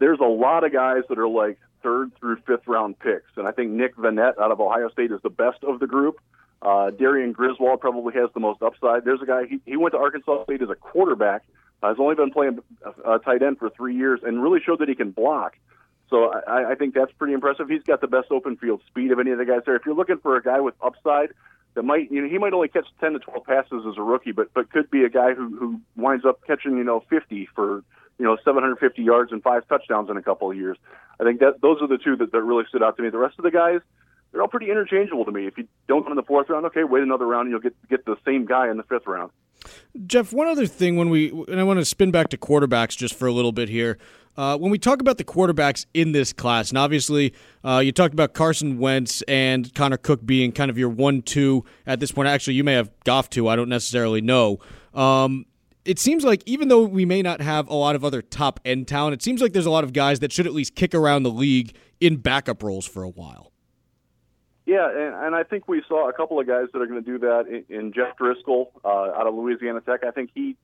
There's 0.00 0.18
a 0.20 0.24
lot 0.24 0.64
of 0.64 0.72
guys 0.72 1.02
that 1.08 1.18
are 1.18 1.28
like 1.28 1.58
third 1.82 2.10
through 2.18 2.36
fifth 2.46 2.66
round 2.66 2.98
picks, 2.98 3.30
and 3.36 3.46
I 3.46 3.52
think 3.52 3.70
Nick 3.70 3.96
Vannett 3.96 4.38
out 4.38 4.50
of 4.50 4.60
Ohio 4.60 4.88
State 4.90 5.12
is 5.12 5.20
the 5.22 5.30
best 5.30 5.62
of 5.62 5.78
the 5.78 5.86
group. 5.86 6.20
Uh, 6.60 6.90
Darion 6.90 7.32
Griswold 7.32 7.80
probably 7.80 8.14
has 8.14 8.30
the 8.34 8.40
most 8.40 8.62
upside. 8.62 9.04
There's 9.04 9.22
a 9.22 9.26
guy, 9.26 9.46
he, 9.48 9.60
he 9.64 9.76
went 9.76 9.92
to 9.92 9.98
Arkansas 9.98 10.44
State 10.44 10.62
as 10.62 10.70
a 10.70 10.74
quarterback 10.74 11.44
has 11.82 11.96
only 11.98 12.14
been 12.14 12.30
playing 12.30 12.58
uh, 13.04 13.18
tight 13.18 13.42
end 13.42 13.58
for 13.58 13.70
three 13.70 13.96
years 13.96 14.20
and 14.22 14.42
really 14.42 14.60
showed 14.64 14.80
that 14.80 14.88
he 14.88 14.94
can 14.94 15.10
block. 15.10 15.56
So 16.10 16.32
I, 16.46 16.72
I 16.72 16.74
think 16.74 16.94
that's 16.94 17.12
pretty 17.12 17.34
impressive. 17.34 17.68
He's 17.68 17.82
got 17.82 18.00
the 18.00 18.08
best 18.08 18.28
open 18.30 18.56
field 18.56 18.80
speed 18.86 19.12
of 19.12 19.18
any 19.20 19.30
of 19.30 19.38
the 19.38 19.44
guys 19.44 19.60
there. 19.66 19.76
If 19.76 19.82
you're 19.84 19.94
looking 19.94 20.18
for 20.18 20.36
a 20.36 20.42
guy 20.42 20.60
with 20.60 20.74
upside, 20.82 21.30
that 21.74 21.82
might 21.82 22.10
you 22.10 22.22
know 22.22 22.28
he 22.28 22.38
might 22.38 22.52
only 22.52 22.68
catch 22.68 22.86
10 23.00 23.12
to 23.12 23.18
12 23.18 23.44
passes 23.44 23.84
as 23.88 23.96
a 23.96 24.02
rookie, 24.02 24.32
but 24.32 24.52
but 24.54 24.70
could 24.70 24.90
be 24.90 25.04
a 25.04 25.08
guy 25.08 25.34
who 25.34 25.56
who 25.56 25.80
winds 25.96 26.24
up 26.24 26.40
catching 26.46 26.76
you 26.76 26.84
know 26.84 27.04
50 27.10 27.48
for 27.54 27.84
you 28.18 28.24
know 28.24 28.36
750 28.44 29.02
yards 29.02 29.32
and 29.32 29.42
five 29.42 29.68
touchdowns 29.68 30.10
in 30.10 30.16
a 30.16 30.22
couple 30.22 30.50
of 30.50 30.56
years. 30.56 30.76
I 31.20 31.24
think 31.24 31.40
that 31.40 31.60
those 31.60 31.80
are 31.82 31.86
the 31.86 31.98
two 31.98 32.16
that, 32.16 32.32
that 32.32 32.42
really 32.42 32.64
stood 32.68 32.82
out 32.82 32.96
to 32.96 33.02
me. 33.02 33.10
The 33.10 33.18
rest 33.18 33.38
of 33.38 33.44
the 33.44 33.50
guys, 33.50 33.80
they're 34.32 34.40
all 34.40 34.48
pretty 34.48 34.70
interchangeable 34.70 35.24
to 35.24 35.32
me. 35.32 35.46
If 35.46 35.58
you 35.58 35.68
don't 35.88 36.04
go 36.04 36.10
in 36.10 36.16
the 36.16 36.22
fourth 36.22 36.48
round, 36.48 36.64
okay, 36.66 36.84
wait 36.84 37.02
another 37.02 37.26
round 37.26 37.46
and 37.46 37.50
you'll 37.50 37.60
get 37.60 37.76
get 37.88 38.04
the 38.06 38.16
same 38.24 38.46
guy 38.46 38.70
in 38.70 38.76
the 38.76 38.82
fifth 38.84 39.06
round. 39.06 39.30
Jeff, 40.06 40.32
one 40.32 40.46
other 40.46 40.66
thing 40.66 40.96
when 40.96 41.10
we 41.10 41.30
and 41.48 41.58
I 41.60 41.64
want 41.64 41.78
to 41.78 41.84
spin 41.84 42.10
back 42.10 42.28
to 42.28 42.38
quarterbacks 42.38 42.96
just 42.96 43.14
for 43.14 43.26
a 43.26 43.32
little 43.32 43.52
bit 43.52 43.68
here. 43.68 43.98
Uh, 44.36 44.56
when 44.56 44.70
we 44.70 44.78
talk 44.78 45.00
about 45.00 45.18
the 45.18 45.24
quarterbacks 45.24 45.84
in 45.94 46.12
this 46.12 46.32
class, 46.32 46.68
and 46.68 46.78
obviously 46.78 47.34
uh, 47.64 47.82
you 47.84 47.90
talked 47.90 48.14
about 48.14 48.34
Carson 48.34 48.78
Wentz 48.78 49.20
and 49.22 49.74
Connor 49.74 49.96
Cook 49.96 50.24
being 50.24 50.52
kind 50.52 50.70
of 50.70 50.78
your 50.78 50.90
one-two 50.90 51.64
at 51.86 51.98
this 51.98 52.12
point. 52.12 52.28
Actually, 52.28 52.54
you 52.54 52.62
may 52.62 52.74
have 52.74 52.88
Goff 53.04 53.28
too. 53.30 53.48
I 53.48 53.56
don't 53.56 53.68
necessarily 53.68 54.20
know. 54.20 54.58
Um, 54.94 55.44
it 55.84 55.98
seems 55.98 56.22
like 56.22 56.44
even 56.46 56.68
though 56.68 56.84
we 56.84 57.04
may 57.04 57.20
not 57.20 57.40
have 57.40 57.68
a 57.68 57.74
lot 57.74 57.96
of 57.96 58.04
other 58.04 58.22
top 58.22 58.60
end 58.64 58.86
talent, 58.86 59.14
it 59.14 59.22
seems 59.22 59.40
like 59.40 59.54
there's 59.54 59.66
a 59.66 59.70
lot 59.70 59.82
of 59.82 59.92
guys 59.92 60.20
that 60.20 60.30
should 60.30 60.46
at 60.46 60.52
least 60.52 60.76
kick 60.76 60.94
around 60.94 61.24
the 61.24 61.30
league 61.30 61.74
in 61.98 62.16
backup 62.18 62.62
roles 62.62 62.86
for 62.86 63.02
a 63.02 63.08
while. 63.08 63.52
Yeah, 64.68 64.86
and, 64.90 65.14
and 65.24 65.34
I 65.34 65.44
think 65.44 65.66
we 65.66 65.82
saw 65.88 66.10
a 66.10 66.12
couple 66.12 66.38
of 66.38 66.46
guys 66.46 66.66
that 66.74 66.82
are 66.82 66.86
going 66.86 67.02
to 67.02 67.10
do 67.10 67.18
that 67.20 67.46
in, 67.48 67.74
in 67.74 67.92
Jeff 67.94 68.18
Driskel 68.18 68.66
uh, 68.84 68.88
out 69.18 69.26
of 69.26 69.34
Louisiana 69.34 69.80
Tech. 69.80 70.04
I 70.06 70.10
think 70.10 70.28
he, 70.34 70.56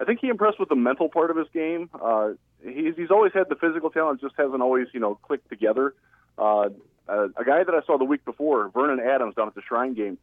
I 0.00 0.04
think 0.04 0.20
he 0.20 0.28
impressed 0.28 0.58
with 0.58 0.70
the 0.70 0.76
mental 0.76 1.10
part 1.10 1.30
of 1.30 1.36
his 1.36 1.46
game. 1.52 1.90
Uh, 1.92 2.30
he's 2.64 2.96
he's 2.96 3.10
always 3.10 3.34
had 3.34 3.50
the 3.50 3.56
physical 3.56 3.90
talent, 3.90 4.22
just 4.22 4.34
hasn't 4.38 4.62
always 4.62 4.86
you 4.94 5.00
know 5.00 5.16
clicked 5.16 5.50
together. 5.50 5.92
Uh, 6.38 6.70
uh, 7.06 7.28
a 7.36 7.44
guy 7.44 7.62
that 7.62 7.74
I 7.74 7.84
saw 7.84 7.98
the 7.98 8.04
week 8.06 8.24
before, 8.24 8.70
Vernon 8.70 8.98
Adams, 8.98 9.34
down 9.34 9.48
at 9.48 9.54
the 9.54 9.60
Shrine 9.60 9.92
game, 9.92 10.16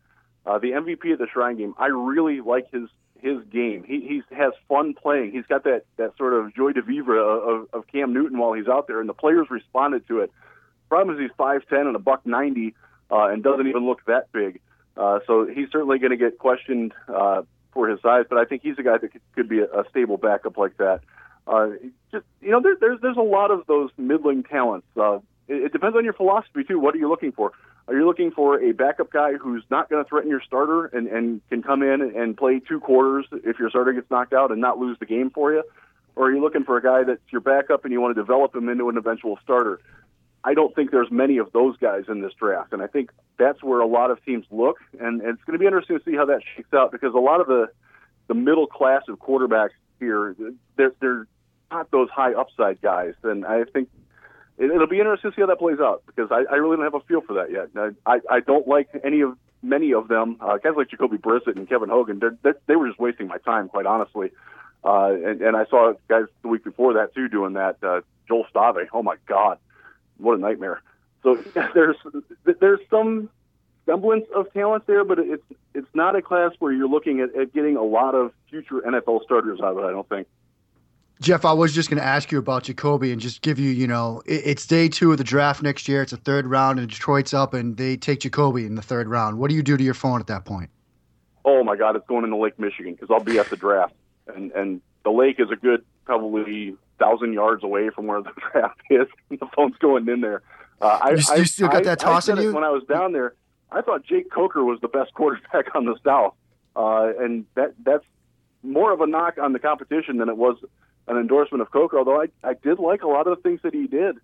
uh, 0.48 0.58
the 0.58 0.72
MVP 0.72 1.14
of 1.14 1.20
the 1.20 1.28
Shrine 1.32 1.58
game. 1.58 1.76
I 1.78 1.88
really 1.88 2.42
like 2.42 2.72
his 2.72 2.90
his 3.22 3.38
game. 3.54 3.84
He 3.84 4.00
he 4.00 4.36
has 4.36 4.54
fun 4.68 4.96
playing. 4.96 5.32
He's 5.32 5.46
got 5.46 5.64
that 5.66 5.84
that 5.98 6.18
sort 6.18 6.34
of 6.34 6.56
joy 6.56 6.72
de 6.72 6.82
vivre 6.82 7.20
of, 7.20 7.68
of 7.72 7.86
Cam 7.86 8.14
Newton 8.14 8.40
while 8.40 8.54
he's 8.54 8.68
out 8.68 8.88
there, 8.88 9.00
and 9.00 9.08
the 9.08 9.14
players 9.14 9.46
responded 9.52 10.08
to 10.08 10.22
it. 10.22 10.32
Problem 10.90 11.16
is 11.16 11.22
he's 11.22 11.36
five 11.38 11.62
ten 11.70 11.86
and 11.86 11.96
a 11.96 12.00
buck 12.00 12.26
ninety 12.26 12.74
uh, 13.12 13.28
and 13.28 13.44
doesn't 13.44 13.68
even 13.68 13.86
look 13.86 14.06
that 14.06 14.32
big. 14.32 14.60
Uh, 14.96 15.20
so 15.28 15.46
he's 15.46 15.70
certainly 15.72 16.00
going 16.00 16.12
to 16.12 16.18
get 16.18 16.40
questioned 16.40 16.94
uh, 17.08 17.44
for 17.72 17.88
his 17.88 18.02
size, 18.02 18.26
but 18.30 18.38
I 18.40 18.46
think 18.46 18.64
he's 18.64 18.80
a 18.80 18.84
guy 18.84 18.98
that 18.98 19.12
could, 19.36 19.48
be 19.48 19.60
a, 19.60 19.66
a 19.66 19.90
stable 19.90 20.18
backup 20.18 20.58
like 20.58 20.78
that. 20.78 21.02
Uh, 21.46 21.70
just 22.12 22.26
you 22.42 22.52
know, 22.52 22.62
there, 22.62 22.76
there's 22.80 23.00
there's 23.02 23.18
a 23.18 23.22
lot 23.22 23.52
of 23.52 23.66
those 23.68 23.90
middling 23.98 24.44
talents. 24.44 24.88
Uh, 24.98 25.18
it, 25.48 25.66
it 25.66 25.72
depends 25.72 25.96
on 25.96 26.04
your 26.04 26.14
philosophy 26.14 26.64
too. 26.64 26.80
What 26.80 26.96
are 26.96 26.98
you 26.98 27.08
looking 27.08 27.32
for? 27.32 27.52
Are 27.88 27.96
you 27.96 28.06
looking 28.06 28.32
for 28.32 28.62
a 28.62 28.74
backup 28.74 29.14
guy 29.14 29.34
who's 29.34 29.64
not 29.70 29.90
going 29.90 30.04
to 30.04 30.10
threaten 30.10 30.30
your 30.30 30.42
starter 30.42 30.88
and, 30.88 31.08
and 31.08 31.42
can 31.50 31.64
come 31.64 31.84
in 31.84 32.02
and 32.02 32.36
play 32.36 32.60
two 32.60 32.82
quarters 32.82 33.26
if 33.32 33.60
your 33.60 33.70
starter 33.70 33.94
gets 33.94 34.12
knocked 34.12 34.34
out 34.34 34.52
and 34.52 34.60
not 34.60 34.78
lose 34.78 34.98
the 35.00 35.06
game 35.06 35.30
for 35.30 35.54
you? 35.54 35.64
Or 36.18 36.28
are 36.28 36.34
you 36.34 36.42
looking 36.42 36.66
for 36.66 36.76
a 36.76 36.82
guy 36.82 37.04
that's 37.04 37.22
your 37.30 37.40
backup 37.40 37.86
and 37.86 37.94
you 37.94 38.02
want 38.02 38.14
to 38.16 38.22
develop 38.22 38.54
him 38.54 38.68
into 38.68 38.90
an 38.90 38.98
eventual 38.98 39.40
starter? 39.42 39.80
I 40.44 40.54
don't 40.54 40.74
think 40.76 40.92
there's 40.92 41.12
many 41.12 41.38
of 41.38 41.52
those 41.52 41.76
guys 41.78 42.06
in 42.08 42.22
this 42.22 42.34
draft, 42.40 42.74
and 42.74 42.82
I 42.82 42.88
think 42.88 43.12
that's 43.38 43.62
where 43.62 43.80
a 43.80 43.88
lot 43.88 44.12
of 44.12 44.24
teams 44.24 44.46
look, 44.50 44.78
and, 45.00 45.22
it's 45.22 45.44
going 45.44 45.54
to 45.54 45.60
be 45.60 45.66
interesting 45.66 45.98
to 45.98 46.04
see 46.04 46.16
how 46.16 46.26
that 46.26 46.42
shakes 46.56 46.74
out 46.74 46.92
because 46.92 47.14
a 47.14 47.20
lot 47.20 47.42
of 47.42 47.48
the 47.48 47.68
the 48.28 48.34
middle 48.34 48.68
class 48.68 49.04
of 49.08 49.20
quarterbacks 49.20 49.72
here, 50.00 50.36
they're 50.76 50.94
they're 51.00 51.28
not 51.72 51.92
those 51.92 52.10
high 52.10 52.34
upside 52.34 52.82
guys. 52.82 53.14
And 53.24 53.46
I 53.46 53.64
think 53.66 53.90
it, 54.58 54.74
will 54.74 54.88
be 54.88 55.00
interesting 55.00 55.32
to 55.32 55.36
see 55.36 55.42
how 55.42 55.48
that 55.48 55.60
plays 55.60 55.80
out 55.80 56.04
because 56.06 56.30
I, 56.32 56.44
I 56.52 56.56
really 56.58 56.78
don't 56.78 56.86
have 56.86 56.96
a 56.96 57.00
feel 57.02 57.22
for 57.22 57.34
that 57.34 57.52
yet. 57.52 57.70
I, 58.06 58.20
I 58.30 58.40
don't 58.40 58.68
like 58.68 58.90
any 59.04 59.22
of 59.22 59.38
many 59.62 59.94
of 59.94 60.08
them. 60.08 60.38
Uh, 60.40 60.58
guys 60.58 60.74
like 60.76 60.90
Jacoby 60.90 61.18
Brissett 61.18 61.56
and 61.56 61.68
Kevin 61.68 61.90
Hogan, 61.90 62.20
they're, 62.20 62.38
they're, 62.44 62.58
they 62.68 62.76
were 62.76 62.88
just 62.88 63.00
wasting 63.00 63.28
my 63.28 63.38
time, 63.40 63.70
quite 63.70 63.86
honestly. 63.86 64.32
Uh, 64.84 65.12
and, 65.12 65.42
and 65.42 65.58
I 65.58 65.66
saw 65.66 65.94
guys 66.08 66.26
the 66.42 66.48
week 66.48 66.64
before 66.64 66.94
that 66.94 67.14
too 67.14 67.28
doing 67.28 67.54
that. 67.54 67.78
Uh, 67.84 68.02
Joel 68.28 68.46
Stave, 68.50 68.88
oh 68.94 69.04
my 69.04 69.16
God, 69.26 69.58
what 70.18 70.38
a 70.38 70.42
nightmare. 70.42 70.82
So 71.24 71.36
there's 71.74 71.98
there's 72.60 72.80
some 72.90 73.30
semblance 73.86 74.26
of 74.36 74.52
talent 74.54 74.86
there, 74.88 75.04
but 75.04 75.20
it's 75.20 75.44
it's 75.74 75.88
not 75.94 76.16
a 76.16 76.22
class 76.22 76.52
where 76.60 76.72
you're 76.72 76.90
looking 76.90 77.20
at, 77.22 77.36
at 77.36 77.54
getting 77.54 77.78
a 77.78 77.84
lot 77.84 78.16
of 78.16 78.32
future 78.50 78.82
NFL 78.86 79.24
starters 79.24 79.60
out 79.62 79.78
of 79.78 79.80
it. 79.80 79.88
I 79.88 79.92
don't 79.92 80.08
think. 80.08 80.28
Jeff, 81.20 81.46
I 81.46 81.54
was 81.54 81.74
just 81.74 81.90
going 81.90 81.98
to 82.00 82.06
ask 82.06 82.32
you 82.32 82.38
about 82.38 82.64
Jacoby 82.64 83.12
and 83.12 83.20
just 83.20 83.42
give 83.42 83.58
you, 83.58 83.72
you 83.72 83.88
know, 83.88 84.22
it's 84.28 84.68
day 84.68 84.88
two 84.88 85.12
of 85.12 85.18
the 85.18 85.24
draft 85.24 85.64
next 85.64 85.88
year. 85.88 86.04
It's 86.04 86.14
a 86.14 86.18
third 86.18 86.46
round, 86.46 86.78
and 86.78 86.88
Detroit's 86.88 87.34
up, 87.34 87.56
and 87.56 87.76
they 87.76 87.98
take 87.98 88.20
Jacoby 88.20 88.68
in 88.68 88.76
the 88.76 88.84
third 88.84 89.08
round. 89.08 89.40
What 89.40 89.50
do 89.50 89.56
you 89.56 89.64
do 89.64 89.78
to 89.78 89.84
your 89.84 89.96
phone 89.96 90.20
at 90.20 90.28
that 90.28 90.46
point? 90.46 90.70
Oh 91.44 91.64
my 91.64 91.76
God, 91.76 91.96
it's 91.96 92.06
going 92.08 92.24
into 92.24 92.38
Lake 92.38 92.60
Michigan 92.60 92.94
because 92.94 93.10
I'll 93.10 93.24
be 93.24 93.40
at 93.40 93.50
the 93.50 93.56
draft, 93.56 93.96
and 94.28 94.52
and 94.52 94.82
the 95.04 95.12
lake 95.12 95.40
is 95.40 95.50
a 95.50 95.56
good 95.56 95.84
probably 96.06 96.76
thousand 97.00 97.34
yards 97.34 97.64
away 97.64 97.90
from 97.90 98.08
where 98.08 98.22
the 98.22 98.32
draft 98.52 98.82
is. 98.90 99.08
the 99.30 99.48
phone's 99.56 99.78
going 99.78 100.08
in 100.08 100.22
there. 100.22 100.42
Uh, 100.82 101.00
I, 101.02 101.10
you, 101.12 101.18
you 101.38 101.46
still 101.46 101.70
got 101.70 101.84
that 101.84 102.00
toss 102.00 102.30
in 102.30 102.38
you? 102.38 102.54
When 102.54 102.64
I 102.64 102.70
was 102.70 102.84
down 102.84 103.12
there, 103.12 103.34
I 103.72 103.82
thought 103.82 104.04
Jake 104.06 104.32
Coker 104.32 104.64
was 104.64 104.80
the 104.82 104.88
best 104.88 105.14
quarterback 105.16 105.76
on 105.76 105.86
the 105.86 105.96
South, 106.04 106.36
uh, 106.76 107.12
and 107.20 107.46
that 107.56 107.74
that's 107.84 108.06
more 108.64 108.92
of 108.92 109.02
a 109.02 109.08
knock 109.08 109.38
on 109.42 109.54
the 109.54 109.60
competition 109.60 110.18
than 110.18 110.30
it 110.30 110.38
was 110.38 110.58
an 111.08 111.18
endorsement 111.18 111.62
of 111.62 111.72
Coker. 111.72 111.98
Although 111.98 112.22
I 112.22 112.28
I 112.44 112.54
did 112.54 112.80
like 112.80 113.04
a 113.04 113.08
lot 113.08 113.28
of 113.28 113.38
the 113.38 113.42
things 113.42 113.62
that 113.64 113.74
he 113.74 113.88
did, 113.88 114.18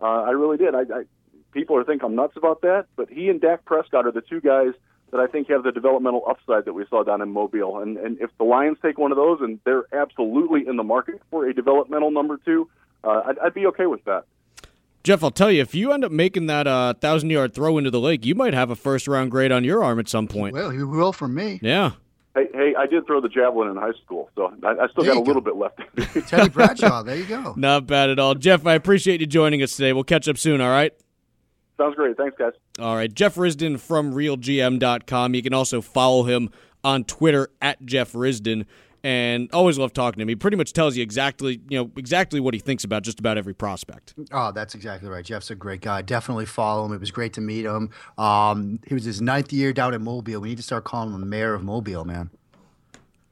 uh, 0.00 0.22
I 0.22 0.30
really 0.30 0.56
did. 0.56 0.74
I, 0.74 0.80
I 0.80 1.04
people 1.52 1.76
are 1.76 1.84
think 1.84 2.02
I'm 2.02 2.14
nuts 2.14 2.36
about 2.36 2.62
that, 2.62 2.86
but 2.96 3.10
he 3.10 3.28
and 3.28 3.40
Dak 3.40 3.64
Prescott 3.64 4.06
are 4.06 4.12
the 4.12 4.20
two 4.22 4.40
guys 4.40 4.72
that 5.10 5.20
I 5.20 5.26
think 5.26 5.48
have 5.48 5.62
the 5.62 5.72
developmental 5.72 6.22
upside 6.28 6.64
that 6.66 6.72
we 6.74 6.84
saw 6.90 7.02
down 7.02 7.22
in 7.22 7.30
Mobile. 7.30 7.78
And 7.80 7.96
and 7.96 8.20
if 8.20 8.30
the 8.38 8.44
Lions 8.44 8.78
take 8.82 8.98
one 8.98 9.12
of 9.12 9.16
those, 9.16 9.40
and 9.40 9.58
they're 9.64 9.84
absolutely 9.92 10.66
in 10.66 10.76
the 10.76 10.82
market 10.82 11.20
for 11.30 11.46
a 11.46 11.54
developmental 11.54 12.10
number 12.10 12.38
two, 12.44 12.68
uh, 13.04 13.22
I'd, 13.26 13.38
I'd 13.38 13.54
be 13.54 13.66
okay 13.66 13.86
with 13.86 14.04
that. 14.04 14.24
Jeff, 15.04 15.22
I'll 15.22 15.30
tell 15.30 15.50
you, 15.50 15.62
if 15.62 15.74
you 15.74 15.92
end 15.92 16.04
up 16.04 16.12
making 16.12 16.46
that 16.46 16.66
uh, 16.66 16.94
thousand 16.94 17.30
yard 17.30 17.54
throw 17.54 17.78
into 17.78 17.90
the 17.90 18.00
lake, 18.00 18.26
you 18.26 18.34
might 18.34 18.52
have 18.52 18.70
a 18.70 18.76
first 18.76 19.08
round 19.08 19.30
grade 19.30 19.52
on 19.52 19.64
your 19.64 19.82
arm 19.82 19.98
at 19.98 20.08
some 20.08 20.28
point. 20.28 20.54
Well, 20.54 20.72
you 20.72 20.86
will 20.86 21.12
for 21.12 21.28
me. 21.28 21.60
Yeah. 21.62 21.92
Hey, 22.34 22.48
hey, 22.52 22.74
I 22.78 22.86
did 22.86 23.06
throw 23.06 23.20
the 23.20 23.28
javelin 23.28 23.68
in 23.68 23.76
high 23.76 23.94
school, 24.04 24.30
so 24.36 24.52
I, 24.62 24.70
I 24.70 24.88
still 24.88 25.04
there 25.04 25.14
got 25.14 25.20
a 25.20 25.26
little 25.26 25.42
bit 25.42 25.56
left. 25.56 25.80
Teddy 26.28 26.50
Bradshaw, 26.50 27.02
there 27.02 27.16
you 27.16 27.24
go. 27.24 27.54
Not 27.56 27.86
bad 27.86 28.10
at 28.10 28.18
all. 28.18 28.34
Jeff, 28.34 28.66
I 28.66 28.74
appreciate 28.74 29.20
you 29.20 29.26
joining 29.26 29.62
us 29.62 29.74
today. 29.74 29.92
We'll 29.92 30.04
catch 30.04 30.28
up 30.28 30.38
soon, 30.38 30.60
all 30.60 30.68
right? 30.70 30.92
Sounds 31.78 31.94
great. 31.94 32.16
Thanks, 32.16 32.36
guys. 32.36 32.52
All 32.78 32.94
right. 32.96 33.12
Jeff 33.12 33.36
Risdon 33.36 33.78
from 33.78 34.12
RealGM.com. 34.12 35.34
You 35.34 35.42
can 35.42 35.54
also 35.54 35.80
follow 35.80 36.24
him 36.24 36.50
on 36.84 37.04
Twitter 37.04 37.48
at 37.62 37.84
Jeff 37.86 38.12
Risdon 38.12 38.66
and 39.04 39.48
always 39.52 39.78
love 39.78 39.92
talking 39.92 40.18
to 40.18 40.22
him. 40.22 40.28
He 40.28 40.34
pretty 40.36 40.56
much 40.56 40.72
tells 40.72 40.96
you 40.96 41.02
exactly, 41.02 41.60
you 41.68 41.78
know, 41.78 41.90
exactly 41.96 42.40
what 42.40 42.54
he 42.54 42.60
thinks 42.60 42.82
about 42.82 43.02
just 43.04 43.20
about 43.20 43.38
every 43.38 43.54
prospect. 43.54 44.14
Oh, 44.32 44.50
that's 44.50 44.74
exactly 44.74 45.08
right. 45.08 45.24
Jeff's 45.24 45.50
a 45.50 45.54
great 45.54 45.80
guy. 45.80 46.02
Definitely 46.02 46.46
follow 46.46 46.84
him. 46.84 46.92
It 46.92 47.00
was 47.00 47.10
great 47.10 47.32
to 47.34 47.40
meet 47.40 47.64
him. 47.64 47.90
Um, 48.16 48.80
he 48.86 48.94
was 48.94 49.04
his 49.04 49.22
ninth 49.22 49.52
year 49.52 49.72
down 49.72 49.94
in 49.94 50.02
Mobile. 50.02 50.40
We 50.40 50.48
need 50.48 50.56
to 50.56 50.62
start 50.64 50.84
calling 50.84 51.12
him 51.12 51.20
the 51.20 51.26
mayor 51.26 51.54
of 51.54 51.62
Mobile, 51.62 52.04
man. 52.04 52.30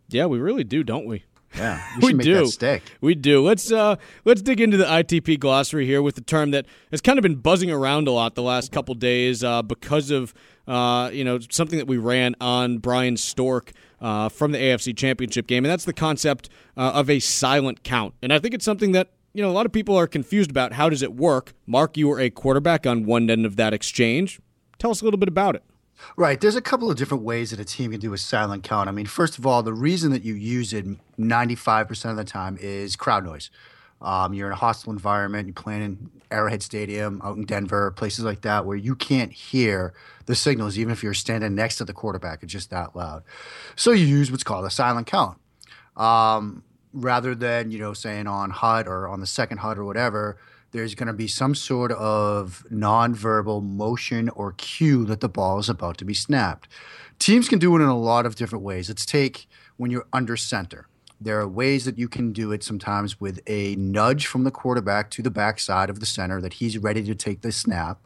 Yeah, 0.09 0.27
we 0.27 0.39
really 0.39 0.65
do, 0.65 0.85
don't 0.85 1.07
we? 1.07 1.25
Yeah, 1.57 1.83
we, 2.01 2.13
we 2.15 2.23
do. 2.25 2.41
We 3.01 3.15
do. 3.15 3.43
Let's 3.43 3.73
uh, 3.73 3.97
let's 4.25 4.43
dig 4.43 4.61
into 4.61 4.77
the 4.77 4.85
ITP 4.85 5.41
glossary 5.41 5.87
here 5.87 6.03
with 6.03 6.15
the 6.15 6.21
term 6.21 6.51
that 6.51 6.67
has 6.91 7.01
kind 7.01 7.19
of 7.19 7.23
been 7.23 7.37
buzzing 7.37 7.71
around 7.71 8.09
a 8.09 8.11
lot 8.11 8.35
the 8.35 8.43
last 8.43 8.73
couple 8.73 8.95
days 8.95 9.43
uh, 9.43 9.63
because 9.63 10.11
of 10.11 10.35
uh, 10.67 11.11
you 11.13 11.25
know 11.25 11.39
something 11.51 11.79
that 11.79 11.87
we 11.87 11.97
ran 11.97 12.35
on 12.41 12.79
Bryan 12.79 13.17
Stork 13.17 13.73
uh, 14.01 14.29
from 14.29 14.53
the 14.53 14.59
AFC 14.59 14.97
Championship 14.97 15.47
game, 15.47 15.65
and 15.65 15.71
that's 15.73 15.85
the 15.85 15.93
concept 15.93 16.49
uh, 16.77 16.93
of 16.95 17.09
a 17.09 17.21
silent 17.21 17.83
count. 17.83 18.15
And 18.23 18.33
I 18.33 18.39
think 18.39 18.55
it's 18.55 18.65
something 18.65 18.93
that 18.93 19.11
you 19.33 19.43
know 19.43 19.51
a 19.51 19.53
lot 19.53 19.67
of 19.67 19.73
people 19.73 19.97
are 19.97 20.07
confused 20.07 20.51
about. 20.51 20.73
How 20.73 20.89
does 20.89 21.03
it 21.03 21.15
work? 21.15 21.55
Mark, 21.67 21.97
you 21.97 22.09
were 22.09 22.21
a 22.21 22.31
quarterback 22.31 22.87
on 22.87 23.05
one 23.05 23.31
end 23.31 23.47
of 23.47 23.57
that 23.57 23.73
exchange. 23.73 24.41
Tell 24.79 24.91
us 24.91 25.01
a 25.01 25.05
little 25.05 25.19
bit 25.19 25.29
about 25.29 25.55
it. 25.57 25.65
Right. 26.17 26.41
There's 26.41 26.57
a 26.57 26.61
couple 26.61 26.91
of 26.91 26.97
different 26.97 27.25
ways 27.25 27.51
that 27.51 27.61
a 27.61 27.65
team 27.65 27.91
can 27.91 28.01
do 28.01 28.13
a 28.13 28.19
silent 28.19 28.63
count. 28.65 28.89
I 28.89 28.93
mean, 28.93 29.07
first 29.07 29.39
of 29.39 29.47
all, 29.47 29.63
the 29.63 29.73
reason 29.73 30.13
that 30.13 30.25
you 30.25 30.35
use 30.35 30.73
it 30.73 30.87
95% 31.19 32.11
of 32.11 32.17
the 32.17 32.25
time 32.25 32.59
is 32.61 32.97
crowd 32.97 33.25
noise. 33.25 33.51
Um, 34.01 34.35
you're 34.35 34.49
in 34.49 34.53
a 34.53 34.57
hostile 34.57 34.93
environment, 34.93 35.47
you're 35.47 35.55
playing 35.55 35.83
in 35.83 36.11
Arrowhead 36.31 36.63
Stadium 36.63 37.21
out 37.25 37.37
in 37.37 37.47
Denver, 37.47 37.91
places 37.93 38.25
like 38.25 38.43
that, 38.43 38.67
where 38.67 38.77
you 38.77 38.95
can't 38.95 39.33
hear 39.33 39.95
the 40.27 40.35
signals, 40.35 40.79
even 40.79 40.93
if 40.93 41.03
you're 41.03 41.15
standing 41.15 41.55
next 41.55 41.77
to 41.77 41.85
the 41.85 41.95
quarterback. 41.95 42.43
It's 42.43 42.53
just 42.53 42.71
that 42.71 42.95
loud. 42.95 43.23
So 43.75 43.93
you 43.93 44.05
use 44.05 44.31
what's 44.31 44.45
called 44.45 44.67
a 44.67 44.71
silent 44.71 45.07
count. 45.07 45.39
Um, 45.97 46.63
rather 46.93 47.35
than, 47.35 47.71
you 47.71 47.79
know, 47.79 47.95
saying 47.95 48.27
on 48.27 48.51
hut 48.51 48.87
or 48.87 49.09
on 49.09 49.21
the 49.21 49.27
second 49.27 49.59
hut 49.59 49.79
or 49.79 49.85
whatever, 49.85 50.37
there's 50.73 50.95
going 50.95 51.07
to 51.07 51.13
be 51.13 51.29
some 51.29 51.55
sort 51.55 51.93
of 51.93 52.65
nonverbal 52.71 53.63
motion 53.63 54.29
or 54.31 54.53
cue 54.53 55.05
that 55.07 55.21
the 55.21 55.29
ball 55.29 55.59
is 55.59 55.69
about 55.69 55.97
to 55.99 56.05
be 56.05 56.15
snapped. 56.15 56.69
Teams 57.19 57.49
can 57.49 57.59
do 57.59 57.75
it 57.77 57.81
in 57.81 57.89
a 57.89 57.99
lot 57.99 58.27
of 58.27 58.37
different 58.37 58.65
ways. 58.65 58.89
Let's 58.89 59.07
take 59.07 59.49
when 59.77 59.91
you're 59.91 60.07
under 60.13 60.37
center. 60.37 60.87
There 61.21 61.41
are 61.41 61.49
ways 61.49 61.87
that 61.87 61.99
you 61.99 62.09
can 62.09 62.33
do 62.33 62.53
it 62.53 62.63
sometimes 62.63 63.21
with 63.21 63.41
a 63.47 63.75
nudge 63.77 64.27
from 64.27 64.45
the 64.45 64.51
quarterback 64.51 65.11
to 65.13 65.23
the 65.23 65.31
backside 65.31 65.89
of 65.89 66.01
the 66.01 66.07
center 66.07 66.41
that 66.43 66.55
he's 66.55 66.77
ready 66.77 67.03
to 67.05 67.15
take 67.15 67.41
the 67.41 67.53
snap. 67.53 68.01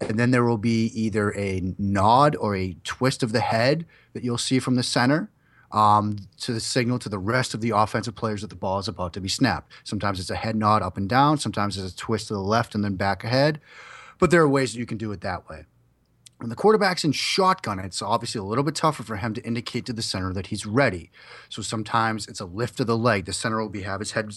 And 0.00 0.18
then 0.18 0.30
there 0.30 0.44
will 0.44 0.58
be 0.58 0.86
either 0.94 1.34
a 1.36 1.74
nod 1.78 2.34
or 2.36 2.56
a 2.56 2.76
twist 2.84 3.22
of 3.22 3.32
the 3.32 3.40
head 3.40 3.84
that 4.14 4.24
you'll 4.24 4.38
see 4.38 4.58
from 4.58 4.76
the 4.76 4.82
center 4.82 5.30
um, 5.72 6.16
to 6.40 6.58
signal 6.60 6.98
to 7.00 7.08
the 7.08 7.18
rest 7.18 7.54
of 7.54 7.60
the 7.60 7.70
offensive 7.70 8.14
players 8.14 8.42
that 8.42 8.50
the 8.50 8.56
ball 8.56 8.78
is 8.78 8.88
about 8.88 9.12
to 9.14 9.20
be 9.20 9.28
snapped. 9.28 9.72
Sometimes 9.84 10.20
it's 10.20 10.30
a 10.30 10.36
head 10.36 10.56
nod 10.56 10.82
up 10.82 10.96
and 10.96 11.08
down, 11.08 11.38
sometimes 11.38 11.76
it's 11.76 11.92
a 11.92 11.96
twist 11.96 12.28
to 12.28 12.34
the 12.34 12.40
left 12.40 12.74
and 12.74 12.84
then 12.84 12.94
back 12.94 13.24
ahead. 13.24 13.60
But 14.18 14.30
there 14.30 14.42
are 14.42 14.48
ways 14.48 14.72
that 14.72 14.78
you 14.78 14.86
can 14.86 14.98
do 14.98 15.12
it 15.12 15.20
that 15.20 15.48
way. 15.48 15.64
When 16.38 16.50
the 16.50 16.56
quarterback's 16.56 17.04
in 17.04 17.12
shotgun, 17.12 17.78
it's 17.78 18.02
obviously 18.02 18.38
a 18.38 18.44
little 18.44 18.64
bit 18.64 18.74
tougher 18.74 19.02
for 19.02 19.16
him 19.16 19.32
to 19.34 19.42
indicate 19.42 19.86
to 19.86 19.92
the 19.94 20.02
center 20.02 20.34
that 20.34 20.48
he's 20.48 20.66
ready. 20.66 21.10
So 21.48 21.62
sometimes 21.62 22.26
it's 22.28 22.40
a 22.40 22.44
lift 22.44 22.78
of 22.80 22.86
the 22.86 22.96
leg. 22.96 23.24
The 23.24 23.32
center 23.32 23.60
will 23.60 23.70
be 23.70 23.82
have 23.82 24.00
his 24.00 24.12
head 24.12 24.34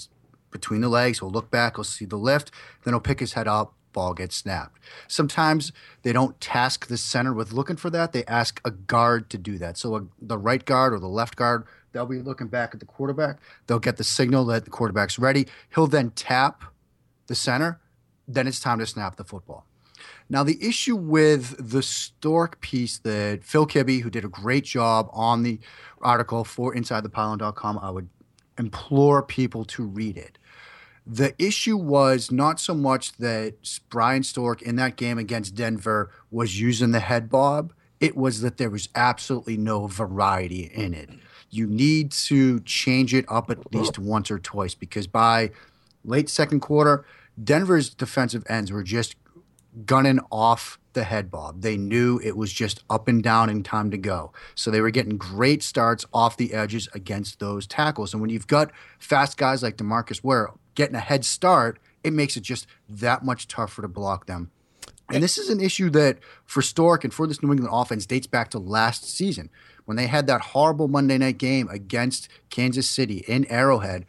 between 0.49 0.79
the 0.79 0.87
legs. 0.87 1.19
He'll 1.19 1.29
look 1.29 1.51
back. 1.51 1.75
He'll 1.75 1.83
see 1.83 2.05
the 2.05 2.15
lift. 2.15 2.51
Then 2.83 2.93
he'll 2.93 3.01
pick 3.01 3.19
his 3.19 3.33
head 3.33 3.49
up, 3.49 3.73
ball 3.93 4.13
gets 4.13 4.35
snapped. 4.35 4.79
Sometimes 5.07 5.71
they 6.03 6.13
don't 6.13 6.39
task 6.39 6.87
the 6.87 6.97
center 6.97 7.33
with 7.33 7.51
looking 7.51 7.75
for 7.75 7.89
that. 7.89 8.13
They 8.13 8.25
ask 8.25 8.61
a 8.65 8.71
guard 8.71 9.29
to 9.31 9.37
do 9.37 9.57
that. 9.57 9.77
So 9.77 9.95
a, 9.95 10.03
the 10.21 10.37
right 10.37 10.63
guard 10.63 10.93
or 10.93 10.99
the 10.99 11.07
left 11.07 11.35
guard, 11.35 11.65
they'll 11.91 12.05
be 12.05 12.21
looking 12.21 12.47
back 12.47 12.73
at 12.73 12.79
the 12.79 12.85
quarterback. 12.85 13.39
They'll 13.67 13.79
get 13.79 13.97
the 13.97 14.03
signal 14.03 14.45
that 14.45 14.65
the 14.65 14.71
quarterback's 14.71 15.19
ready. 15.19 15.47
He'll 15.75 15.87
then 15.87 16.11
tap 16.11 16.63
the 17.27 17.35
center. 17.35 17.79
Then 18.27 18.47
it's 18.47 18.59
time 18.59 18.79
to 18.79 18.85
snap 18.85 19.15
the 19.15 19.23
football. 19.23 19.65
Now, 20.29 20.43
the 20.43 20.63
issue 20.65 20.95
with 20.95 21.71
the 21.71 21.81
Stork 21.81 22.61
piece 22.61 22.99
that 22.99 23.43
Phil 23.43 23.65
Kibbe, 23.65 24.01
who 24.01 24.09
did 24.09 24.23
a 24.23 24.29
great 24.29 24.63
job 24.63 25.09
on 25.11 25.43
the 25.43 25.59
article 26.01 26.43
for 26.43 26.73
InsideThePylon.com, 26.73 27.79
I 27.79 27.89
would 27.89 28.09
implore 28.57 29.23
people 29.23 29.65
to 29.65 29.83
read 29.83 30.17
it 30.17 30.37
the 31.11 31.33
issue 31.43 31.75
was 31.75 32.31
not 32.31 32.59
so 32.59 32.75
much 32.75 33.13
that 33.17 33.55
Bryan 33.89 34.21
Stork 34.21 34.61
in 34.61 34.75
that 34.75 34.95
game 34.95 35.17
against 35.17 35.55
Denver 35.55 36.11
was 36.29 36.61
using 36.61 36.91
the 36.91 36.99
head 36.99 37.31
bob, 37.31 37.73
it 37.99 38.15
was 38.15 38.41
that 38.41 38.57
there 38.57 38.69
was 38.69 38.89
absolutely 38.93 39.57
no 39.57 39.87
variety 39.87 40.69
in 40.71 40.93
it. 40.93 41.09
You 41.49 41.65
need 41.65 42.11
to 42.11 42.59
change 42.59 43.15
it 43.15 43.25
up 43.27 43.49
at 43.49 43.73
least 43.73 43.97
once 43.97 44.29
or 44.29 44.37
twice 44.37 44.75
because 44.75 45.07
by 45.07 45.49
late 46.05 46.29
second 46.29 46.59
quarter, 46.59 47.05
Denver's 47.43 47.89
defensive 47.89 48.43
ends 48.47 48.71
were 48.71 48.83
just 48.83 49.15
gunning 49.85 50.19
off 50.31 50.77
the 50.93 51.05
head 51.05 51.31
bob. 51.31 51.61
They 51.61 51.75
knew 51.75 52.19
it 52.23 52.37
was 52.37 52.53
just 52.53 52.83
up 52.87 53.07
and 53.07 53.23
down 53.23 53.49
and 53.49 53.65
time 53.65 53.89
to 53.91 53.97
go. 53.97 54.31
So 54.53 54.69
they 54.69 54.81
were 54.81 54.91
getting 54.91 55.17
great 55.17 55.63
starts 55.63 56.05
off 56.13 56.37
the 56.37 56.53
edges 56.53 56.87
against 56.93 57.39
those 57.39 57.65
tackles. 57.65 58.13
And 58.13 58.21
when 58.21 58.29
you've 58.29 58.47
got 58.47 58.71
fast 58.99 59.37
guys 59.37 59.63
like 59.63 59.77
Demarcus 59.77 60.23
Ware 60.23 60.49
getting 60.75 60.95
a 60.95 60.99
head 60.99 61.25
start, 61.25 61.79
it 62.03 62.13
makes 62.13 62.37
it 62.37 62.41
just 62.41 62.67
that 62.87 63.23
much 63.23 63.47
tougher 63.47 63.81
to 63.81 63.87
block 63.87 64.25
them. 64.25 64.51
And 65.11 65.23
this 65.23 65.37
is 65.37 65.49
an 65.49 65.59
issue 65.59 65.89
that 65.91 66.19
for 66.45 66.61
Stork 66.61 67.03
and 67.03 67.13
for 67.13 67.25
this 67.25 67.41
New 67.41 67.51
England 67.51 67.73
offense 67.73 68.05
dates 68.05 68.27
back 68.27 68.49
to 68.51 68.59
last 68.59 69.09
season 69.09 69.49
when 69.85 69.97
they 69.97 70.07
had 70.07 70.27
that 70.27 70.41
horrible 70.41 70.87
Monday 70.87 71.17
night 71.17 71.39
game 71.39 71.67
against 71.69 72.29
Kansas 72.51 72.87
City 72.87 73.23
in 73.27 73.45
Arrowhead. 73.45 74.05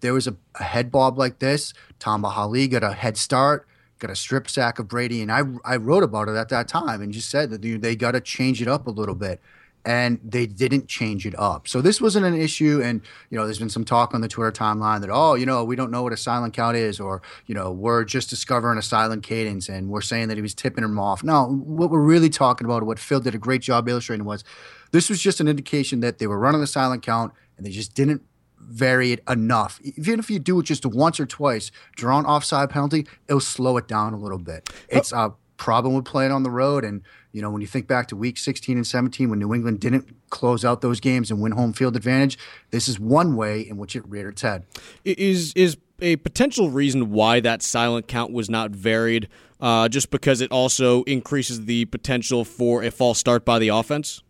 There 0.00 0.12
was 0.12 0.26
a, 0.26 0.36
a 0.56 0.64
head 0.64 0.90
bob 0.90 1.16
like 1.16 1.38
this. 1.38 1.72
Tamba 2.00 2.30
Hali 2.30 2.66
got 2.66 2.82
a 2.82 2.92
head 2.92 3.16
start, 3.16 3.68
got 4.00 4.10
a 4.10 4.16
strip 4.16 4.50
sack 4.50 4.80
of 4.80 4.88
Brady, 4.88 5.22
and 5.22 5.30
I 5.30 5.42
I 5.64 5.76
wrote 5.76 6.02
about 6.02 6.28
it 6.28 6.34
at 6.34 6.48
that 6.48 6.66
time 6.66 7.00
and 7.00 7.12
just 7.12 7.30
said 7.30 7.50
that 7.50 7.62
they 7.62 7.94
got 7.94 8.12
to 8.12 8.20
change 8.20 8.60
it 8.60 8.66
up 8.66 8.88
a 8.88 8.90
little 8.90 9.14
bit. 9.14 9.40
And 9.84 10.20
they 10.22 10.46
didn't 10.46 10.86
change 10.86 11.26
it 11.26 11.36
up. 11.38 11.66
So 11.66 11.80
this 11.80 12.00
wasn't 12.00 12.24
an 12.24 12.40
issue. 12.40 12.80
And, 12.82 13.00
you 13.30 13.38
know, 13.38 13.44
there's 13.44 13.58
been 13.58 13.68
some 13.68 13.84
talk 13.84 14.14
on 14.14 14.20
the 14.20 14.28
Twitter 14.28 14.52
timeline 14.52 15.00
that, 15.00 15.10
oh, 15.10 15.34
you 15.34 15.44
know, 15.44 15.64
we 15.64 15.74
don't 15.74 15.90
know 15.90 16.02
what 16.04 16.12
a 16.12 16.16
silent 16.16 16.54
count 16.54 16.76
is, 16.76 17.00
or, 17.00 17.20
you 17.46 17.54
know, 17.54 17.72
we're 17.72 18.04
just 18.04 18.30
discovering 18.30 18.78
a 18.78 18.82
silent 18.82 19.24
cadence 19.24 19.68
and 19.68 19.88
we're 19.88 20.00
saying 20.00 20.28
that 20.28 20.36
he 20.36 20.42
was 20.42 20.54
tipping 20.54 20.84
him 20.84 20.98
off. 20.98 21.24
No, 21.24 21.46
what 21.46 21.90
we're 21.90 22.00
really 22.00 22.30
talking 22.30 22.64
about, 22.64 22.84
what 22.84 22.98
Phil 22.98 23.20
did 23.20 23.34
a 23.34 23.38
great 23.38 23.62
job 23.62 23.88
illustrating 23.88 24.24
was 24.24 24.44
this 24.92 25.08
was 25.08 25.20
just 25.20 25.40
an 25.40 25.48
indication 25.48 26.00
that 26.00 26.18
they 26.18 26.26
were 26.28 26.38
running 26.38 26.60
the 26.60 26.66
silent 26.66 27.02
count 27.02 27.32
and 27.56 27.66
they 27.66 27.70
just 27.70 27.94
didn't 27.94 28.22
vary 28.58 29.10
it 29.10 29.22
enough. 29.28 29.80
Even 29.82 30.20
if 30.20 30.30
you 30.30 30.38
do 30.38 30.60
it 30.60 30.62
just 30.62 30.86
once 30.86 31.18
or 31.18 31.26
twice, 31.26 31.72
draw 31.96 32.20
an 32.20 32.24
offside 32.24 32.70
penalty, 32.70 33.06
it'll 33.26 33.40
slow 33.40 33.76
it 33.76 33.88
down 33.88 34.14
a 34.14 34.18
little 34.18 34.38
bit. 34.38 34.70
It's 34.88 35.10
a 35.10 35.34
problem 35.56 35.94
with 35.94 36.04
playing 36.04 36.32
on 36.32 36.44
the 36.44 36.50
road 36.50 36.84
and 36.84 37.02
you 37.32 37.40
know, 37.40 37.50
when 37.50 37.60
you 37.60 37.66
think 37.66 37.86
back 37.86 38.08
to 38.08 38.16
week 38.16 38.38
16 38.38 38.76
and 38.76 38.86
17 38.86 39.30
when 39.30 39.38
New 39.38 39.54
England 39.54 39.80
didn't 39.80 40.14
close 40.30 40.64
out 40.64 40.82
those 40.82 41.00
games 41.00 41.30
and 41.30 41.40
win 41.40 41.52
home 41.52 41.72
field 41.72 41.96
advantage, 41.96 42.38
this 42.70 42.88
is 42.88 43.00
one 43.00 43.36
way 43.36 43.60
in 43.60 43.78
which 43.78 43.96
it 43.96 44.06
reared 44.06 44.34
its 44.34 44.42
head. 44.42 44.64
Is 45.04 45.52
is 45.54 45.76
a 46.00 46.16
potential 46.16 46.70
reason 46.70 47.10
why 47.10 47.40
that 47.40 47.62
silent 47.62 48.08
count 48.08 48.32
was 48.32 48.50
not 48.50 48.70
varied 48.70 49.28
uh, 49.60 49.88
just 49.88 50.10
because 50.10 50.40
it 50.40 50.50
also 50.50 51.04
increases 51.04 51.64
the 51.64 51.84
potential 51.86 52.44
for 52.44 52.82
a 52.82 52.90
false 52.90 53.18
start 53.18 53.44
by 53.44 53.58
the 53.58 53.68
offense? 53.68 54.22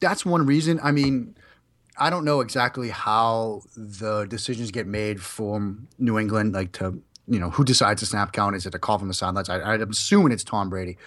That's 0.00 0.26
one 0.26 0.44
reason. 0.46 0.78
I 0.82 0.92
mean, 0.92 1.34
I 1.96 2.10
don't 2.10 2.24
know 2.24 2.40
exactly 2.40 2.90
how 2.90 3.62
the 3.76 4.26
decisions 4.26 4.70
get 4.70 4.86
made 4.86 5.20
from 5.20 5.88
New 5.98 6.18
England, 6.18 6.52
like 6.52 6.72
to 6.72 7.02
you 7.26 7.38
know 7.38 7.50
who 7.50 7.64
decides 7.64 8.00
the 8.00 8.06
snap 8.06 8.32
count. 8.32 8.56
Is 8.56 8.66
it 8.66 8.74
a 8.74 8.78
call 8.78 8.98
from 8.98 9.08
the 9.08 9.14
sidelines? 9.14 9.48
I, 9.48 9.58
I'm 9.60 9.90
assuming 9.90 10.32
it's 10.32 10.44
Tom 10.44 10.70
Brady. 10.70 10.98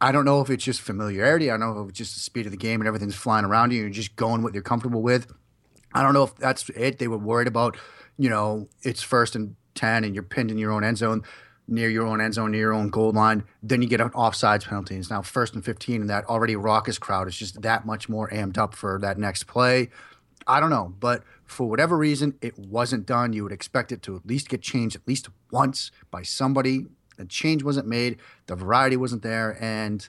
I 0.00 0.12
don't 0.12 0.24
know 0.24 0.40
if 0.40 0.48
it's 0.48 0.64
just 0.64 0.80
familiarity. 0.80 1.50
I 1.50 1.58
don't 1.58 1.74
know 1.74 1.82
if 1.82 1.90
it's 1.90 1.98
just 1.98 2.14
the 2.14 2.20
speed 2.20 2.46
of 2.46 2.52
the 2.52 2.58
game 2.58 2.80
and 2.80 2.88
everything's 2.88 3.14
flying 3.14 3.44
around 3.44 3.72
you. 3.72 3.82
You're 3.82 3.90
just 3.90 4.16
going 4.16 4.42
what 4.42 4.54
you're 4.54 4.62
comfortable 4.62 5.02
with. 5.02 5.30
I 5.92 6.02
don't 6.02 6.14
know 6.14 6.22
if 6.22 6.34
that's 6.36 6.68
it. 6.70 6.98
They 6.98 7.08
were 7.08 7.18
worried 7.18 7.48
about, 7.48 7.76
you 8.16 8.30
know, 8.30 8.68
it's 8.82 9.02
first 9.02 9.34
and 9.34 9.56
10 9.74 10.04
and 10.04 10.14
you're 10.14 10.22
pinned 10.22 10.50
in 10.50 10.56
your 10.56 10.72
own 10.72 10.84
end 10.84 10.98
zone, 10.98 11.22
near 11.68 11.90
your 11.90 12.06
own 12.06 12.20
end 12.20 12.34
zone, 12.34 12.52
near 12.52 12.60
your 12.60 12.72
own 12.72 12.88
goal 12.88 13.12
line. 13.12 13.44
Then 13.62 13.82
you 13.82 13.88
get 13.88 14.00
an 14.00 14.10
offsides 14.10 14.66
penalty. 14.66 14.96
It's 14.96 15.10
now 15.10 15.20
first 15.20 15.54
and 15.54 15.64
15, 15.64 16.02
and 16.02 16.10
that 16.10 16.24
already 16.26 16.56
raucous 16.56 16.98
crowd 16.98 17.28
is 17.28 17.36
just 17.36 17.60
that 17.62 17.84
much 17.84 18.08
more 18.08 18.30
amped 18.30 18.56
up 18.56 18.74
for 18.74 18.98
that 19.02 19.18
next 19.18 19.46
play. 19.46 19.90
I 20.46 20.60
don't 20.60 20.70
know. 20.70 20.94
But 20.98 21.24
for 21.44 21.68
whatever 21.68 21.98
reason, 21.98 22.38
it 22.40 22.58
wasn't 22.58 23.04
done. 23.04 23.32
You 23.32 23.42
would 23.42 23.52
expect 23.52 23.92
it 23.92 24.02
to 24.02 24.16
at 24.16 24.26
least 24.26 24.48
get 24.48 24.62
changed 24.62 24.96
at 24.96 25.06
least 25.06 25.28
once 25.50 25.90
by 26.10 26.22
somebody 26.22 26.86
the 27.20 27.26
change 27.26 27.62
wasn't 27.62 27.86
made, 27.86 28.18
the 28.46 28.56
variety 28.56 28.96
wasn't 28.96 29.22
there, 29.22 29.62
and 29.62 30.08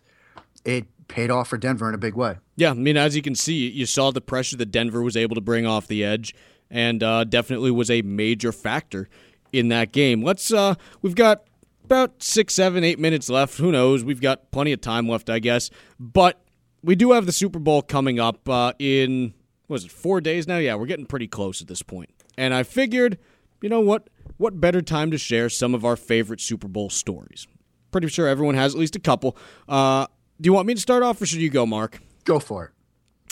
it 0.64 0.86
paid 1.08 1.30
off 1.30 1.50
for 1.50 1.58
Denver 1.58 1.90
in 1.90 1.94
a 1.94 1.98
big 1.98 2.16
way. 2.16 2.38
Yeah, 2.56 2.72
I 2.72 2.74
mean, 2.74 2.96
as 2.96 3.16
you 3.16 3.22
can 3.22 3.36
see, 3.36 3.70
you 3.70 3.86
saw 3.86 4.12
the 4.12 4.22
pressure 4.22 4.56
that 4.58 4.68
Denver 4.72 5.02
was 5.02 5.18
able 5.18 5.36
to 5.36 5.42
bring 5.42 5.66
off 5.66 5.88
the 5.88 6.04
edge, 6.06 6.34
and 6.70 7.04
uh, 7.04 7.26
definitely 7.26 7.70
was 7.70 7.92
a 7.92 8.02
major 8.02 8.54
factor 8.54 9.10
in 9.52 9.68
that 9.68 9.92
game. 9.92 10.24
Let's. 10.24 10.54
Uh, 10.54 10.76
we've 11.02 11.16
got 11.16 11.44
about 11.84 12.24
six, 12.24 12.56
seven, 12.56 12.86
eight 12.86 12.98
minutes 12.98 13.30
left. 13.30 13.58
Who 13.58 13.72
knows? 13.74 14.06
We've 14.06 14.22
got 14.22 14.50
plenty 14.52 14.72
of 14.72 14.80
time 14.80 15.10
left, 15.10 15.30
I 15.30 15.40
guess. 15.40 15.70
But 16.00 16.42
we 16.82 16.96
do 16.96 17.12
have 17.12 17.26
the 17.26 17.34
Super 17.34 17.60
Bowl 17.60 17.82
coming 17.82 18.20
up 18.20 18.48
uh, 18.48 18.72
in 18.80 19.34
was 19.68 19.84
it 19.84 19.92
four 19.92 20.22
days 20.22 20.48
now? 20.48 20.58
Yeah, 20.58 20.76
we're 20.76 20.86
getting 20.86 21.06
pretty 21.06 21.28
close 21.28 21.62
at 21.62 21.68
this 21.68 21.82
point. 21.82 22.10
And 22.38 22.54
I 22.54 22.64
figured, 22.64 23.18
you 23.62 23.68
know 23.68 23.82
what? 23.82 24.10
What 24.38 24.60
better 24.60 24.82
time 24.82 25.12
to 25.12 25.18
share 25.18 25.50
some 25.50 25.74
of 25.74 25.86
our 25.86 25.96
favorite 25.96 26.42
Super 26.42 26.68
Bowl 26.68 26.90
stories? 26.90 27.48
Pretty 27.92 28.08
sure 28.08 28.28
everyone 28.28 28.56
has 28.56 28.74
at 28.74 28.80
least 28.80 28.96
a 28.96 29.00
couple. 29.00 29.38
Uh, 29.68 30.08
do 30.40 30.48
you 30.48 30.54
want 30.54 30.68
me 30.68 30.74
to 30.74 30.82
start 30.82 31.04
off 31.04 31.22
or 31.22 31.26
should 31.26 31.42
you 31.42 31.50
go, 31.50 31.66
Mark? 31.66 32.00
Go 32.26 32.40
for 32.40 32.66
it. 32.66 32.72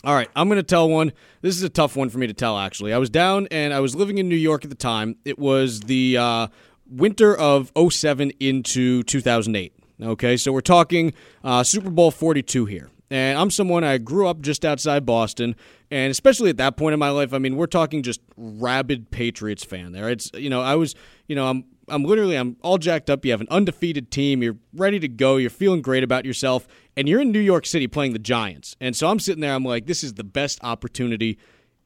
All 0.03 0.13
right, 0.13 0.29
I'm 0.35 0.47
going 0.47 0.57
to 0.57 0.63
tell 0.63 0.89
one. 0.89 1.11
This 1.41 1.57
is 1.57 1.63
a 1.63 1.69
tough 1.69 1.97
one 1.97 2.09
for 2.09 2.19
me 2.19 2.27
to 2.27 2.33
tell, 2.33 2.57
actually. 2.57 2.93
I 2.93 2.97
was 2.97 3.09
down 3.09 3.47
and 3.51 3.73
I 3.73 3.81
was 3.81 3.95
living 3.95 4.17
in 4.17 4.29
New 4.29 4.35
York 4.35 4.63
at 4.63 4.69
the 4.69 4.75
time. 4.75 5.17
It 5.25 5.37
was 5.37 5.81
the 5.81 6.17
uh, 6.17 6.47
winter 6.89 7.35
of 7.35 7.71
07 7.77 8.31
into 8.39 9.03
2008. 9.03 9.73
Okay, 10.01 10.37
so 10.37 10.53
we're 10.53 10.61
talking 10.61 11.13
uh, 11.43 11.63
Super 11.63 11.89
Bowl 11.89 12.11
42 12.11 12.65
here. 12.65 12.89
And 13.11 13.37
I'm 13.37 13.49
someone 13.49 13.83
I 13.83 13.97
grew 13.97 14.27
up 14.27 14.41
just 14.41 14.63
outside 14.63 15.05
Boston, 15.05 15.55
and 15.89 16.11
especially 16.11 16.51
at 16.51 16.57
that 16.57 16.77
point 16.77 16.93
in 16.93 16.99
my 16.99 17.09
life, 17.09 17.33
I 17.33 17.39
mean, 17.39 17.55
we're 17.55 17.65
talking 17.65 18.03
just 18.03 18.21
rabid 18.37 19.09
Patriots 19.09 19.63
fan 19.63 19.93
there. 19.93 20.09
It's 20.09 20.29
you 20.35 20.49
know, 20.49 20.61
I 20.61 20.75
was, 20.75 20.93
you 21.27 21.35
know, 21.35 21.47
I'm 21.47 21.65
I'm 21.87 22.03
literally 22.03 22.35
I'm 22.35 22.57
all 22.61 22.77
jacked 22.77 23.09
up. 23.09 23.25
You 23.25 23.31
have 23.31 23.41
an 23.41 23.47
undefeated 23.49 24.11
team, 24.11 24.43
you're 24.43 24.57
ready 24.73 24.99
to 24.99 25.07
go, 25.07 25.37
you're 25.37 25.49
feeling 25.49 25.81
great 25.81 26.03
about 26.03 26.25
yourself, 26.25 26.67
and 26.95 27.09
you're 27.09 27.21
in 27.21 27.31
New 27.31 27.39
York 27.39 27.65
City 27.65 27.87
playing 27.87 28.13
the 28.13 28.19
Giants. 28.19 28.75
And 28.79 28.95
so 28.95 29.07
I'm 29.07 29.19
sitting 29.19 29.41
there, 29.41 29.55
I'm 29.55 29.65
like, 29.65 29.87
this 29.87 30.03
is 30.03 30.13
the 30.13 30.23
best 30.23 30.59
opportunity 30.63 31.39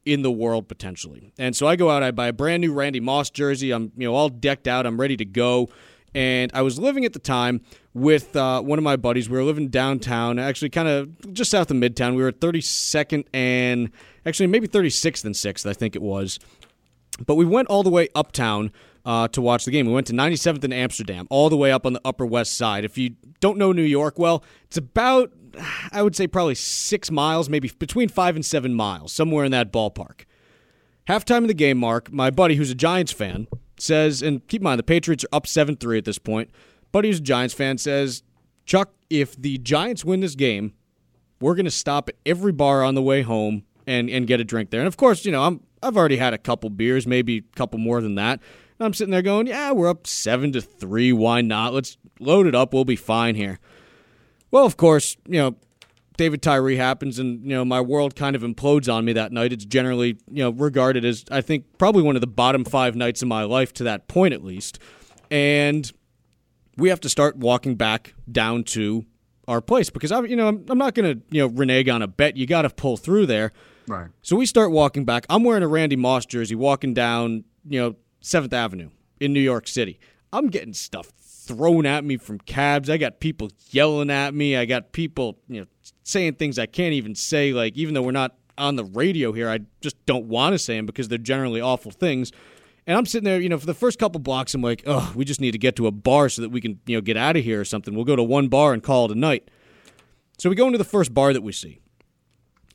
in 0.05 0.21
the 0.21 0.31
world 0.31 0.67
potentially. 0.67 1.31
And 1.37 1.55
so 1.55 1.67
I 1.67 1.75
go 1.75 1.89
out, 1.89 2.03
I 2.03 2.11
buy 2.11 2.27
a 2.27 2.33
brand 2.33 2.61
new 2.61 2.73
Randy 2.73 2.99
Moss 2.99 3.29
jersey. 3.29 3.71
I'm, 3.71 3.91
you 3.95 4.07
know, 4.07 4.15
all 4.15 4.29
decked 4.29 4.67
out, 4.67 4.85
I'm 4.85 4.99
ready 4.99 5.17
to 5.17 5.25
go. 5.25 5.69
And 6.15 6.51
I 6.53 6.61
was 6.61 6.79
living 6.79 7.05
at 7.05 7.13
the 7.13 7.19
time 7.19 7.61
with 7.93 8.35
uh, 8.35 8.61
one 8.61 8.77
of 8.77 8.83
my 8.83 8.95
buddies. 8.95 9.29
We 9.29 9.37
were 9.37 9.43
living 9.43 9.69
downtown, 9.69 10.39
actually, 10.39 10.69
kind 10.69 10.87
of 10.87 11.33
just 11.33 11.51
south 11.51 11.71
of 11.71 11.77
Midtown. 11.77 12.15
We 12.15 12.21
were 12.21 12.29
at 12.29 12.39
32nd 12.39 13.25
and 13.33 13.91
actually 14.25 14.47
maybe 14.47 14.67
36th 14.67 15.25
and 15.25 15.35
6th, 15.35 15.69
I 15.69 15.73
think 15.73 15.95
it 15.95 16.01
was. 16.01 16.39
But 17.25 17.35
we 17.35 17.45
went 17.45 17.67
all 17.67 17.83
the 17.83 17.89
way 17.89 18.09
uptown 18.15 18.71
uh, 19.05 19.27
to 19.29 19.41
watch 19.41 19.65
the 19.65 19.71
game. 19.71 19.85
We 19.85 19.93
went 19.93 20.07
to 20.07 20.13
97th 20.13 20.63
and 20.63 20.73
Amsterdam, 20.73 21.27
all 21.29 21.49
the 21.49 21.57
way 21.57 21.71
up 21.71 21.85
on 21.85 21.93
the 21.93 22.01
Upper 22.05 22.25
West 22.25 22.57
Side. 22.57 22.85
If 22.85 22.97
you 22.97 23.15
don't 23.39 23.57
know 23.57 23.71
New 23.71 23.83
York 23.83 24.17
well, 24.17 24.43
it's 24.65 24.77
about, 24.77 25.31
I 25.91 26.01
would 26.01 26.15
say, 26.15 26.27
probably 26.27 26.55
six 26.55 27.11
miles, 27.11 27.49
maybe 27.49 27.69
between 27.77 28.09
five 28.09 28.35
and 28.35 28.45
seven 28.45 28.73
miles, 28.73 29.13
somewhere 29.13 29.45
in 29.45 29.51
that 29.51 29.71
ballpark. 29.71 30.25
Halftime 31.07 31.39
of 31.39 31.47
the 31.49 31.53
game, 31.53 31.77
Mark, 31.77 32.11
my 32.13 32.31
buddy 32.31 32.55
who's 32.55 32.71
a 32.71 32.75
Giants 32.75 33.11
fan 33.11 33.47
says, 33.77 34.21
and 34.21 34.45
keep 34.47 34.61
in 34.61 34.63
mind, 34.63 34.79
the 34.79 34.83
Patriots 34.83 35.23
are 35.25 35.35
up 35.35 35.47
7 35.47 35.75
3 35.75 35.97
at 35.97 36.05
this 36.05 36.19
point. 36.19 36.49
Buddy 36.91 37.09
who's 37.09 37.19
a 37.19 37.23
Giants 37.23 37.53
fan 37.53 37.77
says, 37.77 38.23
Chuck, 38.65 38.93
if 39.09 39.35
the 39.35 39.57
Giants 39.57 40.05
win 40.05 40.19
this 40.19 40.35
game, 40.35 40.73
we're 41.39 41.55
going 41.55 41.65
to 41.65 41.71
stop 41.71 42.09
at 42.09 42.15
every 42.25 42.51
bar 42.51 42.83
on 42.83 42.95
the 42.95 43.01
way 43.01 43.21
home 43.21 43.63
and, 43.85 44.09
and 44.09 44.27
get 44.27 44.39
a 44.39 44.43
drink 44.43 44.69
there. 44.69 44.79
And 44.79 44.87
of 44.87 44.97
course, 44.97 45.25
you 45.25 45.31
know, 45.31 45.43
I'm, 45.43 45.61
I've 45.81 45.97
already 45.97 46.17
had 46.17 46.33
a 46.33 46.37
couple 46.37 46.69
beers, 46.69 47.05
maybe 47.05 47.37
a 47.37 47.57
couple 47.57 47.79
more 47.79 48.01
than 48.01 48.15
that. 48.15 48.39
And 48.79 48.85
I'm 48.85 48.93
sitting 48.93 49.11
there 49.11 49.21
going, 49.21 49.47
yeah, 49.47 49.71
we're 49.71 49.89
up 49.89 50.07
7 50.07 50.51
to 50.53 50.61
3. 50.61 51.11
Why 51.13 51.41
not? 51.41 51.73
Let's 51.73 51.97
load 52.19 52.47
it 52.47 52.55
up. 52.55 52.73
We'll 52.73 52.85
be 52.85 52.95
fine 52.95 53.35
here. 53.35 53.59
Well, 54.51 54.65
of 54.65 54.77
course, 54.77 55.17
you 55.27 55.39
know, 55.39 55.55
David 56.17 56.41
Tyree 56.41 56.75
happens 56.75 57.19
and 57.19 57.43
you 57.43 57.49
know 57.49 57.65
my 57.65 57.81
world 57.81 58.15
kind 58.15 58.35
of 58.35 58.41
implodes 58.41 58.91
on 58.91 59.05
me 59.05 59.13
that 59.13 59.31
night. 59.31 59.51
It's 59.51 59.65
generally 59.65 60.17
you 60.29 60.43
know 60.43 60.51
regarded 60.51 61.05
as 61.05 61.25
I 61.31 61.41
think 61.41 61.65
probably 61.77 62.03
one 62.03 62.15
of 62.15 62.21
the 62.21 62.27
bottom 62.27 62.63
five 62.63 62.95
nights 62.95 63.21
of 63.21 63.27
my 63.27 63.43
life 63.43 63.73
to 63.73 63.83
that 63.85 64.07
point 64.07 64.33
at 64.33 64.43
least, 64.43 64.79
and 65.31 65.91
we 66.77 66.89
have 66.89 66.99
to 67.01 67.09
start 67.09 67.37
walking 67.37 67.75
back 67.75 68.13
down 68.31 68.63
to 68.63 69.05
our 69.47 69.61
place 69.61 69.89
because 69.89 70.11
I 70.11 70.21
you 70.21 70.35
know 70.35 70.47
I'm, 70.47 70.65
I'm 70.69 70.77
not 70.77 70.93
gonna 70.93 71.15
you 71.29 71.41
know 71.41 71.47
renege 71.47 71.89
on 71.89 72.01
a 72.01 72.07
bet. 72.07 72.37
You 72.37 72.45
got 72.45 72.63
to 72.63 72.69
pull 72.69 72.97
through 72.97 73.25
there. 73.25 73.51
Right. 73.87 74.09
So 74.21 74.35
we 74.35 74.45
start 74.45 74.71
walking 74.71 75.03
back. 75.05 75.25
I'm 75.29 75.43
wearing 75.43 75.63
a 75.63 75.67
Randy 75.67 75.95
Moss 75.95 76.25
jersey, 76.25 76.55
walking 76.55 76.93
down 76.93 77.43
you 77.67 77.79
know 77.79 77.95
Seventh 78.21 78.53
Avenue 78.53 78.89
in 79.19 79.33
New 79.33 79.41
York 79.41 79.67
City. 79.67 79.99
I'm 80.31 80.47
getting 80.47 80.73
stuff 80.73 81.11
thrown 81.17 81.85
at 81.85 82.03
me 82.03 82.17
from 82.17 82.39
cabs. 82.39 82.89
I 82.89 82.97
got 82.97 83.19
people 83.19 83.49
yelling 83.69 84.09
at 84.09 84.33
me. 84.33 84.55
I 84.55 84.65
got 84.65 84.93
people, 84.93 85.37
you 85.47 85.61
know, 85.61 85.67
saying 86.03 86.35
things 86.35 86.59
I 86.59 86.65
can't 86.65 86.93
even 86.93 87.15
say. 87.15 87.53
Like, 87.53 87.75
even 87.75 87.93
though 87.93 88.01
we're 88.01 88.11
not 88.11 88.35
on 88.57 88.75
the 88.75 88.85
radio 88.85 89.31
here, 89.31 89.49
I 89.49 89.59
just 89.81 90.03
don't 90.05 90.25
want 90.25 90.53
to 90.53 90.59
say 90.59 90.75
them 90.75 90.85
because 90.85 91.07
they're 91.07 91.17
generally 91.17 91.61
awful 91.61 91.91
things. 91.91 92.31
And 92.85 92.97
I'm 92.97 93.05
sitting 93.05 93.25
there, 93.25 93.39
you 93.39 93.49
know, 93.49 93.57
for 93.57 93.65
the 93.65 93.73
first 93.73 93.97
couple 93.97 94.19
blocks, 94.19 94.53
I'm 94.53 94.61
like, 94.61 94.83
oh, 94.85 95.11
we 95.15 95.23
just 95.25 95.39
need 95.39 95.51
to 95.51 95.57
get 95.57 95.75
to 95.77 95.87
a 95.87 95.91
bar 95.91 96.29
so 96.29 96.41
that 96.41 96.49
we 96.49 96.59
can, 96.59 96.79
you 96.85 96.97
know, 96.97 97.01
get 97.01 97.15
out 97.15 97.37
of 97.37 97.43
here 97.43 97.61
or 97.61 97.65
something. 97.65 97.95
We'll 97.95 98.05
go 98.05 98.15
to 98.15 98.23
one 98.23 98.49
bar 98.49 98.73
and 98.73 98.83
call 98.83 99.05
it 99.05 99.11
a 99.11 99.15
night. 99.15 99.49
So 100.37 100.49
we 100.49 100.55
go 100.55 100.65
into 100.65 100.77
the 100.77 100.83
first 100.83 101.13
bar 101.13 101.31
that 101.31 101.41
we 101.41 101.53
see. 101.53 101.79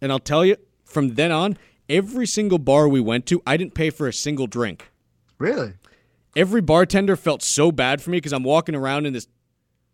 And 0.00 0.10
I'll 0.10 0.18
tell 0.18 0.44
you, 0.44 0.56
from 0.84 1.14
then 1.14 1.30
on, 1.32 1.58
every 1.88 2.26
single 2.26 2.58
bar 2.58 2.88
we 2.88 3.00
went 3.00 3.26
to, 3.26 3.42
I 3.46 3.56
didn't 3.56 3.74
pay 3.74 3.90
for 3.90 4.08
a 4.08 4.12
single 4.12 4.46
drink. 4.46 4.90
Really? 5.38 5.74
every 6.38 6.60
bartender 6.60 7.16
felt 7.16 7.42
so 7.42 7.72
bad 7.72 8.00
for 8.00 8.10
me 8.10 8.18
because 8.18 8.32
I'm 8.32 8.44
walking 8.44 8.74
around 8.74 9.06
in 9.06 9.12
this 9.12 9.26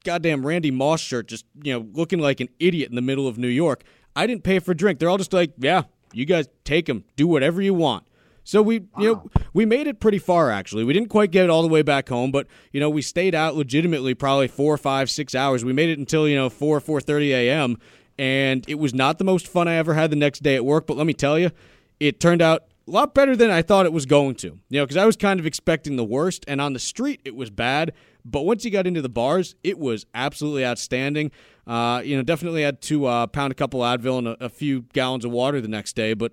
goddamn 0.04 0.46
Randy 0.46 0.70
Moss 0.70 1.00
shirt, 1.00 1.28
just 1.28 1.44
you 1.62 1.72
know, 1.72 1.86
looking 1.92 2.18
like 2.18 2.40
an 2.40 2.48
idiot 2.58 2.88
in 2.88 2.96
the 2.96 3.02
middle 3.02 3.26
of 3.26 3.38
New 3.38 3.48
York. 3.48 3.82
I 4.14 4.26
didn't 4.26 4.44
pay 4.44 4.58
for 4.58 4.72
a 4.72 4.76
drink. 4.76 4.98
They're 4.98 5.08
all 5.08 5.18
just 5.18 5.32
like, 5.32 5.52
"Yeah, 5.58 5.82
you 6.12 6.24
guys 6.24 6.48
take 6.64 6.86
them, 6.86 7.04
do 7.16 7.26
whatever 7.26 7.60
you 7.60 7.74
want." 7.74 8.06
So 8.44 8.60
we, 8.60 8.80
wow. 8.80 8.86
you 8.98 9.08
know, 9.08 9.30
we 9.54 9.64
made 9.64 9.86
it 9.86 10.00
pretty 10.00 10.18
far. 10.18 10.50
Actually, 10.50 10.84
we 10.84 10.92
didn't 10.92 11.08
quite 11.08 11.30
get 11.30 11.44
it 11.44 11.50
all 11.50 11.62
the 11.62 11.68
way 11.68 11.82
back 11.82 12.08
home, 12.08 12.30
but 12.30 12.46
you 12.72 12.80
know, 12.80 12.90
we 12.90 13.02
stayed 13.02 13.34
out 13.34 13.56
legitimately 13.56 14.14
probably 14.14 14.48
four, 14.48 14.76
five, 14.76 15.10
six 15.10 15.34
hours. 15.34 15.64
We 15.64 15.72
made 15.72 15.88
it 15.88 15.98
until 15.98 16.28
you 16.28 16.36
know 16.36 16.50
four, 16.50 16.78
four 16.80 17.00
thirty 17.00 17.32
a.m. 17.32 17.78
And 18.16 18.64
it 18.68 18.76
was 18.76 18.94
not 18.94 19.18
the 19.18 19.24
most 19.24 19.48
fun 19.48 19.66
I 19.66 19.74
ever 19.74 19.94
had 19.94 20.10
the 20.10 20.16
next 20.16 20.42
day 20.42 20.54
at 20.54 20.64
work. 20.64 20.86
But 20.86 20.96
let 20.96 21.06
me 21.06 21.14
tell 21.14 21.38
you, 21.38 21.50
it 21.98 22.20
turned 22.20 22.42
out 22.42 22.64
a 22.86 22.90
lot 22.90 23.14
better 23.14 23.34
than 23.36 23.50
I 23.50 23.62
thought 23.62 23.86
it 23.86 23.92
was 23.92 24.06
going 24.06 24.34
to. 24.36 24.58
You 24.68 24.80
know, 24.80 24.84
because 24.84 24.96
I 24.96 25.06
was 25.06 25.16
kind 25.16 25.40
of 25.40 25.46
expecting 25.46 25.96
the 25.96 26.04
worst, 26.04 26.44
and 26.46 26.60
on 26.60 26.72
the 26.72 26.78
street 26.78 27.20
it 27.24 27.34
was 27.34 27.50
bad. 27.50 27.92
But 28.24 28.42
once 28.42 28.64
you 28.64 28.70
got 28.70 28.86
into 28.86 29.02
the 29.02 29.08
bars, 29.08 29.54
it 29.62 29.78
was 29.78 30.06
absolutely 30.14 30.64
outstanding. 30.64 31.30
Uh, 31.66 32.02
you 32.04 32.16
know, 32.16 32.22
definitely 32.22 32.62
had 32.62 32.80
to 32.82 33.06
uh, 33.06 33.26
pound 33.26 33.52
a 33.52 33.54
couple 33.54 33.80
Advil 33.80 34.18
and 34.18 34.28
a, 34.28 34.44
a, 34.44 34.48
few 34.48 34.82
gallons 34.92 35.24
of 35.24 35.30
water 35.30 35.60
the 35.60 35.68
next 35.68 35.94
day, 35.96 36.12
but 36.12 36.32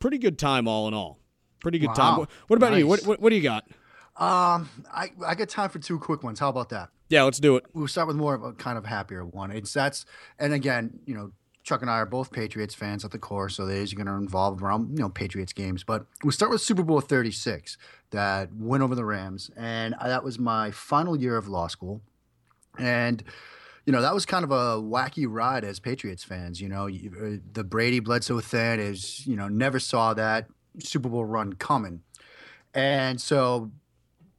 pretty 0.00 0.18
good 0.18 0.38
time 0.38 0.66
all 0.66 0.88
in 0.88 0.94
all. 0.94 1.18
Pretty 1.60 1.78
good 1.78 1.88
wow. 1.88 1.94
time. 1.94 2.18
What, 2.18 2.30
what 2.48 2.56
about 2.56 2.72
nice. 2.72 2.80
you? 2.80 2.86
What, 2.86 3.06
what, 3.06 3.20
what 3.20 3.30
do 3.30 3.36
you 3.36 3.42
got? 3.42 3.64
Um, 4.16 4.68
I 4.92 5.10
I 5.26 5.34
got 5.34 5.48
time 5.48 5.70
for 5.70 5.78
two 5.78 5.98
quick 5.98 6.22
ones. 6.22 6.40
How 6.40 6.48
about 6.48 6.68
that? 6.70 6.90
Yeah, 7.08 7.22
let's 7.22 7.40
do 7.40 7.56
it. 7.56 7.64
We'll 7.72 7.88
start 7.88 8.06
with 8.06 8.16
more 8.16 8.34
of 8.34 8.42
a 8.42 8.52
kind 8.52 8.76
of 8.76 8.86
happier 8.86 9.24
one. 9.24 9.50
It's 9.50 9.72
that's 9.72 10.04
and 10.38 10.52
again, 10.52 11.00
you 11.06 11.14
know, 11.14 11.32
Chuck 11.70 11.82
and 11.82 11.90
I 11.90 11.98
are 11.98 12.06
both 12.06 12.32
Patriots 12.32 12.74
fans 12.74 13.04
at 13.04 13.12
the 13.12 13.18
core, 13.18 13.48
so 13.48 13.64
these 13.64 13.92
are 13.92 13.96
going 13.96 14.08
to 14.08 14.14
involve 14.14 14.60
around 14.60 14.90
you 14.98 15.04
know 15.04 15.08
Patriots 15.08 15.52
games. 15.52 15.84
But 15.84 16.04
we'll 16.24 16.32
start 16.32 16.50
with 16.50 16.60
Super 16.60 16.82
Bowl 16.82 17.00
Thirty 17.00 17.30
Six 17.30 17.78
that 18.10 18.52
went 18.52 18.82
over 18.82 18.96
the 18.96 19.04
Rams, 19.04 19.52
and 19.56 19.94
that 20.04 20.24
was 20.24 20.36
my 20.36 20.72
final 20.72 21.16
year 21.16 21.36
of 21.36 21.46
law 21.46 21.68
school, 21.68 22.00
and 22.76 23.22
you 23.86 23.92
know 23.92 24.02
that 24.02 24.12
was 24.12 24.26
kind 24.26 24.42
of 24.42 24.50
a 24.50 24.82
wacky 24.82 25.26
ride 25.28 25.62
as 25.62 25.78
Patriots 25.78 26.24
fans. 26.24 26.60
You 26.60 26.68
know, 26.68 26.88
uh, 26.88 27.36
the 27.52 27.62
Brady 27.62 28.00
Bledsoe 28.00 28.40
thing 28.40 28.80
is 28.80 29.24
you 29.24 29.36
know 29.36 29.46
never 29.46 29.78
saw 29.78 30.12
that 30.14 30.48
Super 30.80 31.08
Bowl 31.08 31.24
run 31.24 31.52
coming, 31.52 32.02
and 32.74 33.20
so 33.20 33.70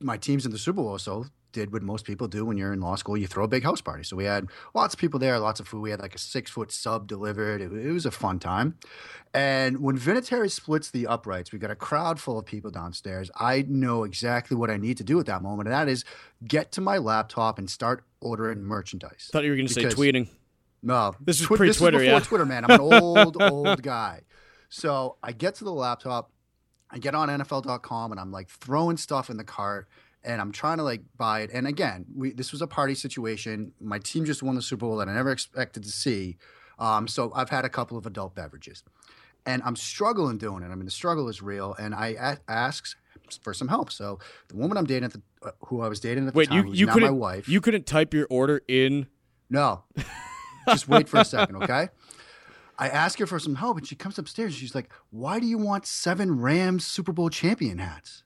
my 0.01 0.17
team's 0.17 0.45
in 0.45 0.51
the 0.51 0.57
Super 0.57 0.81
Bowl, 0.81 0.97
so 0.97 1.27
did 1.51 1.71
what 1.73 1.81
most 1.81 2.05
people 2.05 2.27
do 2.27 2.45
when 2.45 2.57
you're 2.57 2.73
in 2.73 2.81
law 2.81 2.95
school. 2.95 3.17
You 3.17 3.27
throw 3.27 3.43
a 3.43 3.47
big 3.47 3.63
house 3.63 3.81
party. 3.81 4.03
So 4.03 4.15
we 4.15 4.25
had 4.25 4.47
lots 4.73 4.93
of 4.93 4.99
people 4.99 5.19
there, 5.19 5.37
lots 5.39 5.59
of 5.59 5.67
food. 5.67 5.81
We 5.81 5.91
had 5.91 6.01
like 6.01 6.15
a 6.15 6.19
six 6.19 6.51
foot 6.51 6.71
sub 6.71 7.07
delivered. 7.07 7.61
It, 7.61 7.71
it 7.71 7.91
was 7.91 8.05
a 8.05 8.11
fun 8.11 8.39
time. 8.39 8.77
And 9.33 9.79
when 9.79 9.97
Vinatieri 9.97 10.51
splits 10.51 10.91
the 10.91 11.07
uprights, 11.07 11.51
we 11.51 11.59
got 11.59 11.71
a 11.71 11.75
crowd 11.75 12.19
full 12.19 12.37
of 12.37 12.45
people 12.45 12.69
downstairs. 12.71 13.31
I 13.35 13.65
know 13.67 14.03
exactly 14.03 14.57
what 14.57 14.69
I 14.69 14.77
need 14.77 14.97
to 14.97 15.03
do 15.03 15.19
at 15.19 15.25
that 15.27 15.41
moment, 15.41 15.69
and 15.69 15.73
that 15.73 15.87
is 15.87 16.03
get 16.45 16.71
to 16.73 16.81
my 16.81 16.97
laptop 16.97 17.57
and 17.57 17.69
start 17.69 18.03
ordering 18.19 18.61
merchandise. 18.63 19.29
Thought 19.31 19.45
you 19.45 19.51
were 19.51 19.55
going 19.55 19.67
to 19.67 19.73
say 19.73 19.83
tweeting. 19.83 20.27
No, 20.83 21.13
this 21.19 21.39
is 21.39 21.45
twi- 21.45 21.57
pre-Twitter. 21.57 21.99
This 21.99 22.07
is 22.07 22.11
yeah. 22.11 22.19
Twitter, 22.19 22.45
man. 22.45 22.65
I'm 22.65 22.71
an 22.71 22.81
old, 23.01 23.41
old 23.41 23.83
guy. 23.83 24.21
So 24.69 25.17
I 25.21 25.31
get 25.31 25.55
to 25.55 25.63
the 25.63 25.73
laptop. 25.73 26.31
I 26.89 26.97
get 26.97 27.15
on 27.15 27.29
NFL.com 27.29 28.11
and 28.11 28.19
I'm 28.19 28.31
like 28.31 28.49
throwing 28.49 28.97
stuff 28.97 29.29
in 29.29 29.37
the 29.37 29.43
cart 29.43 29.87
and 30.23 30.39
I'm 30.41 30.51
trying 30.51 30.77
to 30.77 30.83
like 30.83 31.01
buy 31.17 31.41
it. 31.41 31.51
And 31.53 31.67
again, 31.67 32.05
we 32.15 32.31
this 32.33 32.51
was 32.51 32.61
a 32.61 32.67
party 32.67 32.95
situation. 32.95 33.73
My 33.79 33.99
team 33.99 34.25
just 34.25 34.43
won 34.43 34.55
the 34.55 34.61
Super 34.61 34.85
Bowl 34.85 34.97
that 34.97 35.07
I 35.09 35.13
never 35.13 35.31
expected 35.31 35.83
to 35.83 35.89
see. 35.89 36.37
Um, 36.79 37.07
so 37.07 37.31
I've 37.35 37.49
had 37.49 37.65
a 37.65 37.69
couple 37.69 37.97
of 37.97 38.05
adult 38.05 38.33
beverages, 38.35 38.83
and 39.45 39.61
I'm 39.63 39.75
struggling 39.75 40.37
doing 40.37 40.63
it. 40.63 40.67
I 40.67 40.75
mean, 40.75 40.85
the 40.85 40.91
struggle 40.91 41.29
is 41.29 41.41
real, 41.41 41.75
and 41.77 41.93
I 41.93 42.15
a- 42.19 42.51
asks 42.51 42.95
for 43.41 43.53
some 43.53 43.67
help. 43.67 43.91
So 43.91 44.19
the 44.47 44.57
woman 44.57 44.77
I'm 44.77 44.85
dating 44.85 45.05
at 45.05 45.13
the 45.13 45.21
uh, 45.43 45.51
who 45.65 45.81
I 45.81 45.87
was 45.87 45.99
dating 45.99 46.27
at 46.27 46.33
Wait, 46.33 46.49
the 46.49 46.55
time, 46.55 46.67
you 46.67 46.73
you 46.73 46.87
couldn't 46.87 47.09
my 47.09 47.11
wife. 47.11 47.47
you 47.47 47.61
couldn't 47.61 47.85
type 47.85 48.13
your 48.13 48.27
order 48.29 48.61
in. 48.67 49.07
No, 49.49 49.83
just 50.69 50.87
wait 50.87 51.09
for 51.09 51.19
a 51.19 51.25
second, 51.25 51.57
okay? 51.63 51.89
I 52.79 52.87
ask 52.87 53.19
her 53.19 53.27
for 53.27 53.37
some 53.37 53.55
help, 53.55 53.77
and 53.77 53.85
she 53.87 53.95
comes 53.95 54.17
upstairs. 54.17 54.55
She's 54.55 54.73
like, 54.73 54.91
"Why 55.11 55.39
do 55.39 55.45
you 55.45 55.57
want 55.57 55.85
seven 55.85 56.39
Rams 56.39 56.85
Super 56.85 57.11
Bowl 57.11 57.29
champion 57.29 57.77
hats?" 57.77 58.23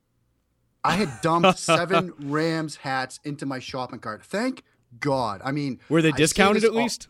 I 0.86 0.94
had 0.96 1.10
dumped 1.22 1.58
seven 1.74 2.14
Rams 2.20 2.78
hats 2.78 3.20
into 3.24 3.46
my 3.46 3.60
shopping 3.60 4.00
cart. 4.00 4.24
Thank 4.24 4.64
God. 5.00 5.42
I 5.44 5.52
mean, 5.52 5.80
were 5.90 6.02
they 6.02 6.12
discounted 6.12 6.64
at 6.64 6.70
all- 6.72 6.78
least? 6.78 7.08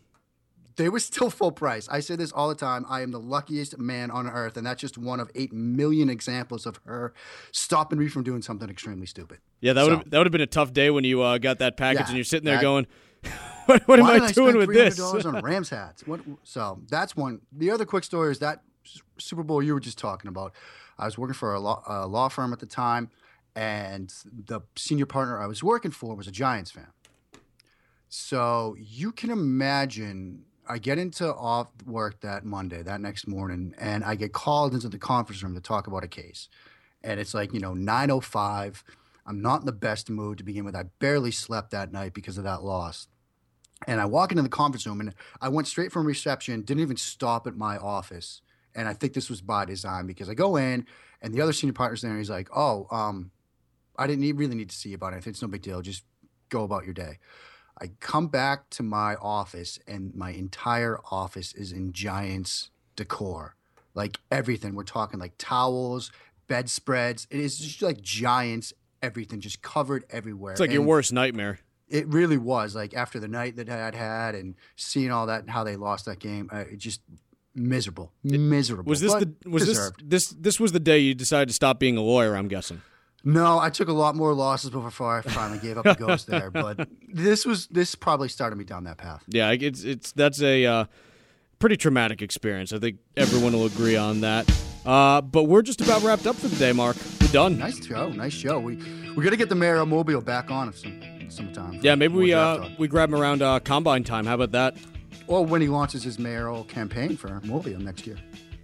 they 0.77 0.89
were 0.89 0.99
still 0.99 1.29
full 1.29 1.53
price. 1.53 1.87
I 1.87 2.01
say 2.01 2.17
this 2.17 2.33
all 2.33 2.49
the 2.49 2.55
time. 2.55 2.85
I 2.89 2.99
am 3.01 3.11
the 3.11 3.19
luckiest 3.19 3.77
man 3.77 4.11
on 4.11 4.27
earth, 4.27 4.57
and 4.57 4.67
that's 4.67 4.81
just 4.81 4.97
one 4.97 5.21
of 5.21 5.31
eight 5.33 5.53
million 5.53 6.09
examples 6.09 6.65
of 6.65 6.81
her 6.85 7.13
stopping 7.53 7.97
me 7.97 8.09
from 8.09 8.23
doing 8.23 8.41
something 8.41 8.69
extremely 8.69 9.05
stupid. 9.05 9.37
Yeah, 9.61 9.71
that 9.73 9.83
would 9.83 9.89
So- 9.91 9.97
have 9.99 10.09
that 10.09 10.17
would 10.17 10.27
have 10.27 10.31
been 10.31 10.41
a 10.41 10.47
tough 10.47 10.73
day 10.73 10.89
when 10.89 11.03
you 11.05 11.21
uh, 11.21 11.37
got 11.37 11.59
that 11.59 11.77
package 11.77 12.01
Yeah, 12.01 12.07
and 12.07 12.15
you're 12.17 12.23
sitting 12.25 12.45
there 12.45 12.55
that- 12.57 12.61
going, 12.61 12.87
"What, 13.67 13.87
what 13.87 13.99
am 13.99 14.05
I 14.05 14.19
did 14.27 14.35
doing 14.35 14.57
with 14.57 14.73
this?" 14.73 14.99
$300 14.99 15.25
on 15.33 15.41
Rams 15.43 15.69
hats. 15.69 16.05
What, 16.05 16.19
so 16.43 16.81
that's 16.89 17.15
one. 17.15 17.41
The 17.53 17.71
other 17.71 17.85
quick 17.85 18.03
story 18.03 18.31
is 18.31 18.39
that 18.39 18.61
Super 19.17 19.43
Bowl 19.43 19.63
you 19.63 19.73
were 19.73 19.79
just 19.79 19.97
talking 19.97 20.27
about. 20.27 20.53
I 20.97 21.05
was 21.05 21.17
working 21.17 21.33
for 21.35 21.53
a 21.53 21.59
law, 21.59 21.83
a 21.87 22.05
law 22.07 22.27
firm 22.27 22.51
at 22.53 22.59
the 22.59 22.65
time, 22.65 23.09
and 23.55 24.13
the 24.47 24.61
senior 24.75 25.05
partner 25.05 25.39
I 25.39 25.47
was 25.47 25.63
working 25.63 25.91
for 25.91 26.15
was 26.15 26.27
a 26.27 26.31
Giants 26.31 26.71
fan. 26.71 26.87
So 28.09 28.75
you 28.79 29.11
can 29.11 29.29
imagine. 29.29 30.45
I 30.67 30.79
get 30.79 30.97
into 30.97 31.31
off 31.31 31.71
work 31.85 32.21
that 32.21 32.43
Monday, 32.43 32.81
that 32.81 32.99
next 32.99 33.27
morning, 33.27 33.75
and 33.77 34.03
I 34.03 34.15
get 34.15 34.33
called 34.33 34.73
into 34.73 34.89
the 34.89 34.97
conference 34.97 35.43
room 35.43 35.53
to 35.53 35.61
talk 35.61 35.85
about 35.85 36.03
a 36.03 36.07
case. 36.07 36.49
And 37.03 37.19
it's 37.19 37.35
like, 37.35 37.53
you 37.53 37.59
know, 37.59 37.75
905. 37.75 38.83
I'm 39.27 39.41
not 39.41 39.59
in 39.59 39.65
the 39.67 39.71
best 39.71 40.09
mood 40.09 40.39
to 40.39 40.43
begin 40.43 40.65
with. 40.65 40.75
I 40.75 40.85
barely 40.99 41.31
slept 41.31 41.69
that 41.71 41.91
night 41.91 42.13
because 42.13 42.39
of 42.39 42.43
that 42.45 42.63
loss. 42.63 43.07
And 43.87 44.01
I 44.01 44.05
walk 44.05 44.31
into 44.31 44.43
the 44.43 44.49
conference 44.49 44.87
room 44.87 45.01
and 45.01 45.13
I 45.41 45.49
went 45.49 45.67
straight 45.67 45.91
from 45.91 46.07
reception, 46.07 46.61
didn't 46.61 46.81
even 46.81 46.97
stop 46.97 47.45
at 47.45 47.55
my 47.55 47.77
office. 47.77 48.41
And 48.73 48.87
I 48.87 48.93
think 48.93 49.13
this 49.13 49.29
was 49.29 49.41
by 49.41 49.65
design 49.65 50.07
because 50.07 50.29
I 50.29 50.33
go 50.33 50.55
in 50.55 50.85
and 51.21 51.33
the 51.33 51.41
other 51.41 51.53
senior 51.53 51.73
partner's 51.73 52.01
there 52.01 52.11
and 52.11 52.19
he's 52.19 52.29
like, 52.29 52.49
Oh, 52.55 52.87
um, 52.91 53.31
I 53.97 54.07
didn't 54.07 54.21
need, 54.21 54.37
really 54.37 54.55
need 54.55 54.69
to 54.69 54.75
see 54.75 54.89
you 54.89 54.95
about 54.95 55.13
it. 55.13 55.25
It's 55.25 55.41
no 55.41 55.47
big 55.47 55.61
deal. 55.61 55.81
Just 55.81 56.03
go 56.49 56.63
about 56.63 56.85
your 56.85 56.93
day. 56.93 57.19
I 57.81 57.91
come 57.99 58.27
back 58.27 58.69
to 58.71 58.83
my 58.83 59.15
office 59.15 59.79
and 59.87 60.13
my 60.15 60.31
entire 60.31 60.99
office 61.11 61.53
is 61.53 61.71
in 61.71 61.91
Giants 61.91 62.69
decor. 62.95 63.55
Like 63.93 64.17
everything. 64.31 64.75
We're 64.75 64.83
talking 64.83 65.19
like 65.19 65.33
towels, 65.37 66.11
bedspreads. 66.47 67.27
It 67.29 67.39
is 67.39 67.57
just 67.57 67.81
like 67.81 68.01
Giants, 68.01 68.73
everything 69.01 69.41
just 69.41 69.61
covered 69.61 70.05
everywhere. 70.09 70.53
It's 70.53 70.61
like 70.61 70.71
your 70.71 70.81
worst 70.83 71.11
nightmare. 71.13 71.59
it 71.87 72.07
really 72.07 72.37
was 72.37 72.75
like 72.75 72.93
after 72.93 73.19
the 73.19 73.27
night 73.27 73.57
that 73.57 73.69
I'd 73.69 73.95
had 73.95 74.35
and 74.35 74.55
seeing 74.75 75.11
all 75.11 75.27
that 75.27 75.41
and 75.41 75.49
how 75.49 75.63
they 75.63 75.75
lost 75.75 76.05
that 76.05 76.19
game, 76.19 76.49
uh, 76.51 76.59
it 76.71 76.77
just 76.77 77.01
miserable, 77.53 78.11
miserable. 78.23 78.89
Was 78.89 79.01
this 79.01 79.13
the 79.13 79.33
was 79.49 79.65
deserved. 79.65 80.09
this 80.09 80.29
this 80.29 80.39
this 80.39 80.59
was 80.59 80.71
the 80.71 80.79
day 80.79 80.99
you 80.99 81.13
decided 81.13 81.47
to 81.49 81.53
stop 81.53 81.79
being 81.79 81.97
a 81.97 82.01
lawyer? 82.01 82.35
I'm 82.35 82.47
guessing. 82.47 82.81
No, 83.25 83.57
I 83.57 83.71
took 83.71 83.87
a 83.87 83.93
lot 83.93 84.15
more 84.15 84.33
losses 84.33 84.69
before 84.69 85.17
I 85.17 85.21
finally 85.21 85.57
gave 85.59 85.77
up 85.79 85.83
the 85.83 85.95
ghost 85.95 86.27
there. 86.29 86.51
But 86.51 86.87
this 87.11 87.45
was 87.45 87.67
this 87.67 87.95
probably 87.95 88.29
started 88.29 88.55
me 88.55 88.63
down 88.65 88.83
that 88.83 88.97
path. 88.97 89.23
Yeah, 89.27 89.51
it's 89.51 89.83
it's 89.83 90.11
that's 90.11 90.41
a 90.41 90.65
uh, 90.65 90.85
pretty 91.59 91.75
traumatic 91.75 92.21
experience. 92.21 92.71
I 92.71 92.77
think 92.79 92.97
everyone 93.17 93.53
will 93.53 93.65
agree 93.65 93.95
on 93.95 94.21
that. 94.21 94.49
Uh, 94.85 95.21
but 95.21 95.45
we're 95.45 95.63
just 95.63 95.81
about 95.81 96.03
wrapped 96.03 96.27
up 96.27 96.35
for 96.35 96.47
the 96.47 96.55
day, 96.57 96.71
Mark. 96.71 96.95
We're 97.19 97.27
done. 97.29 97.57
Nice 97.57 97.83
show, 97.83 98.09
nice 98.09 98.33
show. 98.33 98.59
We 98.59 98.75
we 99.15 99.23
got 99.23 99.31
to 99.31 99.37
get 99.37 99.49
the 99.49 99.55
mayor 99.55 99.77
of 99.77 99.87
Mobile 99.87 100.21
back 100.21 100.51
on 100.51 100.71
some 100.73 101.01
sometime. 101.29 101.79
Yeah, 101.81 101.95
maybe 101.95 102.13
we 102.13 102.33
uh 102.33 102.57
talk. 102.57 102.71
we 102.77 102.87
grab 102.87 103.09
him 103.09 103.19
around 103.19 103.41
uh, 103.41 103.59
combine 103.59 104.03
time. 104.03 104.25
How 104.27 104.35
about 104.35 104.51
that? 104.51 104.77
or 105.27 105.43
when 105.43 105.59
he 105.59 105.67
launches 105.67 106.03
his 106.03 106.19
mayoral 106.19 106.63
campaign 106.65 107.17
for 107.17 107.41
Mobile 107.45 107.79
next 107.79 108.05
year. 108.05 108.17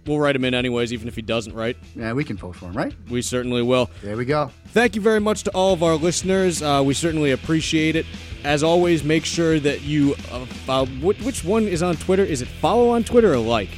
We'll 0.06 0.18
write 0.18 0.34
him 0.34 0.44
in 0.44 0.52
anyways, 0.54 0.92
even 0.92 1.06
if 1.06 1.14
he 1.14 1.22
doesn't. 1.22 1.54
Right? 1.54 1.76
Yeah, 1.94 2.12
we 2.12 2.24
can 2.24 2.36
vote 2.36 2.56
for 2.56 2.66
him, 2.66 2.74
right? 2.74 2.92
We 3.08 3.22
certainly 3.22 3.62
will. 3.62 3.88
There 4.02 4.16
we 4.16 4.24
go. 4.24 4.50
Thank 4.68 4.96
you 4.96 5.00
very 5.02 5.20
much 5.20 5.44
to 5.44 5.50
all 5.52 5.72
of 5.72 5.82
our 5.82 5.94
listeners. 5.94 6.62
Uh, 6.62 6.82
we 6.84 6.94
certainly 6.94 7.30
appreciate 7.30 7.94
it. 7.96 8.06
As 8.44 8.62
always, 8.64 9.04
make 9.04 9.24
sure 9.24 9.60
that 9.60 9.82
you 9.82 10.16
uh, 10.32 10.46
uh, 10.68 10.86
which 10.86 11.44
one 11.44 11.68
is 11.68 11.82
on 11.82 11.96
Twitter? 11.96 12.24
Is 12.24 12.42
it 12.42 12.48
follow 12.48 12.90
on 12.90 13.04
Twitter 13.04 13.32
or 13.32 13.38
like? 13.38 13.68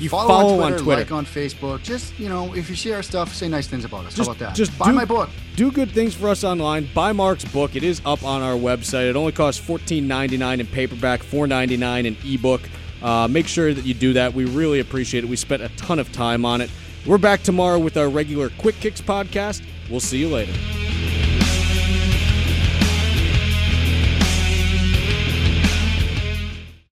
You 0.00 0.08
Follow, 0.08 0.60
on, 0.60 0.78
Twitter, 0.78 1.00
like 1.00 1.10
on 1.10 1.26
Facebook. 1.26 1.82
Just 1.82 2.16
you 2.20 2.28
know, 2.28 2.54
if 2.54 2.70
you 2.70 2.76
share 2.76 2.96
our 2.96 3.02
stuff, 3.02 3.34
say 3.34 3.48
nice 3.48 3.66
things 3.66 3.84
about 3.84 4.06
us. 4.06 4.14
Just- 4.14 4.28
How 4.28 4.32
about 4.34 4.38
that? 4.50 4.54
just 4.54 4.78
buy 4.78 4.86
do- 4.86 4.92
my 4.92 5.04
book. 5.04 5.28
do 5.56 5.72
good 5.72 5.90
things 5.90 6.14
for 6.14 6.28
us 6.28 6.44
online. 6.44 6.88
Buy 6.94 7.10
Mark's 7.12 7.44
book. 7.44 7.74
It 7.74 7.82
is 7.82 8.00
up 8.06 8.22
on 8.22 8.40
our 8.40 8.54
website. 8.54 9.10
It 9.10 9.16
only 9.16 9.32
costs 9.32 9.60
$14.99 9.66 10.60
in 10.60 10.66
paperback, 10.68 11.22
$4.99 11.22 12.04
in 12.06 12.16
ebook. 12.24 12.60
Uh, 13.02 13.28
make 13.28 13.46
sure 13.46 13.72
that 13.72 13.84
you 13.84 13.94
do 13.94 14.14
that. 14.14 14.34
We 14.34 14.44
really 14.44 14.80
appreciate 14.80 15.24
it. 15.24 15.30
We 15.30 15.36
spent 15.36 15.62
a 15.62 15.68
ton 15.76 15.98
of 15.98 16.10
time 16.12 16.44
on 16.44 16.60
it. 16.60 16.70
We're 17.06 17.18
back 17.18 17.42
tomorrow 17.42 17.78
with 17.78 17.96
our 17.96 18.08
regular 18.08 18.50
Quick 18.50 18.80
Kicks 18.80 19.00
podcast. 19.00 19.62
We'll 19.88 20.00
see 20.00 20.18
you 20.18 20.28
later. 20.28 20.52